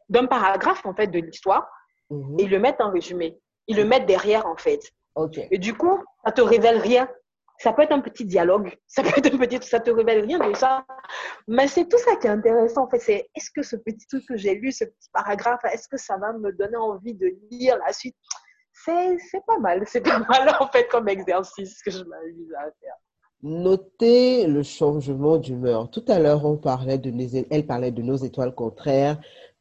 d'un 0.08 0.26
paragraphe 0.26 0.84
en 0.86 0.94
fait 0.94 1.08
de 1.08 1.18
l'histoire 1.18 1.68
Mhm. 2.10 2.36
et 2.38 2.42
ils 2.44 2.50
le 2.50 2.58
mettent 2.58 2.80
en 2.80 2.90
résumé. 2.90 3.38
Ils 3.66 3.76
le 3.76 3.84
mettent 3.84 4.06
derrière 4.06 4.46
en 4.46 4.56
fait. 4.56 4.80
Et 5.50 5.58
du 5.58 5.74
coup, 5.74 6.02
ça 6.24 6.32
te 6.32 6.40
révèle 6.40 6.78
rien. 6.78 7.08
Ça 7.60 7.72
peut 7.72 7.82
être 7.82 7.92
un 7.92 8.00
petit 8.00 8.24
dialogue, 8.24 8.72
ça 8.86 9.02
peut 9.02 9.10
être 9.16 9.34
un 9.34 9.38
petit, 9.38 9.58
ça 9.66 9.80
te 9.80 9.90
révèle 9.90 10.24
rien 10.24 10.38
de 10.38 10.54
ça. 10.54 10.84
Mais 11.48 11.66
c'est 11.66 11.88
tout 11.88 11.98
ça 11.98 12.14
qui 12.16 12.28
est 12.28 12.30
intéressant 12.30 12.84
en 12.84 12.88
fait. 12.88 13.00
C'est 13.00 13.28
est-ce 13.34 13.50
que 13.50 13.62
ce 13.62 13.74
petit 13.76 14.06
truc 14.06 14.24
que 14.26 14.36
j'ai 14.36 14.54
lu, 14.54 14.70
ce 14.70 14.84
petit 14.84 15.10
paragraphe, 15.12 15.60
est-ce 15.72 15.88
que 15.88 15.96
ça 15.96 16.16
va 16.18 16.32
me 16.32 16.52
donner 16.52 16.76
envie 16.76 17.14
de 17.14 17.30
lire 17.50 17.76
la 17.84 17.92
suite? 17.92 18.16
C'est 18.84 19.44
pas 19.46 19.58
mal, 19.58 19.82
c'est 19.86 20.00
pas 20.00 20.20
mal 20.20 20.56
en 20.60 20.68
fait 20.68 20.86
comme 20.88 21.08
exercice 21.08 21.82
que 21.82 21.90
je 21.90 22.04
m'amuse 22.04 22.54
à 22.54 22.70
faire. 22.80 22.94
Notez 23.42 24.46
le 24.46 24.62
changement 24.62 25.36
d'humeur. 25.36 25.90
Tout 25.90 26.04
à 26.08 26.18
l'heure, 26.18 26.44
on 26.44 26.56
parlait 26.56 26.98
de 26.98 27.10
nos, 27.10 27.44
elle 27.50 27.66
parlait 27.66 27.92
de 27.92 28.02
nos 28.02 28.16
étoiles 28.16 28.54
contraires. 28.54 29.18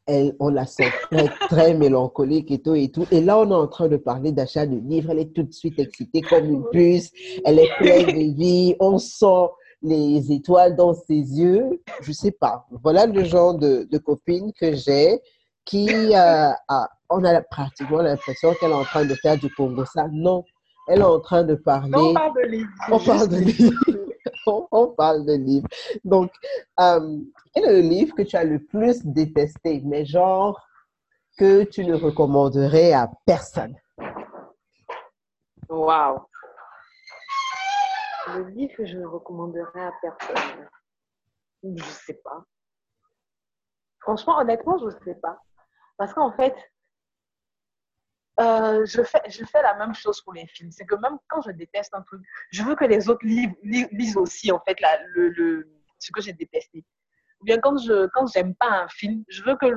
Elle, 0.08 0.36
on 0.40 0.50
la 0.50 0.66
sent 0.66 0.90
très, 1.12 1.28
très 1.50 1.74
mélancolique 1.74 2.50
et 2.52 2.60
tout 2.60 2.76
et 2.76 2.90
tout. 2.90 3.06
Et 3.12 3.22
là, 3.22 3.40
on 3.40 3.52
est 3.52 3.54
en 3.54 3.68
train 3.68 3.88
de 3.88 3.98
parler 3.98 4.32
d'achat 4.32 4.66
de 4.66 4.78
livres. 4.78 5.12
Elle 5.12 5.20
est 5.20 5.34
tout 5.34 5.44
de 5.44 5.54
suite 5.54 5.80
excitée 5.80 6.22
comme 6.22 6.46
une 6.46 6.64
puce. 6.72 7.12
Elle 7.46 7.60
est 7.60 7.70
pleine 7.78 8.06
de 8.06 8.36
vie. 8.38 8.76
On 8.80 8.98
sent 8.98 9.52
les 9.82 10.32
étoiles 10.32 10.76
dans 10.76 10.94
ses 10.94 11.14
yeux. 11.14 11.82
Je 12.02 12.12
sais 12.12 12.32
pas. 12.32 12.66
Voilà 12.84 13.06
le 13.06 13.24
genre 13.24 13.56
de, 13.56 13.88
de 13.90 13.98
copine 13.98 14.52
que 14.54 14.74
j'ai 14.76 15.20
qui 15.66 15.90
euh, 16.16 16.52
a, 16.68 16.90
on 17.10 17.24
a 17.24 17.42
pratiquement 17.42 18.02
l'impression 18.02 18.54
qu'elle 18.60 18.72
est 18.72 18.76
en 18.76 18.84
train 18.84 19.06
de 19.06 19.14
faire 19.16 19.38
du 19.38 19.54
Congo. 19.54 19.84
Ça, 19.86 20.08
non. 20.12 20.44
Elle 20.88 21.00
est 21.00 21.04
en 21.04 21.20
train 21.20 21.44
de 21.44 21.56
parler. 21.56 21.92
On 21.94 22.14
parle 22.14 22.34
de 22.36 22.48
livre. 22.48 22.70
On 22.90 23.00
parle 23.00 23.28
de 23.28 23.38
livres. 23.38 23.84
on, 24.72 24.88
parle 24.88 25.26
de 25.26 25.34
livres. 25.34 25.68
Donc, 26.04 26.32
euh, 26.80 27.20
quel 27.54 27.66
est 27.66 27.82
le 27.82 27.88
livre 27.88 28.16
que 28.16 28.24
tu 28.24 28.36
as 28.36 28.44
le 28.44 28.64
plus 28.64 29.06
détesté, 29.06 29.82
mais 29.86 30.06
genre 30.06 30.62
que 31.38 31.64
tu 31.64 31.86
ne 31.86 31.96
recommanderais 31.96 32.94
à 32.94 33.12
personne? 33.26 33.76
Waouh. 35.70 36.20
Le 38.36 38.50
livre 38.50 38.74
que 38.76 38.86
je 38.86 38.98
ne 38.98 39.06
recommanderais 39.06 39.86
à 39.86 39.94
personne? 40.02 40.68
Je 41.64 41.84
sais 41.84 42.20
pas. 42.24 42.44
Franchement, 44.02 44.40
honnêtement, 44.40 44.78
je 44.78 44.86
ne 44.86 45.04
sais 45.04 45.16
pas. 45.16 45.42
Parce 45.98 46.14
qu'en 46.14 46.32
fait, 46.32 46.56
euh, 48.40 48.86
je, 48.86 49.02
fais, 49.02 49.62
la 49.62 49.74
même 49.76 49.96
chose 49.96 50.22
pour 50.22 50.34
les 50.34 50.46
films. 50.48 50.72
C'est 50.72 50.86
que 50.86 50.96
même 50.96 51.18
quand 51.28 51.42
je 51.42 51.52
déteste 51.52 51.94
un 51.94 52.02
truc, 52.02 52.22
je 52.52 52.64
veux 52.64 52.76
que 52.76 52.86
les 52.86 53.10
autres 53.10 53.26
lisent, 53.26 54.18
aussi, 54.18 54.52
en 54.52 54.60
fait, 54.60 54.78
ce 56.00 56.12
que 56.12 56.22
j'ai 56.22 56.34
détesté. 56.34 56.84
Ou 57.42 57.46
bien 57.46 57.58
quand 57.60 57.78
je 57.78 58.08
quand 58.14 58.26
j'aime 58.28 58.56
pas 58.56 58.70
un 58.70 58.88
film, 58.88 59.24
je 59.28 59.44
veux 59.44 59.56
que 59.58 59.68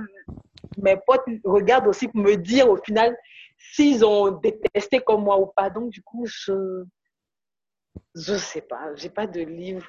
mes 0.79 0.97
potes 1.07 1.25
regardent 1.45 1.89
aussi 1.89 2.09
pour 2.09 2.21
me 2.21 2.37
dire 2.37 2.71
au 2.71 2.77
final 2.77 3.17
s'ils 3.59 4.03
ont 4.05 4.31
détesté 4.31 5.01
comme 5.01 5.25
moi 5.25 5.39
ou 5.39 5.47
pas. 5.47 5.69
Donc, 5.69 5.91
du 5.91 6.03
coup, 6.03 6.25
je 6.27 6.85
je 8.15 8.35
sais 8.35 8.63
pas. 8.63 8.95
J'ai 8.97 9.11
pas 9.11 9.27
de 9.27 9.41
livre. 9.41 9.87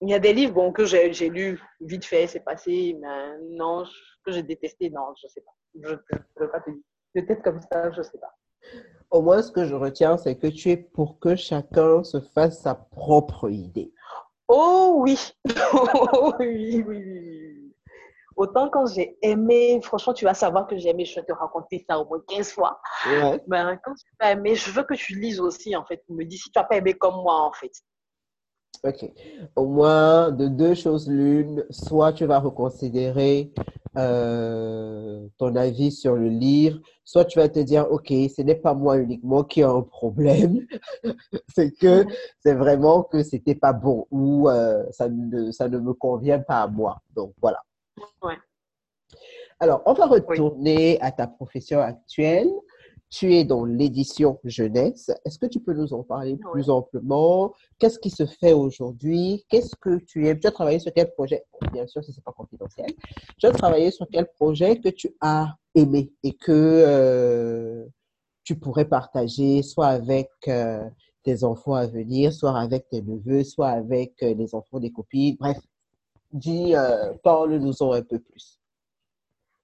Il 0.00 0.10
y 0.10 0.14
a 0.14 0.18
des 0.18 0.32
livres 0.32 0.52
bon, 0.52 0.72
que 0.72 0.84
j'ai 0.84 1.30
lus 1.30 1.60
vite 1.80 2.04
fait, 2.04 2.26
c'est 2.26 2.40
passé, 2.40 2.96
mais 3.00 3.38
non, 3.50 3.84
que 4.24 4.32
j'ai 4.32 4.42
détesté, 4.42 4.90
non, 4.90 5.14
je 5.22 5.26
sais 5.28 5.40
pas. 5.40 5.54
Je 5.74 5.92
ne 5.92 5.96
peux 6.34 6.50
pas 6.50 6.60
te 6.60 6.70
dire. 6.70 6.82
Peut-être 7.16 7.42
comme 7.42 7.60
ça, 7.72 7.90
je 7.92 8.02
sais 8.02 8.18
pas. 8.18 8.34
Au 9.10 9.22
moins, 9.22 9.40
ce 9.40 9.50
que 9.50 9.64
je 9.64 9.74
retiens, 9.74 10.18
c'est 10.18 10.36
que 10.36 10.48
tu 10.48 10.70
es 10.70 10.76
pour 10.76 11.18
que 11.18 11.34
chacun 11.34 12.04
se 12.04 12.20
fasse 12.20 12.60
sa 12.60 12.74
propre 12.74 13.48
idée. 13.48 13.90
Oh 14.48 14.96
oui, 14.98 15.18
oh, 15.72 16.34
oui, 16.38 16.84
oui, 16.86 17.02
oui. 17.02 17.74
Autant 18.36 18.68
quand 18.68 18.84
j'ai 18.86 19.16
aimé, 19.22 19.80
franchement, 19.82 20.12
tu 20.12 20.26
vas 20.26 20.34
savoir 20.34 20.66
que 20.66 20.76
j'ai 20.76 20.90
aimé, 20.90 21.06
je 21.06 21.14
vais 21.18 21.24
te 21.24 21.32
raconter 21.32 21.86
ça 21.88 21.98
au 21.98 22.04
moins 22.04 22.20
15 22.28 22.52
fois. 22.52 22.78
Ouais. 23.06 23.40
Ben, 23.46 23.80
quand 23.82 23.94
tu 23.94 24.04
as 24.20 24.32
aimé, 24.32 24.54
je 24.54 24.70
veux 24.70 24.82
que 24.82 24.92
tu 24.92 25.18
lises 25.18 25.40
aussi, 25.40 25.74
en 25.74 25.86
fait. 25.86 26.02
Tu 26.06 26.12
me 26.12 26.22
dis 26.22 26.36
si 26.36 26.50
tu 26.50 26.58
n'as 26.58 26.64
pas 26.64 26.76
aimé 26.76 26.92
comme 26.92 27.14
moi, 27.22 27.40
en 27.40 27.52
fait. 27.52 27.72
Ok. 28.84 29.10
Au 29.56 29.66
moins, 29.66 30.30
de 30.30 30.48
deux 30.48 30.74
choses 30.74 31.08
l'une, 31.08 31.64
soit 31.70 32.12
tu 32.12 32.24
vas 32.24 32.38
reconsidérer 32.38 33.52
euh, 33.96 35.26
ton 35.38 35.56
avis 35.56 35.90
sur 35.90 36.16
le 36.16 36.28
livre, 36.28 36.80
soit 37.04 37.24
tu 37.24 37.38
vas 37.38 37.48
te 37.48 37.60
dire, 37.60 37.86
ok, 37.90 38.08
ce 38.08 38.42
n'est 38.42 38.56
pas 38.56 38.74
moi 38.74 38.98
uniquement 38.98 39.42
qui 39.42 39.62
a 39.62 39.70
un 39.70 39.82
problème, 39.82 40.66
c'est 41.54 41.72
que 41.72 42.04
c'est 42.40 42.54
vraiment 42.54 43.02
que 43.02 43.22
c'était 43.22 43.54
pas 43.54 43.72
bon 43.72 44.06
ou 44.10 44.48
euh, 44.48 44.84
ça 44.90 45.08
ne, 45.08 45.50
ça 45.50 45.68
ne 45.68 45.78
me 45.78 45.94
convient 45.94 46.40
pas 46.40 46.62
à 46.62 46.68
moi. 46.68 47.00
Donc 47.14 47.32
voilà. 47.40 47.62
Ouais. 48.22 48.36
Alors, 49.58 49.82
on 49.86 49.94
va 49.94 50.06
retourner 50.06 51.00
à 51.00 51.10
ta 51.10 51.26
profession 51.26 51.80
actuelle. 51.80 52.50
Tu 53.18 53.34
es 53.34 53.44
dans 53.44 53.64
l'édition 53.64 54.38
jeunesse. 54.44 55.10
Est-ce 55.24 55.38
que 55.38 55.46
tu 55.46 55.58
peux 55.58 55.72
nous 55.72 55.94
en 55.94 56.02
parler 56.02 56.36
plus 56.36 56.68
amplement? 56.68 57.54
Qu'est-ce 57.78 57.98
qui 57.98 58.10
se 58.10 58.26
fait 58.26 58.52
aujourd'hui? 58.52 59.42
Qu'est-ce 59.48 59.74
que 59.74 59.96
tu 60.00 60.28
aimes? 60.28 60.38
Tu 60.38 60.46
as 60.46 60.50
travaillé 60.50 60.78
sur 60.80 60.92
quel 60.92 61.10
projet? 61.12 61.42
Bien 61.72 61.86
sûr, 61.86 62.04
si 62.04 62.12
ce 62.12 62.18
n'est 62.18 62.22
pas 62.22 62.32
confidentiel. 62.32 62.90
Tu 63.38 63.46
as 63.46 63.52
travaillé 63.52 63.90
sur 63.90 64.06
quel 64.12 64.26
projet 64.26 64.78
que 64.80 64.90
tu 64.90 65.16
as 65.22 65.56
aimé 65.74 66.12
et 66.22 66.34
que 66.34 66.52
euh, 66.52 67.86
tu 68.44 68.58
pourrais 68.58 68.84
partager 68.84 69.62
soit 69.62 69.86
avec 69.86 70.28
euh, 70.48 70.86
tes 71.22 71.42
enfants 71.42 71.72
à 71.72 71.86
venir, 71.86 72.34
soit 72.34 72.58
avec 72.58 72.86
tes 72.90 73.00
neveux, 73.00 73.44
soit 73.44 73.70
avec 73.70 74.22
euh, 74.22 74.34
les 74.34 74.54
enfants 74.54 74.78
des 74.78 74.92
copines? 74.92 75.36
Bref, 75.40 75.56
dis, 76.34 76.74
parle-nous-en 77.22 77.92
un 77.92 78.02
peu 78.02 78.18
plus. 78.18 78.60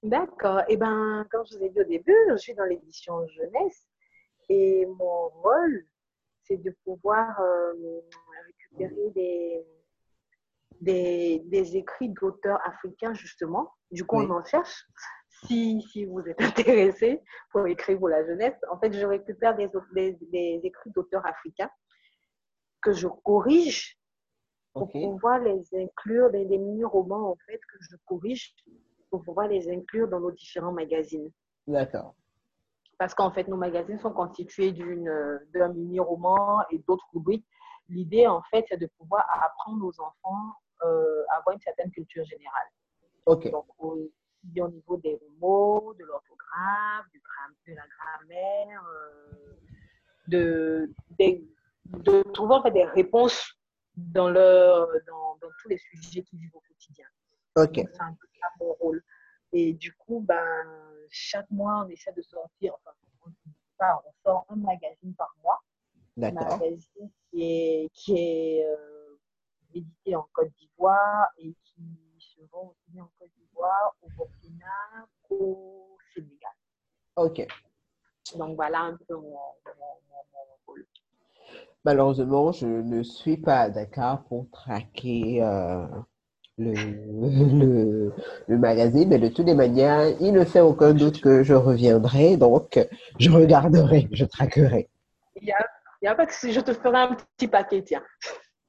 D'accord. 0.02 0.62
Et 0.68 0.76
ben, 0.76 1.26
comme 1.30 1.44
je 1.46 1.56
vous 1.56 1.64
ai 1.64 1.70
dit 1.70 1.80
au 1.80 1.84
début, 1.84 2.16
je 2.30 2.36
suis 2.36 2.54
dans 2.54 2.64
l'édition 2.64 3.26
jeunesse 3.28 3.86
et 4.48 4.84
mon 4.86 5.28
rôle, 5.28 5.86
c'est 6.42 6.56
de 6.56 6.74
pouvoir 6.84 7.40
euh, 7.40 7.72
récupérer 8.46 9.10
des, 9.10 9.64
des, 10.80 11.42
des 11.46 11.76
écrits 11.76 12.08
d'auteurs 12.08 12.60
africains, 12.66 13.14
justement. 13.14 13.70
Du 13.92 14.04
coup, 14.04 14.18
Oui. 14.18 14.26
on 14.28 14.34
en 14.34 14.44
cherche. 14.44 14.84
Si, 15.46 15.80
si 15.92 16.04
vous 16.04 16.20
êtes 16.28 16.40
intéressé 16.40 17.20
pour 17.50 17.66
écrire 17.68 17.98
pour 17.98 18.08
la 18.08 18.24
jeunesse, 18.26 18.56
en 18.70 18.78
fait, 18.78 18.92
je 18.92 19.06
récupère 19.06 19.54
des, 19.56 19.68
aut- 19.76 19.82
des, 19.94 20.12
des 20.20 20.60
écrits 20.64 20.90
d'auteurs 20.90 21.24
africains 21.26 21.70
que 22.80 22.92
je 22.92 23.06
corrige 23.24 23.96
pour 24.72 24.90
pouvoir 24.90 25.38
les 25.38 25.62
inclure, 25.74 26.30
des, 26.30 26.44
des 26.46 26.58
mini-romans, 26.58 27.30
en 27.32 27.36
fait, 27.46 27.58
que 27.58 27.76
je 27.88 27.96
corrige 28.06 28.54
pour 29.12 29.22
pouvoir 29.22 29.46
les 29.46 29.70
inclure 29.70 30.08
dans 30.08 30.20
nos 30.20 30.30
différents 30.32 30.72
magazines. 30.72 31.30
D'accord. 31.66 32.14
Parce 32.98 33.14
qu'en 33.14 33.30
fait, 33.30 33.46
nos 33.46 33.58
magazines 33.58 33.98
sont 33.98 34.12
constitués 34.12 34.72
d'une, 34.72 35.12
d'un 35.52 35.68
mini-roman 35.68 36.62
et 36.70 36.78
d'autres 36.78 37.06
rubriques. 37.12 37.46
L'idée, 37.90 38.26
en 38.26 38.40
fait, 38.50 38.64
c'est 38.68 38.78
de 38.78 38.88
pouvoir 38.98 39.22
apprendre 39.44 39.84
aux 39.84 40.00
enfants 40.00 40.54
euh, 40.84 41.24
à 41.30 41.36
avoir 41.38 41.52
une 41.54 41.60
certaine 41.60 41.90
culture 41.90 42.24
générale. 42.24 42.68
Ok. 43.26 43.50
Donc, 43.50 43.66
au, 43.78 43.98
au 43.98 44.68
niveau 44.70 44.96
des 44.96 45.20
mots, 45.40 45.94
de 45.98 46.04
l'orthographe, 46.04 47.06
de 47.68 47.74
la 47.74 47.82
grammaire, 47.94 48.82
euh, 48.88 49.56
de, 50.28 50.90
des- 51.18 51.44
de 51.86 52.22
trouver 52.32 52.54
en 52.54 52.62
fait 52.62 52.70
des 52.70 52.84
réponses 52.84 53.58
dans, 53.94 54.30
leur, 54.30 54.88
dans, 55.06 55.36
dans 55.42 55.50
tous 55.60 55.68
les 55.68 55.78
sujets 55.78 56.22
qu'ils 56.22 56.38
vivent 56.38 56.54
au 56.56 56.60
quotidien. 56.66 57.06
C'est 57.56 58.00
un 58.00 58.14
peu 58.14 58.26
ça 58.40 58.46
mon 58.60 58.72
rôle. 58.74 59.02
Et 59.52 59.74
du 59.74 59.92
coup, 59.94 60.20
ben, 60.20 61.04
chaque 61.10 61.50
mois, 61.50 61.84
on 61.84 61.88
essaie 61.88 62.12
de 62.12 62.22
sortir, 62.22 62.74
enfin, 62.74 62.92
on, 63.26 63.30
pas, 63.76 64.02
on 64.06 64.12
sort 64.24 64.46
un 64.48 64.56
magazine 64.56 65.14
par 65.14 65.34
mois. 65.42 65.62
Un 66.16 66.32
magazine 66.32 67.10
qui 67.30 67.42
est, 67.42 67.88
qui 67.92 68.16
est 68.16 68.64
euh, 68.66 69.18
édité 69.74 70.16
en 70.16 70.26
Côte 70.32 70.52
d'Ivoire 70.58 71.28
et 71.38 71.54
qui 71.64 72.18
se 72.18 72.40
vend 72.50 72.68
aussi 72.70 72.90
bien 72.90 73.04
en 73.04 73.10
Côte 73.18 73.30
d'Ivoire, 73.36 73.94
au 74.02 74.08
Burkina 74.10 75.06
qu'au 75.22 75.98
Sénégal. 76.14 76.52
Ok. 77.16 77.46
Donc 78.36 78.56
voilà 78.56 78.80
un 78.80 78.96
peu 78.96 79.14
mon, 79.14 79.22
mon, 79.22 79.34
mon, 79.36 80.24
mon 80.32 80.56
rôle. 80.66 80.86
Malheureusement, 81.84 82.52
je 82.52 82.66
ne 82.66 83.02
suis 83.02 83.36
pas 83.36 83.60
à 83.60 83.70
Dakar 83.70 84.24
pour 84.24 84.48
traquer 84.50 85.42
euh, 85.42 85.86
le, 86.58 86.72
le, 86.72 88.12
le 88.46 88.58
magazine, 88.58 89.08
mais 89.08 89.18
de 89.18 89.28
toutes 89.28 89.46
les 89.46 89.54
manières, 89.54 90.14
il 90.20 90.32
ne 90.32 90.44
fait 90.44 90.60
aucun 90.60 90.92
doute 90.94 91.20
que 91.20 91.42
je 91.42 91.54
reviendrai, 91.54 92.36
donc 92.36 92.78
je 93.18 93.30
regarderai, 93.30 94.08
je 94.12 94.24
traquerai. 94.24 94.88
Il 95.40 95.48
y 95.48 95.52
a, 95.52 95.66
il 96.02 96.06
y 96.06 96.08
a 96.08 96.14
pas 96.14 96.26
que 96.26 96.34
si 96.34 96.52
je 96.52 96.60
te 96.60 96.72
ferai 96.72 96.98
un 96.98 97.14
petit 97.14 97.48
paquet, 97.48 97.82
tiens. 97.82 98.02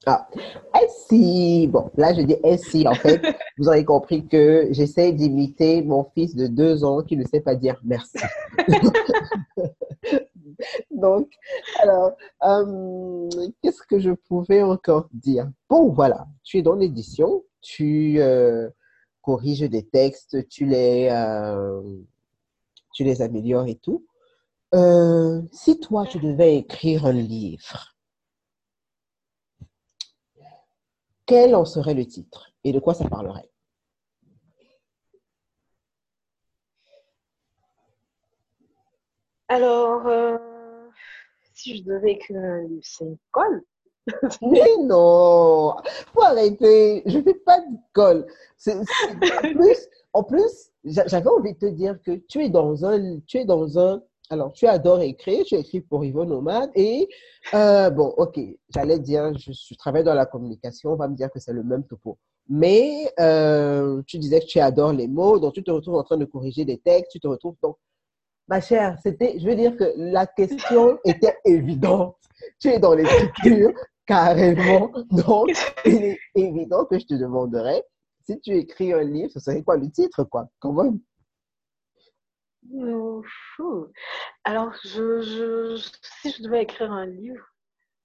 Ah, 0.06 0.28
et 0.36 0.88
si, 1.08 1.68
bon, 1.68 1.90
là 1.96 2.14
je 2.14 2.22
dis 2.22 2.36
et 2.44 2.58
si, 2.58 2.86
en 2.88 2.94
fait, 2.94 3.22
vous 3.58 3.68
aurez 3.68 3.86
compris 3.86 4.28
que 4.28 4.68
j'essaie 4.72 5.14
d'imiter 5.14 5.82
mon 5.82 6.06
fils 6.14 6.36
de 6.36 6.48
deux 6.48 6.84
ans 6.84 7.04
qui 7.04 7.16
ne 7.16 7.26
sait 7.26 7.40
pas 7.40 7.56
dire 7.56 7.80
merci. 7.84 8.18
Donc, 10.92 11.30
alors, 11.80 12.16
euh, 12.44 13.30
qu'est-ce 13.62 13.84
que 13.84 14.00
je 14.00 14.12
pouvais 14.12 14.62
encore 14.62 15.08
dire? 15.14 15.50
Bon, 15.70 15.90
voilà, 15.90 16.28
tu 16.44 16.58
es 16.58 16.62
dans 16.62 16.76
l'édition, 16.76 17.44
tu 17.62 18.20
euh, 18.20 18.70
corriges 19.22 19.62
des 19.62 19.86
textes, 19.86 20.48
tu 20.50 20.66
les, 20.66 21.10
euh, 21.12 21.82
améliores 23.20 23.68
et 23.68 23.76
tout. 23.76 24.06
Si 25.52 25.80
toi, 25.80 26.06
tu 26.08 26.20
devais 26.20 26.58
écrire 26.58 27.06
un 27.06 27.14
livre, 27.14 27.96
quel 31.26 31.56
en 31.56 31.66
serait 31.66 31.94
le 31.94 32.06
titre 32.06 32.52
et 32.64 32.74
de 32.74 32.80
quoi 32.80 32.94
ça 32.94 33.08
parlerait? 33.08 33.50
Alors, 39.50 40.08
si 41.54 41.78
je 41.78 41.84
devais 41.84 42.12
écrire 42.14 42.40
un 42.40 42.64
livre, 42.64 42.82
c'est 42.84 43.06
une 43.06 43.18
colle. 43.32 43.62
Mais 44.42 44.78
non, 44.82 45.76
faut 46.14 46.22
arrêter. 46.24 47.04
Je 47.06 47.22
fais 47.22 47.36
pas 47.36 47.60
de 47.62 47.76
colle. 47.94 48.26
En 48.68 49.42
plus, 49.54 49.88
en 50.14 50.24
plus, 50.24 50.72
j'a- 50.84 51.08
j'avais 51.08 51.30
envie 51.30 51.54
de 51.54 51.60
te 51.60 51.66
dire 51.68 51.98
que 52.06 52.12
tu 52.28 52.44
es 52.44 52.50
dans 52.50 52.84
un, 52.86 53.20
tu 53.26 53.38
es 53.38 53.46
dans 53.46 53.80
un. 53.80 54.02
Alors, 54.30 54.52
tu 54.54 54.68
adores 54.68 55.02
écrire, 55.02 55.46
tu 55.46 55.56
écris 55.56 55.82
pour 55.82 56.04
Yvonne 56.04 56.30
Nomade 56.30 56.72
et 56.76 57.08
euh, 57.54 57.90
bon, 57.90 58.08
ok, 58.18 58.40
j'allais 58.74 59.00
dire, 59.00 59.38
je, 59.38 59.52
je 59.52 59.76
travaille 59.76 60.04
dans 60.04 60.14
la 60.14 60.26
communication, 60.26 60.92
on 60.94 60.96
va 60.96 61.08
me 61.08 61.16
dire 61.16 61.30
que 61.32 61.40
c'est 61.40 61.54
le 61.54 61.64
même 61.64 61.84
topo. 61.84 62.18
Mais 62.50 63.12
euh, 63.20 64.02
tu 64.08 64.18
disais 64.18 64.40
que 64.40 64.46
tu 64.46 64.60
adores 64.60 64.94
les 64.94 65.08
mots, 65.08 65.40
donc 65.40 65.54
tu 65.54 65.64
te 65.64 65.72
retrouves 65.72 65.96
en 65.96 66.04
train 66.04 66.18
de 66.18 66.26
corriger 66.26 66.66
des 66.66 66.78
textes, 66.78 67.12
tu 67.12 67.20
te 67.20 67.28
retrouves 67.28 67.56
donc, 67.62 67.78
ma 68.48 68.62
chère, 68.62 68.98
c'était, 69.02 69.40
je 69.40 69.48
veux 69.48 69.56
dire 69.56 69.76
que 69.78 69.94
la 69.96 70.28
question 70.28 71.00
était 71.06 71.38
évidente. 71.46 72.18
Tu 72.60 72.70
es 72.70 72.80
dans 72.80 72.94
l'écriture, 72.94 73.74
carrément. 74.06 74.92
Donc, 75.12 75.50
il 75.86 76.04
est 76.04 76.20
évident 76.36 76.86
que 76.86 77.00
je 77.00 77.06
te 77.06 77.14
demanderais 77.14 77.84
si 78.26 78.40
tu 78.40 78.52
écris 78.52 78.94
un 78.94 79.04
livre, 79.04 79.32
ce 79.32 79.40
serait 79.40 79.64
quoi 79.64 79.78
le 79.78 79.90
titre, 79.92 80.24
quoi? 80.24 80.48
Comment? 80.60 80.94
Ouh, 82.70 83.22
fou. 83.56 83.88
Alors, 84.44 84.74
je, 84.84 85.22
je, 85.22 85.90
si 86.22 86.32
je 86.32 86.44
devais 86.44 86.64
écrire 86.64 86.92
un 86.92 87.06
livre, 87.06 87.46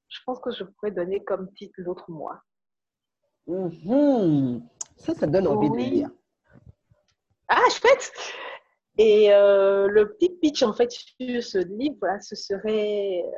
je 0.09 0.18
pense 0.26 0.41
que 0.41 0.51
je 0.51 0.64
pourrais 0.64 0.91
donner 0.91 1.22
comme 1.24 1.53
titre 1.53 1.74
L'autre 1.78 2.11
moi. 2.11 2.43
Mhm. 3.47 4.66
Ça, 4.97 5.14
ça 5.14 5.26
donne 5.26 5.47
envie 5.47 5.70
de 5.70 5.76
lire. 5.76 6.11
Ah, 7.47 7.62
chouette! 7.70 8.12
Et 9.01 9.32
euh, 9.32 9.86
le 9.86 10.12
petit 10.12 10.30
pitch, 10.40 10.62
en 10.64 10.72
fait, 10.72 10.90
sur 10.90 11.42
ce 11.42 11.59
livre, 11.59 11.96
voilà, 12.01 12.20
ce 12.20 12.34
serait, 12.34 13.22
euh, 13.24 13.30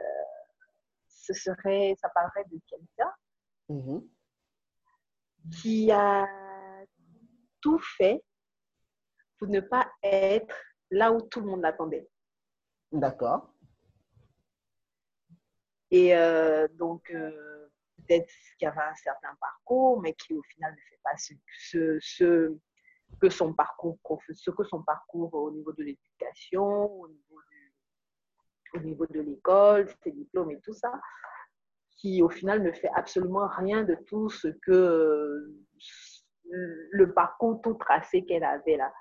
ce 1.07 1.35
serait, 1.35 1.95
ça 2.01 2.09
parlerait 2.09 2.45
de 2.51 2.59
quelqu'un 2.67 3.13
Mhm. 3.69 4.09
qui 5.61 5.93
a 5.93 6.27
tout 7.61 7.79
fait 7.79 8.25
pour 9.39 9.49
ne 9.49 9.61
pas 9.61 9.87
être 10.03 10.55
là 10.91 11.13
où 11.13 11.21
tout 11.23 11.41
le 11.41 11.47
monde 11.47 11.61
l'attendait. 11.63 12.09
D'accord. 12.91 13.55
Et 15.91 16.17
euh, 16.17 16.67
donc, 16.69 17.05
peut-être 17.11 18.29
qu'il 18.59 18.65
y 18.65 18.67
avait 18.67 18.81
un 18.81 18.95
certain 18.97 19.35
parcours, 19.41 20.01
mais 20.01 20.15
qui 20.15 20.35
au 20.35 20.43
final 20.43 20.73
ne 20.73 20.81
fait 20.89 21.01
pas 21.05 21.17
ce, 21.17 21.35
ce, 21.59 21.99
ce 22.01 22.59
que 23.21 23.29
son 23.29 23.53
parcours, 23.53 23.99
ce 24.33 24.51
que 24.51 24.65
son 24.65 24.83
parcours 24.83 25.33
au 25.35 25.51
niveau 25.51 25.73
de 25.73 25.83
l'éducation, 25.83 26.93
au 26.93 27.09
niveau, 28.79 29.07
de 29.07 29.21
l'école, 29.21 29.89
ses 30.03 30.13
diplômes 30.13 30.51
et 30.53 30.61
tout 30.61 30.73
ça, 30.73 30.93
qui 31.97 32.23
au 32.23 32.29
final 32.29 32.63
ne 32.63 32.73
fait 32.73 32.91
absolument 32.95 33.49
rien 33.49 33.83
de 33.83 33.97
tout 34.07 34.31
ce 34.31 34.49
que 34.49 35.53
le 36.51 37.13
parcours 37.13 37.61
tout 37.63 37.75
tracé 37.75 38.25
qu'elle 38.25 38.45
avait 38.45 38.77
là. 38.77 38.93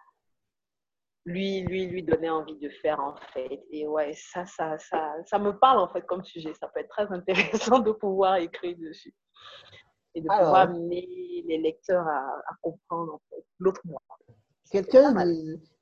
Lui, 1.25 1.61
lui, 1.61 1.85
lui 1.85 2.03
donnait 2.03 2.29
envie 2.29 2.57
de 2.57 2.69
faire 2.69 2.99
en 2.99 3.15
fait. 3.33 3.63
Et 3.71 3.87
ouais, 3.87 4.13
ça, 4.13 4.45
ça, 4.45 4.77
ça, 4.79 5.15
ça 5.25 5.37
me 5.37 5.51
parle 5.51 5.79
en 5.79 5.87
fait 5.87 6.05
comme 6.05 6.23
sujet. 6.23 6.53
Ça 6.55 6.67
peut 6.67 6.79
être 6.79 6.89
très 6.89 7.11
intéressant 7.11 7.79
de 7.79 7.91
pouvoir 7.91 8.37
écrire 8.37 8.77
dessus. 8.77 9.13
Et 10.15 10.21
de 10.21 10.27
Alors. 10.29 10.45
pouvoir 10.45 10.61
amener 10.61 11.07
les 11.47 11.57
lecteurs 11.57 12.07
à, 12.07 12.19
à 12.19 12.55
comprendre 12.61 13.13
en 13.15 13.21
fait 13.29 13.43
l'autre 13.59 13.81
moi. 13.85 14.01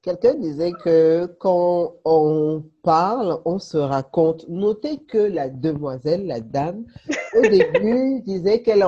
Quelqu'un 0.02 0.36
disait 0.36 0.72
que 0.84 1.26
quand 1.40 1.96
on 2.06 2.64
parle, 2.84 3.42
on 3.44 3.60
se 3.60 3.78
raconte. 3.78 4.48
Notez 4.48 5.04
que 5.04 5.18
la 5.18 5.50
demoiselle, 5.50 6.26
la 6.26 6.40
dame, 6.40 6.86
au 7.36 7.42
début 7.42 8.22
disait 8.22 8.62
qu'elle 8.62 8.80
est 8.82 8.86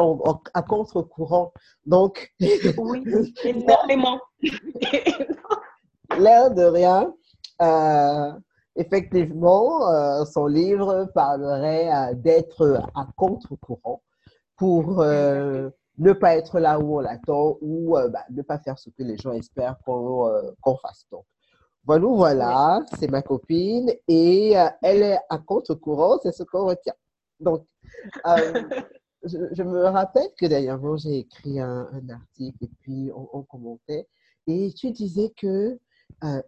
à 0.54 0.62
contre-courant. 0.62 1.52
Donc, 1.86 2.34
Oui, 2.40 3.04
énormément. 3.44 4.22
l'air 6.18 6.52
de 6.54 6.64
rien, 6.64 7.14
euh, 7.62 8.32
effectivement, 8.78 9.92
euh, 9.92 10.24
son 10.24 10.46
livre 10.46 11.10
parlerait 11.14 11.90
euh, 11.94 12.14
d'être 12.14 12.82
à 12.96 13.06
contre-courant 13.18 14.02
pour 14.60 15.00
euh, 15.00 15.70
ne 15.98 16.12
pas 16.12 16.36
être 16.36 16.60
là 16.60 16.80
où 16.80 16.98
on 16.98 17.00
l'attend 17.00 17.58
ou 17.62 17.98
euh, 17.98 18.10
bah, 18.10 18.26
ne 18.30 18.42
pas 18.42 18.60
faire 18.60 18.78
ce 18.78 18.90
que 18.90 19.04
les 19.04 19.18
gens 19.18 19.32
espèrent 19.32 19.78
qu'on 19.86 20.28
euh, 20.28 20.52
fasse. 20.82 21.06
Donc, 21.12 21.26
voilà, 21.86 22.06
voilà, 22.08 22.86
c'est 23.00 23.10
ma 23.10 23.22
copine 23.22 23.90
et 24.08 24.52
elle 24.84 25.02
est 25.02 25.18
à 25.30 25.38
contre-courant, 25.40 26.20
c'est 26.22 26.34
ce 26.34 26.44
qu'on 26.44 26.66
retient. 26.66 26.94
Donc, 27.40 27.66
je, 29.24 29.38
je 29.54 29.64
me 29.64 29.86
rappelle 29.86 30.30
que 30.38 30.46
dernièrement, 30.46 30.98
j'ai 30.98 31.20
écrit 31.20 31.60
un, 31.60 31.90
un 31.94 32.10
article 32.10 32.66
et 32.66 32.70
puis 32.82 33.10
on, 33.16 33.30
on 33.32 33.44
commentait 33.44 34.08
et 34.46 34.74
tu 34.74 34.92
disais 34.92 35.32
que, 35.38 35.80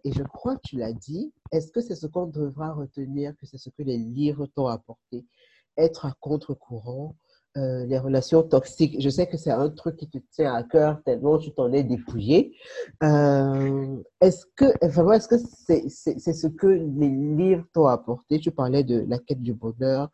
et 0.04 0.12
je 0.12 0.22
crois 0.22 0.56
que 0.56 0.62
tu 0.64 0.76
l'as 0.76 0.92
dit, 0.92 1.32
est-ce 1.50 1.72
que 1.72 1.80
c'est 1.80 1.96
ce 1.96 2.06
qu'on 2.06 2.26
devra 2.26 2.74
retenir, 2.74 3.32
que 3.38 3.46
c'est 3.46 3.58
ce 3.58 3.70
que 3.70 3.82
les 3.82 3.96
livres 3.96 4.46
t'ont 4.54 4.66
apporté, 4.66 5.24
être 5.78 6.04
à 6.04 6.12
contre-courant, 6.20 7.16
euh, 7.58 7.84
les 7.84 7.98
relations 7.98 8.42
toxiques. 8.42 8.96
Je 8.98 9.10
sais 9.10 9.26
que 9.26 9.36
c'est 9.36 9.50
un 9.50 9.68
truc 9.68 9.96
qui 9.96 10.08
te 10.08 10.16
tient 10.30 10.54
à 10.54 10.62
cœur 10.62 11.02
tellement 11.04 11.36
tu 11.36 11.52
t'en 11.52 11.70
es 11.72 11.82
dépouillé. 11.82 12.56
Euh, 13.02 13.98
est-ce 14.22 14.46
que, 14.56 14.64
vraiment, 14.86 15.12
est-ce 15.12 15.28
que 15.28 15.36
c'est, 15.36 15.86
c'est, 15.88 16.32
ce 16.32 16.46
que 16.46 16.66
les 16.66 17.10
livres 17.10 17.66
t'ont 17.74 17.88
apporté? 17.88 18.38
Tu 18.38 18.50
parlais 18.52 18.84
de 18.84 19.04
la 19.06 19.18
quête 19.18 19.42
du 19.42 19.52
bonheur, 19.52 20.08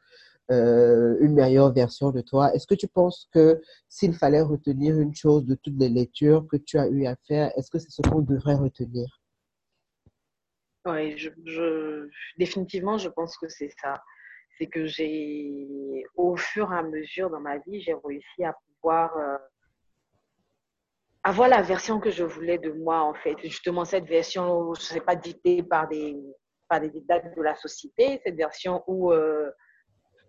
euh, 0.50 1.16
une 1.20 1.34
meilleure 1.34 1.72
version 1.72 2.10
de 2.10 2.22
toi. 2.22 2.52
Est-ce 2.54 2.66
que 2.66 2.74
tu 2.74 2.88
penses 2.88 3.28
que 3.32 3.60
s'il 3.88 4.14
fallait 4.14 4.42
retenir 4.42 4.98
une 4.98 5.14
chose 5.14 5.46
de 5.46 5.54
toutes 5.54 5.78
les 5.78 5.90
lectures 5.90 6.44
que 6.48 6.56
tu 6.56 6.76
as 6.76 6.88
eu 6.88 7.06
à 7.06 7.14
faire, 7.28 7.52
est-ce 7.56 7.70
que 7.70 7.78
c'est 7.78 7.92
ce 7.92 8.02
qu'on 8.02 8.20
devrait 8.22 8.56
retenir? 8.56 9.20
Oui, 10.86 11.16
je, 11.16 12.08
définitivement, 12.36 12.98
je 12.98 13.10
pense 13.10 13.36
que 13.36 13.48
c'est 13.48 13.70
ça 13.80 14.00
c'est 14.58 14.66
que 14.66 14.86
j'ai, 14.86 16.04
au 16.16 16.36
fur 16.36 16.72
et 16.72 16.76
à 16.76 16.82
mesure 16.82 17.30
dans 17.30 17.40
ma 17.40 17.58
vie, 17.58 17.80
j'ai 17.80 17.94
réussi 18.04 18.44
à 18.44 18.54
pouvoir 18.80 19.16
euh, 19.16 19.38
avoir 21.22 21.48
la 21.48 21.62
version 21.62 22.00
que 22.00 22.10
je 22.10 22.24
voulais 22.24 22.58
de 22.58 22.72
moi, 22.72 23.02
en 23.02 23.14
fait. 23.14 23.36
Justement, 23.42 23.84
cette 23.84 24.06
version, 24.06 24.74
je 24.74 24.80
ne 24.80 24.84
sais 24.84 25.00
pas, 25.00 25.14
dictée 25.14 25.62
par 25.62 25.88
des, 25.88 26.16
par 26.68 26.80
des 26.80 26.90
dates 27.08 27.36
de 27.36 27.42
la 27.42 27.54
société, 27.54 28.20
cette 28.24 28.36
version 28.36 28.82
où 28.86 29.12
euh, 29.12 29.50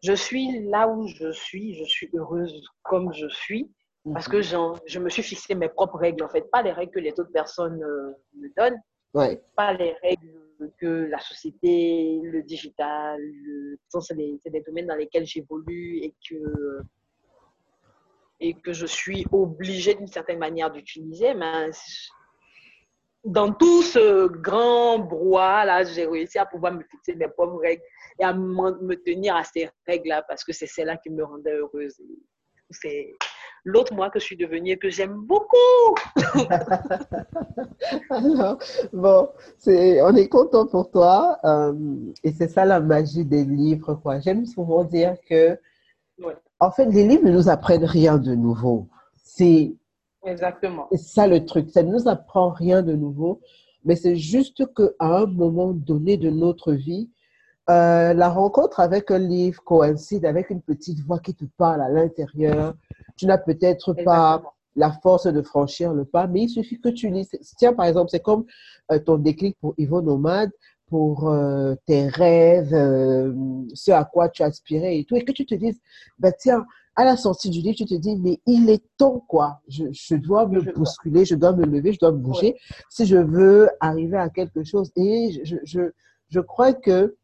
je 0.03 0.13
suis 0.13 0.63
là 0.69 0.87
où 0.87 1.07
je 1.07 1.31
suis, 1.31 1.75
je 1.75 1.83
suis 1.83 2.09
heureuse 2.13 2.63
comme 2.83 3.13
je 3.13 3.27
suis, 3.27 3.71
parce 4.13 4.27
que 4.27 4.37
mhm. 4.37 4.79
je 4.85 4.99
me 4.99 5.09
suis 5.09 5.23
fixé 5.23 5.55
mes 5.55 5.69
propres 5.69 5.97
règles, 5.97 6.23
en 6.23 6.29
fait, 6.29 6.49
pas 6.51 6.61
les 6.61 6.71
règles 6.71 6.91
que 6.91 6.99
les 6.99 7.11
autres 7.11 7.31
personnes 7.31 7.81
euh, 7.83 8.13
me 8.37 8.47
donnent, 8.55 8.79
ouais. 9.13 9.41
pas 9.55 9.73
les 9.73 9.93
règles 10.03 10.48
que 10.77 11.07
la 11.09 11.19
société, 11.19 12.19
le 12.23 12.43
digital, 12.43 13.19
c'est 13.99 14.15
des, 14.15 14.63
domaines 14.65 14.87
dans 14.87 14.95
lesquels 14.95 15.25
j'évolue 15.25 15.97
et 15.97 16.13
que, 16.27 16.81
et 18.39 18.53
que 18.53 18.73
je 18.73 18.85
suis 18.85 19.25
obligée 19.31 19.95
d'une 19.95 20.07
certaine 20.07 20.39
manière 20.39 20.71
d'utiliser. 20.71 21.33
Mais 21.33 21.69
dans 23.23 23.53
tout 23.53 23.81
ce 23.81 24.27
grand 24.27 24.99
brouhaha, 24.99 25.65
là, 25.65 25.83
j'ai 25.83 26.05
réussi 26.05 26.37
à 26.37 26.45
pouvoir 26.45 26.73
me 26.73 26.83
fixer 26.83 27.15
mes 27.15 27.27
propres 27.27 27.59
règles 27.59 27.83
et 28.19 28.23
à 28.23 28.33
me 28.33 28.95
tenir 28.95 29.35
à 29.35 29.43
ces 29.43 29.69
règles-là 29.87 30.23
parce 30.27 30.43
que 30.43 30.53
c'est 30.53 30.67
celles-là 30.67 30.97
qui 30.97 31.09
me 31.09 31.23
rendaient 31.23 31.55
heureuse. 31.55 31.95
C'est 32.71 33.15
l'autre 33.63 33.93
moi 33.93 34.09
que 34.09 34.19
je 34.19 34.25
suis 34.25 34.37
devenue 34.37 34.71
et 34.71 34.77
que 34.77 34.89
j'aime 34.89 35.15
beaucoup. 35.15 35.95
Alors, 38.09 38.57
bon, 38.93 39.29
c'est, 39.57 40.01
on 40.01 40.15
est 40.15 40.27
content 40.27 40.65
pour 40.67 40.89
toi. 40.91 41.37
Euh, 41.43 41.73
et 42.23 42.31
c'est 42.31 42.49
ça 42.49 42.65
la 42.65 42.79
magie 42.79 43.25
des 43.25 43.45
livres, 43.45 43.95
quoi. 43.95 44.19
J'aime 44.19 44.45
souvent 44.45 44.83
dire 44.83 45.15
que, 45.27 45.57
en 46.59 46.71
fait, 46.71 46.85
les 46.85 47.07
livres 47.07 47.25
ne 47.25 47.31
nous 47.31 47.49
apprennent 47.49 47.85
rien 47.85 48.17
de 48.17 48.35
nouveau. 48.35 48.87
C'est 49.23 49.73
Exactement. 50.25 50.87
ça 50.95 51.27
le 51.27 51.45
truc. 51.45 51.69
Ça 51.69 51.83
ne 51.83 51.91
nous 51.91 52.07
apprend 52.07 52.49
rien 52.49 52.81
de 52.81 52.93
nouveau, 52.93 53.39
mais 53.85 53.95
c'est 53.95 54.15
juste 54.15 54.65
qu'à 54.73 54.91
un 54.99 55.25
moment 55.25 55.71
donné 55.71 56.17
de 56.17 56.29
notre 56.29 56.73
vie, 56.73 57.09
euh, 57.69 58.13
la 58.13 58.29
rencontre 58.29 58.79
avec 58.79 59.11
un 59.11 59.19
livre 59.19 59.63
coïncide 59.63 60.25
avec 60.25 60.49
une 60.49 60.61
petite 60.61 60.99
voix 61.01 61.19
qui 61.19 61.35
te 61.35 61.45
parle 61.57 61.81
à 61.81 61.89
l'intérieur. 61.89 62.73
Tu 63.15 63.25
n'as 63.25 63.37
peut-être 63.37 63.93
pas 63.93 64.41
la 64.75 64.91
force 64.91 65.27
de 65.27 65.41
franchir 65.41 65.93
le 65.93 66.05
pas, 66.05 66.27
mais 66.27 66.43
il 66.43 66.49
suffit 66.49 66.79
que 66.79 66.89
tu 66.89 67.09
lis. 67.09 67.29
Tiens, 67.57 67.73
par 67.73 67.85
exemple, 67.85 68.09
c'est 68.09 68.21
comme 68.21 68.45
euh, 68.91 68.99
ton 68.99 69.17
déclic 69.17 69.57
pour 69.59 69.73
Ivo 69.77 70.01
Nomade, 70.01 70.51
pour 70.87 71.29
euh, 71.29 71.75
tes 71.85 72.07
rêves, 72.07 72.73
ce 73.73 73.91
à 73.91 74.03
quoi 74.03 74.29
tu 74.29 74.41
aspirais 74.41 74.97
et 74.99 75.05
tout, 75.05 75.15
et 75.15 75.23
que 75.23 75.31
tu 75.31 75.45
te 75.45 75.53
dises, 75.53 75.79
bah, 76.17 76.31
tiens, 76.31 76.65
à 76.95 77.05
la 77.05 77.15
sortie 77.15 77.49
du 77.49 77.59
livre, 77.59 77.77
tu 77.77 77.85
te 77.85 77.93
dis, 77.93 78.17
mais 78.17 78.39
il 78.45 78.69
est 78.69 78.83
temps, 78.97 79.23
quoi. 79.27 79.61
Je, 79.67 80.15
dois 80.15 80.47
me 80.47 80.61
bousculer, 80.73 81.23
je 81.23 81.35
dois 81.35 81.53
me 81.53 81.65
lever, 81.65 81.93
je 81.93 81.99
dois 81.99 82.11
me 82.11 82.17
bouger 82.17 82.57
si 82.89 83.05
je 83.05 83.15
veux 83.15 83.69
arriver 83.79 84.17
à 84.17 84.29
quelque 84.29 84.63
chose. 84.63 84.91
Et 84.95 85.41
je, 85.45 85.55
je, 85.63 85.91
je 86.29 86.39
crois 86.39 86.73
que 86.73 87.15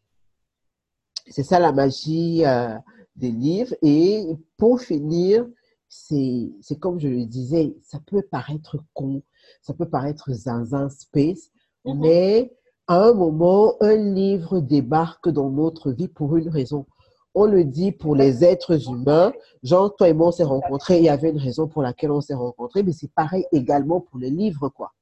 c'est 1.27 1.43
ça 1.43 1.59
la 1.59 1.71
magie 1.71 2.45
euh, 2.45 2.75
des 3.15 3.31
livres. 3.31 3.75
Et 3.81 4.27
pour 4.57 4.81
finir, 4.81 5.45
c'est 5.87 6.79
comme 6.79 6.99
je 6.99 7.07
le 7.07 7.25
disais, 7.25 7.75
ça 7.83 7.99
peut 8.05 8.21
paraître 8.21 8.77
con, 8.93 9.21
ça 9.61 9.73
peut 9.73 9.87
paraître 9.87 10.31
zinzin 10.31 10.89
space, 10.89 11.51
mhm. 11.85 11.99
mais 11.99 12.53
à 12.87 13.03
un 13.07 13.13
moment, 13.13 13.75
un 13.81 13.95
livre 13.95 14.59
débarque 14.59 15.29
dans 15.29 15.49
notre 15.49 15.91
vie 15.91 16.07
pour 16.07 16.35
une 16.35 16.49
raison. 16.49 16.85
On 17.33 17.45
le 17.45 17.65
dit 17.65 17.91
pour 17.91 18.15
les 18.15 18.45
êtres 18.45 18.89
humains. 18.89 19.33
Jean, 19.63 19.89
toi 19.89 20.07
et 20.07 20.13
moi, 20.13 20.27
on 20.27 20.31
s'est 20.31 20.43
rencontrés. 20.43 20.99
Il 20.99 21.03
y 21.03 21.09
avait 21.09 21.31
une 21.31 21.39
raison 21.39 21.67
pour 21.67 21.81
laquelle 21.81 22.11
on 22.11 22.21
s'est 22.21 22.35
rencontrés, 22.35 22.83
mais 22.83 22.93
c'est 22.93 23.11
pareil 23.11 23.45
également 23.51 23.99
pour 23.99 24.19
les 24.19 24.29
livres, 24.29 24.69
quoi. 24.69 24.93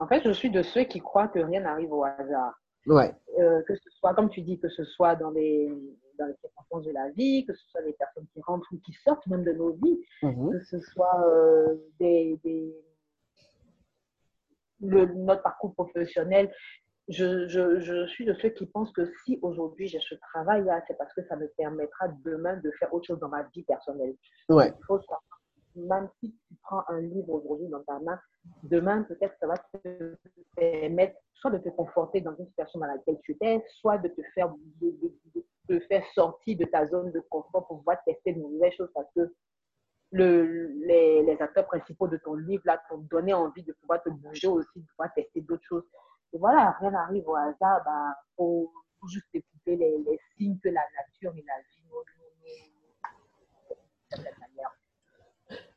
En 0.00 0.06
fait, 0.06 0.22
je 0.24 0.32
suis 0.32 0.50
de 0.50 0.62
ceux 0.62 0.84
qui 0.84 0.98
croient 0.98 1.28
que 1.28 1.38
rien 1.38 1.60
n'arrive 1.60 1.92
au 1.92 2.04
hasard. 2.04 2.59
Ouais. 2.86 3.14
Euh, 3.38 3.62
que 3.62 3.74
ce 3.74 3.90
soit, 3.90 4.14
comme 4.14 4.30
tu 4.30 4.42
dis, 4.42 4.58
que 4.58 4.68
ce 4.68 4.84
soit 4.84 5.14
dans 5.16 5.30
les, 5.30 5.68
dans 6.18 6.26
les 6.26 6.34
circonstances 6.40 6.84
de 6.84 6.92
la 6.92 7.10
vie, 7.10 7.44
que 7.46 7.54
ce 7.54 7.66
soit 7.68 7.82
des 7.82 7.92
personnes 7.92 8.26
qui 8.32 8.40
rentrent 8.42 8.68
ou 8.72 8.78
qui 8.78 8.92
sortent 9.04 9.26
même 9.26 9.44
de 9.44 9.52
nos 9.52 9.72
vies, 9.72 10.00
mhm. 10.22 10.52
que 10.52 10.64
ce 10.64 10.80
soit 10.80 11.24
euh, 11.26 11.76
des, 11.98 12.38
des 12.44 12.74
le, 14.80 15.06
notre 15.06 15.42
parcours 15.42 15.74
professionnel. 15.74 16.52
Je, 17.08 17.48
je, 17.48 17.80
je, 17.80 18.06
suis 18.06 18.24
de 18.24 18.34
ceux 18.34 18.50
qui 18.50 18.66
pensent 18.66 18.92
que 18.92 19.10
si 19.24 19.38
aujourd'hui 19.42 19.88
j'ai 19.88 19.98
ce 19.98 20.14
travail-là, 20.14 20.80
c'est 20.86 20.96
parce 20.96 21.12
que 21.12 21.22
ça 21.24 21.34
me 21.36 21.48
permettra 21.56 22.06
demain 22.24 22.56
de 22.58 22.70
faire 22.78 22.92
autre 22.94 23.06
chose 23.06 23.18
dans 23.18 23.28
ma 23.28 23.42
vie 23.54 23.64
personnelle. 23.64 24.14
Ouais. 24.48 24.68
Il 24.68 24.84
faut 24.86 25.00
savoir, 25.00 25.39
même 25.76 26.08
si 26.20 26.32
tu 26.48 26.54
prends 26.62 26.82
un 26.88 27.00
livre 27.00 27.30
aujourd'hui 27.30 27.68
dans 27.68 27.82
ta 27.84 27.98
main, 28.00 28.18
demain 28.62 29.02
peut-être 29.04 29.34
ça 29.38 29.46
va 29.46 29.54
te 29.56 30.16
permettre 30.56 31.16
soit 31.34 31.50
de 31.50 31.58
te 31.58 31.68
conforter 31.70 32.20
dans 32.20 32.34
une 32.36 32.46
situation 32.46 32.80
dans 32.80 32.86
laquelle 32.86 33.18
tu 33.22 33.32
étais, 33.32 33.64
soit 33.80 33.98
de 33.98 34.08
te 34.08 34.22
faire, 34.34 34.52
de, 34.80 35.78
faire 35.88 36.04
sortir 36.14 36.58
de 36.58 36.64
ta 36.64 36.86
zone 36.86 37.12
de 37.12 37.20
confort 37.30 37.66
pour 37.66 37.78
pouvoir 37.78 37.98
tester 38.04 38.32
de 38.32 38.40
nouvelles 38.40 38.72
choses 38.72 38.90
parce 38.94 39.08
que 39.14 39.32
le, 40.12 40.66
les, 40.86 41.36
acteurs 41.40 41.66
principaux 41.66 42.08
de 42.08 42.16
ton 42.16 42.34
livre 42.34 42.62
là 42.66 42.82
t'ont 42.88 42.98
donné 43.10 43.32
envie 43.32 43.62
de 43.62 43.72
pouvoir 43.72 44.02
te 44.02 44.10
bouger 44.10 44.48
aussi, 44.48 44.80
de 44.80 44.86
pouvoir 44.88 45.12
tester 45.14 45.40
d'autres 45.40 45.64
choses. 45.66 45.84
Et 46.32 46.38
voilà, 46.38 46.72
rien 46.80 46.90
n'arrive 46.90 47.28
au 47.28 47.36
hasard, 47.36 47.80
il 47.80 47.84
bah, 47.84 48.14
faut, 48.36 48.72
juste 49.08 49.28
écouter 49.32 49.76
les, 49.76 50.18
signes 50.36 50.58
que 50.62 50.68
la 50.68 50.82
nature 50.96 51.32
et 51.34 51.44
la 51.46 51.58
vie 51.62 51.80
nous, 51.88 51.94
nous, 52.18 52.30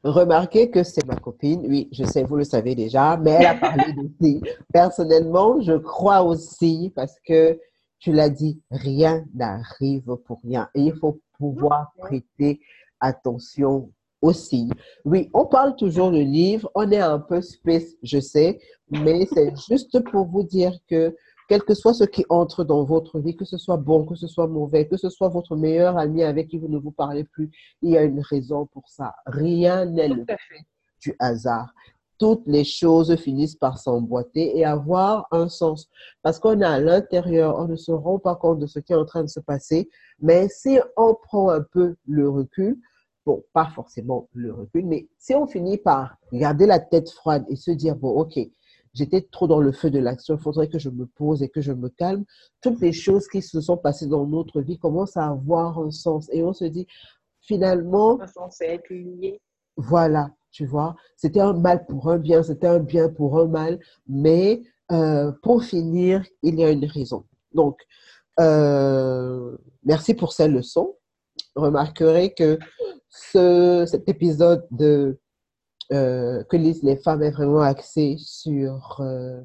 Remarquez 0.04 0.70
que 0.70 0.84
c'est 0.84 1.06
ma 1.06 1.16
copine. 1.16 1.66
Oui, 1.68 1.88
je 1.92 2.04
sais, 2.04 2.24
vous 2.24 2.36
le 2.36 2.44
savez 2.44 2.76
déjà, 2.76 3.16
mais 3.18 3.32
elle 3.32 3.46
a 3.46 3.56
parlé 3.56 3.94
aussi. 3.98 4.42
Personnellement, 4.74 5.62
je 5.62 5.74
crois 5.74 6.24
aussi 6.24 6.92
parce 6.96 7.18
que 7.26 7.58
tu 8.00 8.12
l'as 8.12 8.30
dit, 8.30 8.62
rien 8.70 9.24
n'arrive 9.34 10.18
pour 10.26 10.42
rien. 10.44 10.70
Et 10.76 10.82
il 10.82 10.94
faut 10.94 11.22
pouvoir 11.38 11.94
prêter 11.98 12.60
attention 13.00 13.90
aussi. 14.22 14.70
Oui, 15.06 15.30
on 15.34 15.46
parle 15.46 15.76
toujours 15.76 16.12
de 16.12 16.20
livres, 16.20 16.70
on 16.76 16.90
est 16.92 17.00
un 17.00 17.20
peu 17.20 17.42
space, 17.42 17.96
je 18.04 18.20
sais, 18.20 18.60
mais 18.90 19.26
c'est 19.34 19.54
juste 19.70 20.00
pour 20.12 20.26
vous 20.26 20.44
dire 20.44 20.74
que 20.90 21.16
quel 21.48 21.64
que 21.64 21.74
soit 21.74 21.94
ce 21.94 22.04
qui 22.04 22.26
entre 22.30 22.64
dans 22.64 22.84
votre 22.84 23.20
vie, 23.20 23.36
que 23.36 23.46
ce 23.46 23.58
soit 23.58 23.78
bon, 23.78 24.06
que 24.06 24.16
ce 24.16 24.28
soit 24.28 24.48
mauvais, 24.48 24.88
que 24.88 24.98
ce 24.98 25.10
soit 25.10 25.30
votre 25.30 25.56
meilleur 25.56 25.98
ami 25.98 26.24
avec 26.24 26.48
qui 26.48 26.58
vous 26.58 26.68
ne 26.68 26.78
vous 26.78 26.92
parlez 26.92 27.24
plus, 27.24 27.52
il 27.82 27.92
y 27.92 27.98
a 27.98 28.04
une 28.04 28.22
raison 28.22 28.66
pour 28.68 28.90
ça. 28.90 29.16
Rien 29.26 29.86
n'est 29.86 30.08
le 30.08 30.26
fait 30.26 30.66
du 31.02 31.16
hasard. 31.20 31.74
Toutes 32.20 32.48
les 32.48 32.64
choses 32.64 33.16
finissent 33.18 33.56
par 33.56 33.78
s'emboîter 33.78 34.58
et 34.58 34.64
avoir 34.64 35.28
un 35.32 35.50
sens. 35.50 35.90
Parce 36.22 36.40
qu'on 36.40 36.62
est 36.62 36.66
à 36.66 36.80
l'intérieur, 36.80 37.58
on 37.60 37.68
ne 37.68 37.76
se 37.76 37.92
rend 37.92 38.20
pas 38.20 38.36
compte 38.36 38.60
de 38.60 38.68
ce 38.68 38.80
qui 38.80 38.94
est 38.94 38.96
en 38.96 39.06
train 39.06 39.24
de 39.24 39.30
se 39.30 39.40
passer. 39.40 39.90
Mais 40.20 40.48
si 40.48 40.80
on 40.96 41.16
prend 41.16 41.50
un 41.50 41.62
peu 41.62 41.96
le 42.08 42.30
recul, 42.30 42.80
bon, 43.26 43.44
pas 43.52 43.66
forcément 43.66 44.30
le 44.34 44.54
recul, 44.54 44.86
mais 44.86 45.08
si 45.18 45.34
on 45.34 45.48
finit 45.48 45.78
par 45.78 46.18
garder 46.32 46.66
la 46.66 46.80
tête 46.80 47.10
froide 47.10 47.46
et 47.50 47.56
se 47.56 47.72
dire, 47.72 47.96
bon, 47.96 48.10
ok, 48.10 48.40
j'étais 48.94 49.22
trop 49.22 49.48
dans 49.48 49.60
le 49.60 49.72
feu 49.72 49.90
de 49.90 50.00
l'action, 50.00 50.36
il 50.36 50.42
faudrait 50.42 50.70
que 50.70 50.80
je 50.80 50.90
me 50.90 51.06
pose 51.06 51.44
et 51.44 51.50
que 51.50 51.62
je 51.62 51.72
me 51.72 51.90
calme. 51.90 52.26
Toutes 52.62 52.80
les 52.82 52.94
choses 52.94 53.28
qui 53.28 53.42
se 53.42 53.60
sont 53.62 53.78
passées 53.78 54.08
dans 54.08 54.26
notre 54.26 54.62
vie 54.62 54.78
commencent 54.78 55.18
à 55.18 55.28
avoir 55.28 55.80
un 55.80 55.92
sens. 55.92 56.30
Et 56.32 56.44
on 56.44 56.54
se 56.54 56.66
dit, 56.66 56.88
finalement... 57.42 58.22
Un 58.22 58.28
sens 58.28 58.62
être 58.62 58.90
lié. 58.90 59.42
Voilà, 59.76 60.30
tu 60.52 60.66
vois, 60.68 60.96
c'était 61.18 61.40
un 61.40 61.54
mal 61.54 61.86
pour 61.88 62.10
un 62.10 62.20
bien, 62.20 62.44
c'était 62.44 62.68
un 62.68 62.80
bien 62.80 63.10
pour 63.10 63.40
un 63.40 63.48
mal, 63.48 63.80
mais 64.08 64.62
euh, 64.92 65.32
pour 65.42 65.64
finir, 65.64 66.24
il 66.44 66.60
y 66.60 66.64
a 66.64 66.70
une 66.70 66.86
raison. 66.86 67.26
Donc, 67.54 67.80
euh, 68.40 69.58
merci 69.84 70.14
pour 70.14 70.32
ces 70.34 70.48
leçons. 70.48 70.96
Remarquerez 71.56 72.36
que 72.36 72.60
ce, 73.10 73.86
cet 73.88 74.08
épisode 74.08 74.68
de 74.70 75.20
euh, 75.92 76.44
que 76.46 76.58
lisent 76.58 76.84
les 76.84 76.98
femmes 76.98 77.24
est 77.24 77.32
vraiment 77.32 77.62
axé 77.62 78.16
sur 78.18 78.98
euh, 79.00 79.42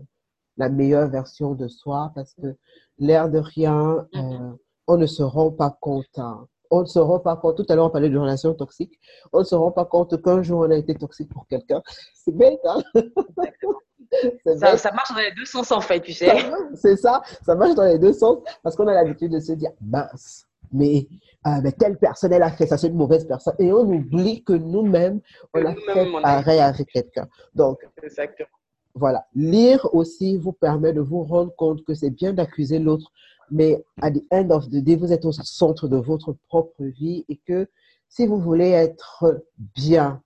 la 0.57 0.69
meilleure 0.69 1.09
version 1.09 1.55
de 1.55 1.69
soi 1.69 2.13
parce 2.15 2.35
que 2.35 2.57
l'air 2.99 3.29
de 3.29 3.39
rien, 3.39 4.07
euh, 4.15 4.53
on 4.87 4.97
ne 4.97 5.07
se 5.07 5.23
rend 5.23 5.51
pas 5.51 5.77
compte. 5.81 6.07
Hein. 6.17 6.47
on 6.71 6.83
ne 6.83 6.87
se 6.87 6.99
rend 6.99 7.19
pas 7.19 7.37
compte, 7.37 7.57
tout 7.57 7.67
à 7.69 7.75
l'heure 7.75 7.87
on 7.87 7.91
parlait 7.91 8.11
de 8.11 8.19
relations 8.19 8.55
toxiques, 8.55 8.99
on 9.33 9.41
ne 9.41 9.45
se 9.45 9.55
rend 9.55 9.73
pas 9.73 9.85
compte 9.85 10.21
qu'un 10.23 10.43
jour 10.43 10.61
on 10.61 10.71
a 10.71 10.77
été 10.77 10.95
toxique 10.95 11.31
pour 11.33 11.47
quelqu'un. 11.49 11.83
C'est 12.15 12.33
bête, 12.37 12.61
hein 12.65 12.83
ça, 14.59 14.77
ça, 14.77 14.93
marche 14.93 15.11
dans 15.11 15.21
les 15.21 15.33
deux 15.33 15.45
sens 15.45 15.71
en 15.73 15.81
fait, 15.81 16.01
tu 16.01 16.13
sais. 16.13 16.51
C'est 16.75 16.97
ça, 16.97 17.23
ça 17.45 17.55
marche 17.55 17.75
dans 17.75 17.85
les 17.85 17.99
deux 17.99 18.13
sens 18.13 18.39
parce 18.63 18.75
qu'on 18.77 18.87
a 18.87 18.95
l'habitude 18.95 19.33
de 19.33 19.41
se 19.41 19.53
dire, 19.53 19.71
mince, 19.81 20.48
mais, 20.73 21.07
euh, 21.47 21.61
mais, 21.63 21.73
telle 21.73 21.99
personne, 21.99 22.33
elle 22.33 22.43
a 22.43 22.51
fait 22.51 22.67
ça, 22.67 22.77
c'est 22.77 22.89
une 22.89 22.97
mauvaise 22.97 23.27
personne. 23.27 23.55
Et 23.59 23.73
on 23.73 23.81
oublie 23.81 24.43
que 24.43 24.53
nous-mêmes, 24.53 25.21
on 25.55 25.65
a 25.65 25.75
fait 25.75 26.13
pareil 26.23 26.61
avec 26.61 26.89
quelqu'un. 26.89 27.29
Donc, 27.55 27.79
Exactement. 28.03 28.49
voilà. 28.95 29.27
Lire 29.35 29.89
aussi 29.95 30.37
vous 30.37 30.53
permet 30.53 30.93
de 30.93 31.01
vous 31.01 31.25
rendre 31.25 31.55
compte 31.57 31.85
que 31.85 31.95
c'est 31.95 32.11
bien 32.11 32.33
d'accuser 32.33 32.79
l'autre, 32.79 33.11
mais 33.51 33.85
à 34.01 34.11
the 34.11 34.23
end 34.31 34.51
of 34.51 34.69
the 34.69 34.77
day, 34.77 34.97
vous 34.97 35.13
êtes 35.13 35.25
au 35.25 35.33
centre 35.33 35.89
de 35.89 35.97
votre 35.97 36.37
propre 36.49 36.85
vie 36.85 37.25
et 37.29 37.41
que 37.47 37.69
si 38.09 38.27
vous 38.27 38.39
voulez 38.39 38.71
être 38.71 39.43
bien, 39.75 40.23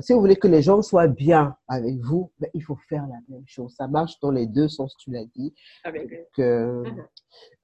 si 0.00 0.12
vous 0.12 0.20
voulez 0.20 0.36
que 0.36 0.48
les 0.48 0.62
gens 0.62 0.82
soient 0.82 1.08
bien 1.08 1.56
avec 1.66 1.96
vous, 2.00 2.30
ben, 2.38 2.50
il 2.54 2.62
faut 2.62 2.78
faire 2.88 3.06
la 3.06 3.18
même 3.28 3.44
chose. 3.46 3.74
Ça 3.76 3.88
marche 3.88 4.18
dans 4.20 4.30
les 4.30 4.46
deux 4.46 4.68
sens, 4.68 4.96
tu 4.96 5.10
l'as 5.10 5.24
dit. 5.36 5.54
Avec 5.84 6.30
que, 6.32 6.82
mhm. 6.82 7.06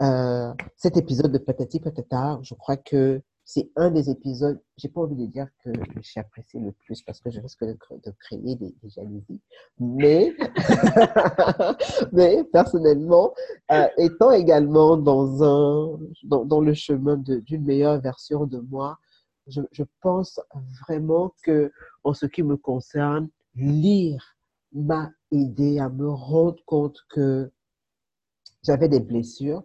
euh, 0.02 0.54
cet 0.76 0.96
épisode 0.96 1.32
de 1.32 1.38
Patati 1.38 1.80
Patata, 1.80 2.38
je 2.42 2.54
crois 2.54 2.76
que 2.76 3.22
c'est 3.46 3.70
un 3.76 3.90
des 3.90 4.08
épisodes, 4.08 4.58
j'ai 4.78 4.88
pas 4.88 5.02
envie 5.02 5.16
de 5.16 5.26
dire 5.26 5.48
que 5.62 5.70
j'ai 6.00 6.20
apprécié 6.20 6.58
le 6.60 6.72
plus 6.72 7.02
parce 7.02 7.20
que 7.20 7.30
je 7.30 7.40
risque 7.40 7.62
de, 7.62 7.76
créer 8.18 8.56
des, 8.56 8.74
jalousies, 8.84 9.40
mais, 9.78 10.34
mais 12.12 12.42
personnellement, 12.44 13.34
euh, 13.70 13.86
étant 13.98 14.30
également 14.32 14.96
dans, 14.96 15.44
un, 15.44 15.98
dans, 16.24 16.46
dans 16.46 16.60
le 16.62 16.72
chemin 16.72 17.18
d'une 17.18 17.64
meilleure 17.64 18.00
version 18.00 18.46
de 18.46 18.60
moi, 18.60 18.98
je, 19.46 19.60
je, 19.72 19.84
pense 20.00 20.40
vraiment 20.86 21.34
que, 21.42 21.72
en 22.02 22.14
ce 22.14 22.26
qui 22.26 22.42
me 22.42 22.56
concerne, 22.56 23.28
lire 23.54 24.36
m'a 24.72 25.10
aidé 25.30 25.78
à 25.78 25.88
me 25.88 26.08
rendre 26.08 26.62
compte 26.66 26.98
que 27.08 27.50
j'avais 28.62 28.88
des 28.88 29.00
blessures, 29.00 29.62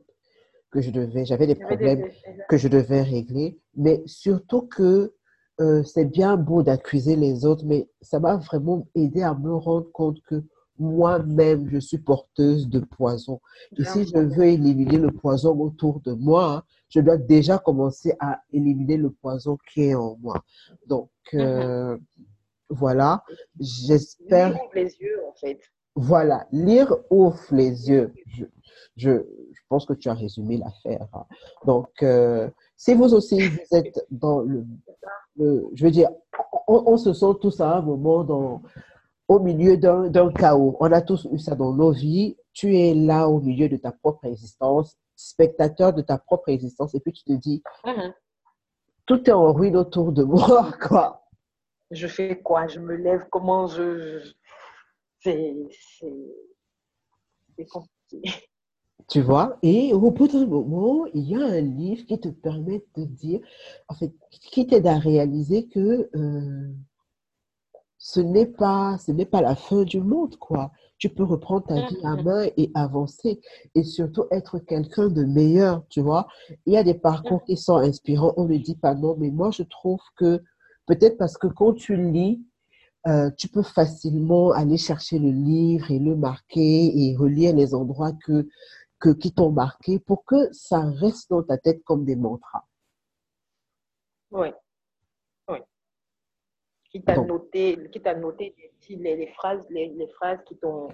que 0.72 0.82
je 0.82 0.92
devais, 0.92 1.26
j'avais 1.26 1.48
des 1.48 1.56
problèmes 1.56 2.08
que 2.48 2.58
je 2.58 2.68
devais 2.68 3.02
régler, 3.02 3.60
mais 3.76 4.04
surtout 4.06 4.64
que 4.64 5.16
euh, 5.60 5.84
c'est 5.84 6.06
bien 6.06 6.38
beau 6.38 6.64
d'accuser 6.64 7.16
les 7.16 7.46
autres, 7.46 7.66
mais 7.66 7.90
ça 8.02 8.20
m'a 8.20 8.38
vraiment 8.38 8.88
aidé 8.96 9.24
à 9.24 9.34
me 9.34 9.54
rendre 9.54 9.92
compte 9.92 10.22
que 10.22 10.44
moi-même, 10.80 11.70
je 11.70 11.78
suis 11.80 11.98
porteuse 11.98 12.68
de 12.70 12.80
poison. 12.80 13.40
Et 13.78 13.84
si 13.84 14.06
je 14.06 14.18
veux 14.18 14.46
éliminer 14.46 14.98
le 14.98 15.12
poison 15.12 15.60
autour 15.60 16.00
de 16.02 16.14
moi, 16.14 16.64
je 16.90 17.02
dois 17.02 17.18
déjà 17.18 17.58
commencer 17.58 18.14
à 18.20 18.42
éliminer 18.52 18.98
le 18.98 19.12
poison 19.12 19.58
qui 19.72 19.84
est 19.84 19.96
en 19.96 20.18
moi. 20.22 20.44
Donc, 20.88 21.10
euh, 21.34 21.96
mm-hmm. 21.96 22.00
voilà, 22.70 23.24
j'espère... 23.60 24.54
Lire 24.54 24.62
les 24.74 24.96
yeux, 25.00 25.20
en 25.28 25.34
fait. 25.34 25.60
Voilà, 25.96 26.48
lire 26.52 26.96
ouvre 27.10 27.40
les 27.52 27.90
yeux. 27.90 28.14
Je, 28.28 28.46
je, 28.96 29.12
je 29.12 29.62
pense 29.68 29.86
que 29.86 29.94
tu 29.94 30.10
as 30.10 30.14
résumé 30.14 30.58
l'affaire. 30.58 31.08
Hein. 31.14 31.26
Donc, 31.66 31.90
euh, 32.02 32.50
si 32.76 32.94
vous 32.94 33.14
aussi, 33.14 33.40
vous 33.42 33.78
êtes 33.78 34.06
dans 34.10 34.40
le... 34.40 34.66
je 35.38 35.84
veux 35.84 35.92
dire, 35.92 36.10
on, 36.68 36.84
on, 36.86 36.98
se 36.98 37.14
sent 37.14 37.34
tous 37.42 37.60
à 37.60 37.78
un 37.78 37.82
moment 37.82 38.24
dans 38.24 38.62
au 39.30 39.40
milieu 39.40 39.78
d'un 39.78 40.32
chaos. 40.34 40.76
On 40.80 40.92
a 40.92 41.02
tous 41.02 41.28
eu 41.32 41.38
ça 41.38 41.56
dans 41.56 41.72
nos 41.72 41.92
vies. 41.92 42.36
Tu 42.52 42.78
es 42.78 42.96
là 42.96 43.30
au 43.30 43.40
milieu 43.40 43.70
de 43.70 43.78
ta 43.78 43.92
propre 43.92 44.26
existence, 44.26 44.98
spectateur 45.16 45.94
de 45.94 46.02
ta 46.02 46.18
propre 46.18 46.50
existence, 46.50 46.96
et 46.96 47.00
puis 47.00 47.14
tu 47.14 47.24
te 47.24 47.34
dis, 47.34 47.62
mhm. 47.86 48.12
tout 49.06 49.30
est 49.30 49.34
en 49.34 49.54
ruine 49.54 49.78
autour 49.78 50.12
de 50.12 50.24
moi, 50.24 50.72
quoi. 50.82 51.24
Je 51.92 52.08
fais 52.08 52.42
quoi? 52.42 52.68
Je 52.68 52.80
me 52.80 52.96
lève 52.96 53.28
Comment 53.32 53.68
je... 53.68 54.20
C'est 55.22 55.56
compliqué. 57.70 58.50
Tu 59.10 59.22
vois, 59.22 59.58
et 59.64 59.94
au 59.94 60.12
bout 60.12 60.28
d'un 60.28 60.46
moment, 60.46 61.06
il 61.14 61.30
y 61.30 61.36
a 61.36 61.46
un 61.46 61.62
livre 61.62 62.06
qui 62.06 62.20
te 62.20 62.30
permet 62.30 62.84
de 62.96 63.06
dire, 63.06 63.42
en 63.88 63.96
fait, 63.96 64.12
qui 64.30 64.68
t'aide 64.68 64.88
à 64.88 65.00
réaliser 65.00 65.68
que 65.68 66.10
euh, 66.16 66.74
ce 68.00 68.22
n'est 68.22 68.46
pas, 68.46 68.98
la 69.34 69.56
fin 69.56 69.84
du 69.84 70.02
monde, 70.02 70.38
quoi. 70.38 70.72
Tu 70.98 71.10
peux 71.10 71.24
reprendre 71.24 71.68
ta 71.68 71.86
vie 71.88 72.00
à 72.04 72.16
main 72.16 72.48
et 72.58 72.72
avancer 72.74 73.42
et 73.76 73.84
surtout 73.84 74.24
être 74.32 74.58
quelqu'un 74.60 75.10
de 75.10 75.24
meilleur, 75.26 75.84
tu 75.90 76.02
vois. 76.02 76.28
Il 76.66 76.74
y 76.74 76.78
a 76.78 76.84
des 76.84 76.94
parcours 76.94 77.44
qui 77.44 77.58
sont 77.58 77.76
inspirants, 77.76 78.34
on 78.38 78.46
ne 78.46 78.58
dit 78.58 78.76
pas 78.76 78.96
non, 78.96 79.16
mais 79.18 79.30
moi 79.30 79.52
je 79.52 79.64
trouve 79.64 80.00
que 80.18 80.42
peut-être 80.88 81.18
parce 81.18 81.38
que 81.38 81.48
quand 81.48 81.74
tu 81.74 81.96
lis, 81.96 82.42
euh, 83.08 83.32
tu 83.38 83.48
peux 83.50 83.64
facilement 83.64 84.52
aller 84.52 84.78
chercher 84.78 85.20
le 85.20 85.32
livre 85.32 85.92
et 85.92 86.00
le 86.00 86.16
marquer 86.16 86.92
et 86.98 87.16
relire 87.16 87.56
les 87.56 87.74
endroits 87.76 88.14
que, 88.26 88.48
que, 89.00 89.10
qui 89.10 89.34
t'ont 89.34 89.52
marqué 89.52 90.00
pour 90.00 90.26
que 90.26 90.52
ça 90.54 90.82
reste 90.82 91.30
dans 91.30 91.44
ta 91.44 91.58
tête 91.58 91.84
comme 91.84 92.06
des 92.06 92.16
mantras. 92.16 92.66
Oui, 94.32 94.50
qui 96.90 97.02
t'a 97.04 97.18
noté, 97.18 97.90
qui 97.92 98.02
t'a 98.02 98.16
noté 98.16 98.56
les, 98.90 99.16
les, 99.16 99.28
phrases, 99.28 99.64
les, 99.70 99.90
les 99.90 100.08
phrases 100.10 100.40
qui 100.46 100.58
t'ont 100.58 100.90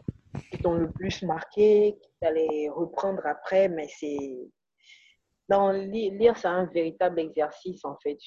qui 0.51 0.57
t'ont 0.57 0.73
le 0.73 0.91
plus 0.91 1.23
marqué, 1.23 1.97
qui 2.01 2.09
t'allais 2.19 2.69
reprendre 2.69 3.25
après, 3.25 3.69
mais 3.69 3.87
c'est 3.87 4.37
dans 5.47 5.71
lire, 5.71 6.37
c'est 6.37 6.47
un 6.47 6.65
véritable 6.65 7.19
exercice 7.19 7.85
en 7.85 7.95
fait. 7.97 8.17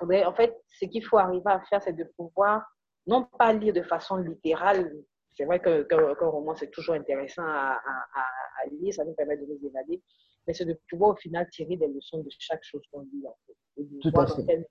En 0.00 0.34
fait, 0.34 0.56
ce 0.68 0.84
qu'il 0.86 1.04
faut 1.04 1.18
arriver 1.18 1.42
à 1.50 1.60
faire, 1.62 1.82
c'est 1.82 1.92
de 1.92 2.04
pouvoir 2.16 2.64
non 3.06 3.26
pas 3.38 3.52
lire 3.52 3.74
de 3.74 3.82
façon 3.82 4.16
littérale. 4.16 4.92
C'est 5.36 5.44
vrai 5.44 5.60
qu'un 5.60 5.84
que, 5.84 6.24
roman, 6.24 6.54
c'est 6.54 6.70
toujours 6.70 6.94
intéressant 6.94 7.42
à, 7.44 7.80
à, 7.84 8.20
à, 8.62 8.66
lire, 8.70 8.92
ça 8.94 9.04
nous 9.04 9.14
permet 9.14 9.36
de 9.36 9.46
nous 9.46 9.58
évader, 9.66 10.02
mais 10.46 10.54
c'est 10.54 10.64
de 10.64 10.78
pouvoir 10.88 11.10
au 11.12 11.16
final 11.16 11.48
tirer 11.50 11.76
des 11.76 11.88
leçons 11.88 12.18
de 12.18 12.28
chaque 12.38 12.62
chose 12.62 12.82
qu'on 12.92 13.00
lit 13.00 13.24
en 13.26 13.36
fait. 13.46 13.56
Et 13.78 13.84
de 13.84 13.98
Tout 14.00 14.10
voir 14.12 14.30
à 14.30 14.42
fait. 14.42 14.64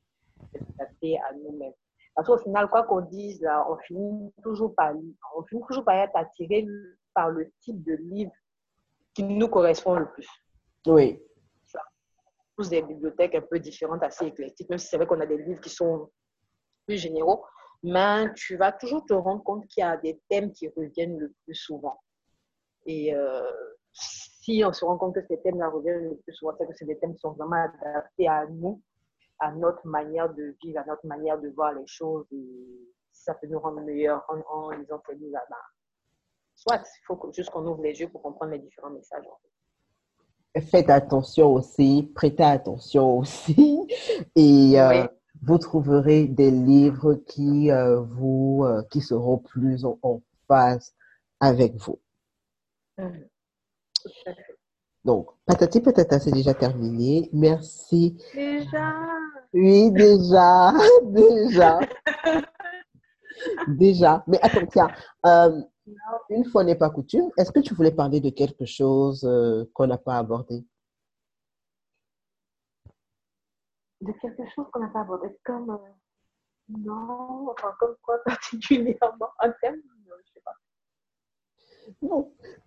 à 1.18 1.34
nous-mêmes. 1.34 1.74
Parce 2.20 2.28
qu'au 2.28 2.38
final, 2.38 2.67
quoi 2.67 2.84
qu'on 2.84 2.99
dise, 2.99 3.39
là, 3.39 3.65
on 3.72 3.78
finit 3.78 4.34
toujours 4.43 4.76
par, 4.76 4.93
on 5.38 5.43
finit 5.45 5.61
toujours 5.70 5.86
par 5.86 5.95
être 5.95 6.17
attiré 6.17 6.67
par 7.13 7.30
le 7.30 7.49
type 7.61 7.82
de 7.82 7.93
livre 7.93 8.34
qui 9.13 9.24
nous 9.24 9.47
correspond 9.47 9.93
le 9.93 10.11
plus. 10.11 10.28
Oui. 10.86 11.24
Ça. 11.65 11.80
Tous 12.57 12.67
des 12.67 12.82
bibliothèques 12.82 13.36
un 13.36 13.41
peu 13.41 13.57
différentes, 13.57 14.03
assez 14.03 14.26
éclectiques, 14.26 14.70
même 14.70 14.80
si 14.80 14.88
c'est 14.88 14.97
vrai 14.97 15.07
qu'on 15.07 15.22
a 15.22 15.26
des 15.26 15.38
livres 15.38 15.61
qui 15.61 15.70
sont 15.70 16.11
plus 16.86 16.97
généraux, 16.97 17.45
mais 17.84 18.34
tu 18.34 18.57
vas 18.57 18.74
toujours 18.74 19.05
te 19.05 19.13
rendre 19.13 19.41
compte 19.41 19.65
qu'il 19.67 19.80
y 19.80 19.86
a 19.86 19.95
des 19.95 20.20
thèmes 20.28 20.51
qui 20.51 20.67
reviennent 20.76 21.17
le 21.17 21.34
plus 21.45 21.55
souvent. 21.55 22.01
Et 22.86 23.15
euh, 23.15 23.49
si 23.93 24.61
on 24.65 24.74
se 24.74 24.84
rend 24.84 24.97
compte 24.97 25.15
que 25.15 25.26
ces 25.26 25.39
thèmes-là 25.41 25.70
reviennent 25.70 26.03
le 26.03 26.17
plus 26.17 26.34
souvent, 26.34 26.53
c'est 26.57 26.67
que 26.67 26.74
c'est 26.76 26.84
des 26.84 26.99
thèmes 26.99 27.13
qui 27.13 27.22
sont 27.22 27.32
vraiment 27.32 27.63
adaptés 27.63 28.28
à 28.28 28.45
nous 28.45 28.82
à 29.39 29.51
notre 29.51 29.85
manière 29.87 30.33
de 30.33 30.55
vivre, 30.61 30.79
à 30.79 30.85
notre 30.85 31.05
manière 31.05 31.39
de 31.39 31.49
voir 31.49 31.73
les 31.73 31.87
choses. 31.87 32.25
Et 32.31 32.45
ça 33.11 33.33
peut 33.33 33.47
nous 33.47 33.59
rendre 33.59 33.81
meilleurs 33.81 34.25
en, 34.29 34.39
en 34.49 34.71
lisant 34.71 35.01
ces 35.07 35.15
livres 35.15 35.33
là 35.33 35.57
Soit, 36.55 36.83
il 36.83 37.05
faut 37.05 37.31
juste 37.31 37.49
qu'on 37.51 37.65
ouvre 37.65 37.81
les 37.81 37.97
yeux 38.01 38.09
pour 38.09 38.21
comprendre 38.21 38.51
les 38.51 38.59
différents 38.59 38.89
messages. 38.89 39.23
Faites 40.69 40.89
attention 40.89 41.53
aussi, 41.53 42.11
prêtez 42.13 42.43
attention 42.43 43.17
aussi. 43.19 43.87
Et 44.35 44.73
euh, 44.79 45.07
vous 45.41 45.57
trouverez 45.57 46.25
des 46.27 46.51
livres 46.51 47.15
qui, 47.15 47.71
euh, 47.71 48.01
vous, 48.01 48.65
euh, 48.65 48.83
qui 48.91 48.99
seront 48.99 49.37
plus 49.37 49.85
en, 49.85 50.21
phase 50.49 50.93
avec 51.39 51.75
vous. 51.75 51.99
Mmh. 52.97 53.19
Donc, 55.06 55.30
patati 55.45 55.82
patata, 55.82 56.20
c'est 56.20 56.32
déjà 56.32 56.54
terminé. 56.54 57.30
Merci. 57.32 58.18
Déjà. 58.34 58.93
Oui, 59.54 59.91
déjà, 59.91 60.74
déjà. 61.04 61.80
déjà. 63.68 64.24
Mais 64.28 64.39
attends, 64.41 64.66
tiens, 64.68 64.89
euh, 65.26 65.62
une 66.30 66.45
fois 66.45 66.64
n'est 66.64 66.76
pas 66.76 66.89
coutume, 66.89 67.32
est-ce 67.38 67.52
que 67.52 67.60
tu 67.60 67.74
voulais 67.74 67.91
parler 67.91 68.20
de 68.20 68.30
quelque 68.30 68.66
chose 68.66 69.24
euh, 69.24 69.66
qu'on 69.74 69.88
n'a 69.88 69.97
pas 69.97 70.18
abordé? 70.18 70.66
De 74.02 74.12
quelque 74.22 74.43
chose 74.54 74.66
qu'on 74.72 74.80
n'a 74.80 74.89
pas 74.89 75.02
abordé, 75.02 75.28
comme... 75.43 75.72
Euh, 75.72 75.78
non, 76.70 77.50
enfin, 77.50 77.74
comme 77.80 77.95
quoi 78.04 78.20
particulièrement 78.26 79.30
un 79.39 79.52
thème, 79.62 79.82
je 80.06 80.34
sais 80.34 80.41
pas. 80.45 80.54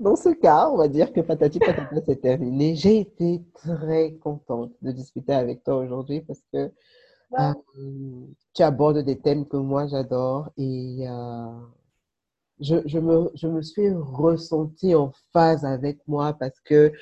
Dans 0.00 0.16
ce 0.16 0.30
cas, 0.30 0.68
on 0.70 0.76
va 0.76 0.88
dire 0.88 1.12
que 1.12 1.20
Patati 1.20 1.58
Patata, 1.58 2.00
c'est 2.06 2.20
terminé. 2.20 2.74
J'ai 2.74 3.00
été 3.00 3.42
très 3.54 4.14
contente 4.14 4.72
de 4.82 4.92
discuter 4.92 5.32
avec 5.32 5.62
toi 5.62 5.76
aujourd'hui 5.76 6.20
parce 6.22 6.42
que 6.52 6.72
euh, 7.38 7.52
tu 8.54 8.62
abordes 8.62 8.98
des 8.98 9.18
thèmes 9.18 9.46
que 9.46 9.56
moi 9.56 9.86
j'adore 9.86 10.50
et 10.58 11.06
euh, 11.08 11.60
je, 12.60 12.76
je, 12.84 12.98
me, 12.98 13.30
je 13.34 13.46
me 13.46 13.62
suis 13.62 13.90
ressentie 13.90 14.94
en 14.94 15.12
phase 15.32 15.64
avec 15.64 16.06
moi 16.06 16.34
parce 16.34 16.60
que 16.60 16.92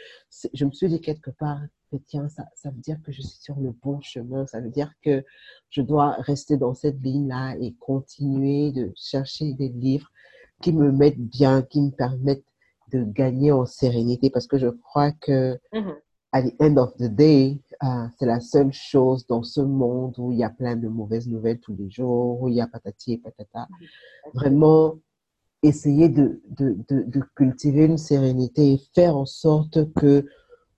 je 0.53 0.65
me 0.65 0.71
suis 0.71 0.89
dit 0.89 1.01
quelque 1.01 1.31
part, 1.31 1.61
tiens, 2.07 2.29
ça, 2.29 2.45
ça 2.55 2.71
veut 2.71 2.81
dire 2.81 2.99
que 3.05 3.13
je 3.13 3.23
suis 3.23 3.41
sur 3.41 3.59
le 3.59 3.73
bon 3.83 4.01
chemin, 4.01 4.47
ça 4.47 4.61
veut 4.61 4.71
dire 4.71 4.93
que 5.03 5.25
je 5.71 5.83
dois 5.83 6.13
rester 6.21 6.57
dans 6.57 6.75
cette 6.75 7.01
ligne-là 7.03 7.57
et 7.61 7.75
continuer 7.75 8.71
de 8.71 8.93
chercher 8.95 9.53
des 9.55 9.69
livres 9.69 10.11
qui 10.61 10.73
me 10.73 10.93
mettent 10.93 11.21
bien, 11.21 11.63
qui 11.63 11.83
me 11.83 11.91
permettent 11.91 12.45
de 12.93 13.05
gagner 13.05 13.53
en 13.53 13.67
sérénité 13.67 14.31
parce 14.31 14.47
que 14.47 14.59
je 14.59 14.69
crois 14.69 15.13
que 15.13 15.59
mm-hmm. 15.73 15.95
à 16.33 16.43
the 16.43 16.55
end 16.61 16.77
of 16.77 16.95
the 16.97 17.05
day, 17.05 17.61
euh, 17.83 18.07
c'est 18.19 18.27
la 18.27 18.41
seule 18.41 18.73
chose 18.73 19.27
dans 19.27 19.43
ce 19.43 19.61
monde 19.61 20.15
où 20.19 20.33
il 20.33 20.39
y 20.39 20.45
a 20.45 20.51
plein 20.51 20.77
de 20.77 20.89
mauvaises 20.89 21.29
nouvelles 21.29 21.61
tous 21.61 21.75
les 21.75 21.91
jours, 21.91 22.43
où 22.43 22.49
il 22.49 22.55
y 22.55 22.61
a 22.61 22.67
patati 22.67 23.15
et 23.15 23.19
patata. 23.19 23.69
Vraiment, 24.35 24.97
essayer 25.63 26.09
de, 26.09 26.43
de, 26.51 26.77
de, 26.89 27.03
de 27.03 27.23
cultiver 27.35 27.85
une 27.85 27.99
sérénité 27.99 28.73
et 28.73 28.81
faire 28.95 29.17
en 29.17 29.27
sorte 29.27 29.93
que 29.95 30.27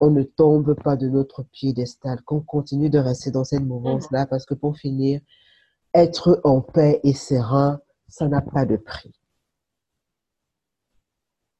on 0.00 0.10
ne 0.10 0.24
tombe 0.24 0.74
pas 0.74 0.96
de 0.96 1.08
notre 1.08 1.44
piédestal, 1.44 2.22
qu'on 2.22 2.40
continue 2.40 2.90
de 2.90 2.98
rester 2.98 3.30
dans 3.30 3.44
cette 3.44 3.62
mouvance-là, 3.62 4.26
parce 4.26 4.44
que 4.44 4.54
pour 4.54 4.76
finir, 4.76 5.20
être 5.94 6.40
en 6.42 6.60
paix 6.60 7.00
et 7.04 7.12
serein, 7.12 7.80
ça 8.08 8.26
n'a 8.26 8.40
pas 8.40 8.66
de 8.66 8.76
prix. 8.76 9.12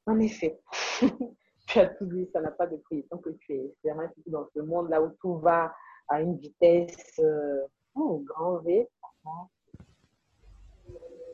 En 0.06 0.18
effet, 0.18 0.58
tu 1.66 1.78
as 1.78 1.86
tout 1.86 2.06
dit, 2.06 2.28
ça 2.32 2.40
n'a 2.40 2.50
pas 2.50 2.66
de 2.66 2.76
prix. 2.76 3.04
Tant 3.10 3.18
que 3.18 3.30
tu 3.30 3.52
es 3.52 3.74
serein 3.84 4.10
dans 4.26 4.46
ce 4.54 4.60
monde-là 4.60 5.02
où 5.02 5.10
tout 5.20 5.36
va 5.38 5.72
à 6.08 6.20
une 6.20 6.36
vitesse 6.36 7.20
euh, 7.20 7.62
oh, 7.94 8.22
grand 8.26 8.58
V, 8.58 8.88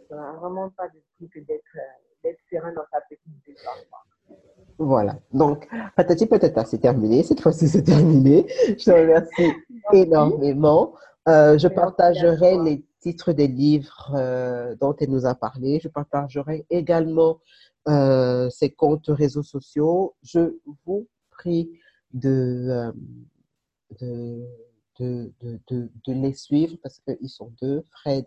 ça 0.09 0.17
n'a 0.17 0.33
vraiment 0.33 0.71
pas 0.71 0.89
de 0.89 1.01
prix 1.17 1.29
que 1.29 1.41
d'être 1.41 1.63
euh, 2.27 2.33
serein 2.51 2.73
dans 2.73 2.85
sa 2.93 3.01
petite 3.03 3.21
vie. 3.47 3.55
Voilà. 4.79 5.17
Donc, 5.33 5.69
patati 5.97 6.27
patata, 6.27 6.65
c'est 6.65 6.79
terminé. 6.79 7.23
Cette 7.23 7.41
fois-ci, 7.41 7.69
c'est 7.69 7.83
terminé. 7.83 8.47
Je 8.69 8.85
te 8.85 8.91
remercie 8.91 9.53
énormément. 9.93 10.95
Euh, 11.29 11.59
je 11.59 11.69
partagerai 11.69 12.59
les 12.59 12.85
titres 13.01 13.33
des 13.33 13.49
livres 13.49 14.15
euh, 14.17 14.77
dont 14.81 14.95
elle 15.01 15.11
nous 15.11 15.27
a 15.27 15.35
parlé. 15.35 15.81
Je 15.83 15.89
partagerai 15.89 16.65
également 16.71 17.41
euh, 17.87 18.51
ses 18.51 18.71
comptes 18.71 19.09
réseaux 19.09 19.43
sociaux. 19.43 20.15
Je 20.23 20.57
vous 20.85 21.07
prie 21.31 21.71
de, 22.13 22.93
de, 24.01 24.45
de, 24.99 25.33
de, 25.43 25.91
de 26.07 26.13
les 26.13 26.33
suivre 26.35 26.77
parce 26.83 27.01
qu'ils 27.01 27.31
sont 27.31 27.53
deux, 27.63 27.85
Fred 27.91 28.25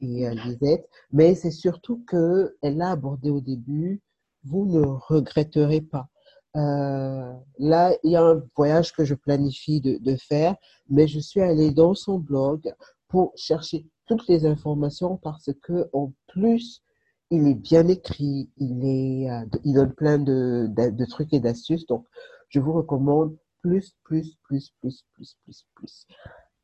et 0.00 0.28
Lisette. 0.30 0.88
Mais 1.12 1.34
c'est 1.34 1.50
surtout 1.50 2.04
qu'elle 2.08 2.82
a 2.82 2.90
abordé 2.90 3.30
au 3.30 3.40
début 3.40 4.00
vous 4.44 4.66
ne 4.66 4.80
regretterez 4.80 5.80
pas. 5.80 6.08
Euh, 6.56 7.32
là, 7.58 7.96
il 8.02 8.12
y 8.12 8.16
a 8.16 8.22
un 8.22 8.42
voyage 8.56 8.92
que 8.92 9.04
je 9.04 9.14
planifie 9.14 9.80
de, 9.80 9.98
de, 9.98 10.16
faire, 10.16 10.56
mais 10.88 11.06
je 11.06 11.20
suis 11.20 11.40
allée 11.40 11.70
dans 11.70 11.94
son 11.94 12.18
blog 12.18 12.72
pour 13.08 13.32
chercher 13.36 13.86
toutes 14.06 14.26
les 14.28 14.46
informations 14.46 15.16
parce 15.16 15.50
que 15.62 15.88
en 15.92 16.12
plus, 16.26 16.82
il 17.30 17.46
est 17.46 17.54
bien 17.54 17.86
écrit, 17.88 18.50
il, 18.56 18.84
est, 18.84 19.30
euh, 19.30 19.46
il 19.64 19.74
donne 19.74 19.92
plein 19.94 20.18
de, 20.18 20.66
de, 20.68 21.04
trucs 21.04 21.32
et 21.32 21.40
d'astuces. 21.40 21.86
Donc, 21.86 22.04
je 22.48 22.60
vous 22.60 22.72
recommande 22.72 23.36
plus, 23.62 23.94
plus, 24.04 24.36
plus, 24.42 24.72
plus, 24.80 25.04
plus, 25.14 25.36
plus, 25.44 25.66
plus. 25.74 26.06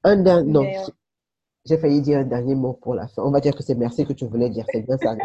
Un 0.03 0.17
dernier, 0.17 0.51
non, 0.51 0.67
j'ai 1.65 1.79
failli 1.79 2.01
dire 2.01 2.19
un 2.19 2.25
dernier 2.25 2.55
mot 2.55 2.73
pour 2.75 2.95
la 2.95 3.07
fin. 3.09 3.23
On 3.23 3.31
va 3.31 3.41
dire 3.41 3.55
que 3.55 3.63
c'est 3.63 3.75
merci 3.75 4.05
que 4.07 4.13
tu 4.13 4.27
voulais 4.27 4.51
dire. 4.51 4.65
C'est 4.73 4.83
bien 4.83 4.97
ça, 4.99 5.17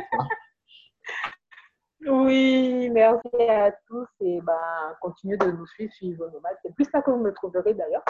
Oui, 2.07 2.89
merci 2.89 3.27
à 3.47 3.71
tous 3.87 4.07
et 4.21 4.41
ben, 4.41 4.95
continuez 5.01 5.37
de 5.37 5.51
nous 5.51 5.67
suivre, 5.67 5.93
suivre 5.93 6.29
nos 6.33 6.39
matchs. 6.39 6.57
C'est 6.63 6.73
plus 6.73 6.87
là 6.91 7.01
que 7.03 7.11
vous 7.11 7.21
me 7.21 7.31
trouverez 7.31 7.75
d'ailleurs. 7.75 8.03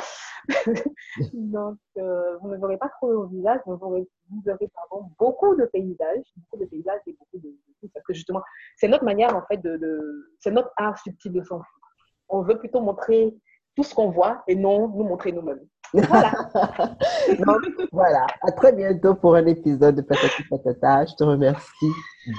Donc, 1.34 1.78
euh, 1.98 2.38
vous 2.38 2.50
ne 2.50 2.58
verrez 2.58 2.78
pas 2.78 2.88
trop 2.88 3.12
au 3.12 3.28
visage, 3.28 3.60
vous 3.66 3.76
verrez, 3.76 4.08
vous 4.30 4.42
verrez 4.46 4.70
pardon, 4.74 5.10
beaucoup 5.20 5.56
de 5.56 5.66
paysages, 5.66 6.24
beaucoup 6.38 6.64
de 6.64 6.70
paysages 6.70 7.02
et 7.06 7.18
beaucoup 7.20 7.38
de, 7.38 7.50
de 7.84 7.90
parce 7.94 8.06
que 8.06 8.14
justement, 8.14 8.42
c'est 8.78 8.88
notre 8.88 9.04
manière 9.04 9.36
en 9.36 9.46
fait 9.46 9.58
de, 9.58 9.76
de 9.76 10.36
c'est 10.40 10.52
notre 10.52 10.72
art 10.78 10.98
subtil 11.00 11.34
de 11.34 11.44
s'enfuir. 11.44 11.68
On 12.30 12.44
veut 12.44 12.58
plutôt 12.58 12.80
montrer 12.80 13.36
tout 13.76 13.84
ce 13.84 13.94
qu'on 13.94 14.10
voit 14.10 14.42
et 14.48 14.56
non 14.56 14.88
nous 14.88 15.04
montrer 15.04 15.34
nous-mêmes. 15.34 15.68
Voilà. 15.94 16.32
voilà. 17.92 18.28
À 18.42 18.52
très 18.52 18.72
bientôt 18.72 19.16
pour 19.16 19.36
un 19.36 19.46
épisode 19.46 19.96
de 19.96 20.02
Patati 20.02 20.44
Patata. 20.50 21.06
Je 21.06 21.16
te 21.16 21.24
remercie 21.24 21.92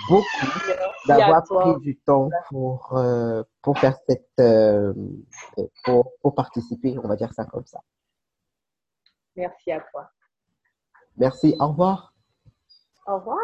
beaucoup 0.09 0.25
d'avoir 1.07 1.43
pris 1.45 1.81
du 1.81 1.99
temps 1.99 2.31
pour, 2.49 2.97
euh, 2.97 3.43
pour 3.61 3.79
faire 3.79 3.97
cette, 4.09 4.27
euh, 4.41 4.93
pour, 5.85 6.13
pour 6.23 6.35
participer, 6.35 6.97
on 7.03 7.09
va 7.09 7.17
dire 7.17 7.33
ça 7.35 7.45
comme 7.45 7.67
ça. 7.67 7.81
Merci 9.37 9.73
à 9.73 9.81
toi. 9.81 10.11
Merci. 11.17 11.55
Au 11.59 11.69
revoir. 11.69 12.15
Au 13.07 13.17
revoir. 13.17 13.39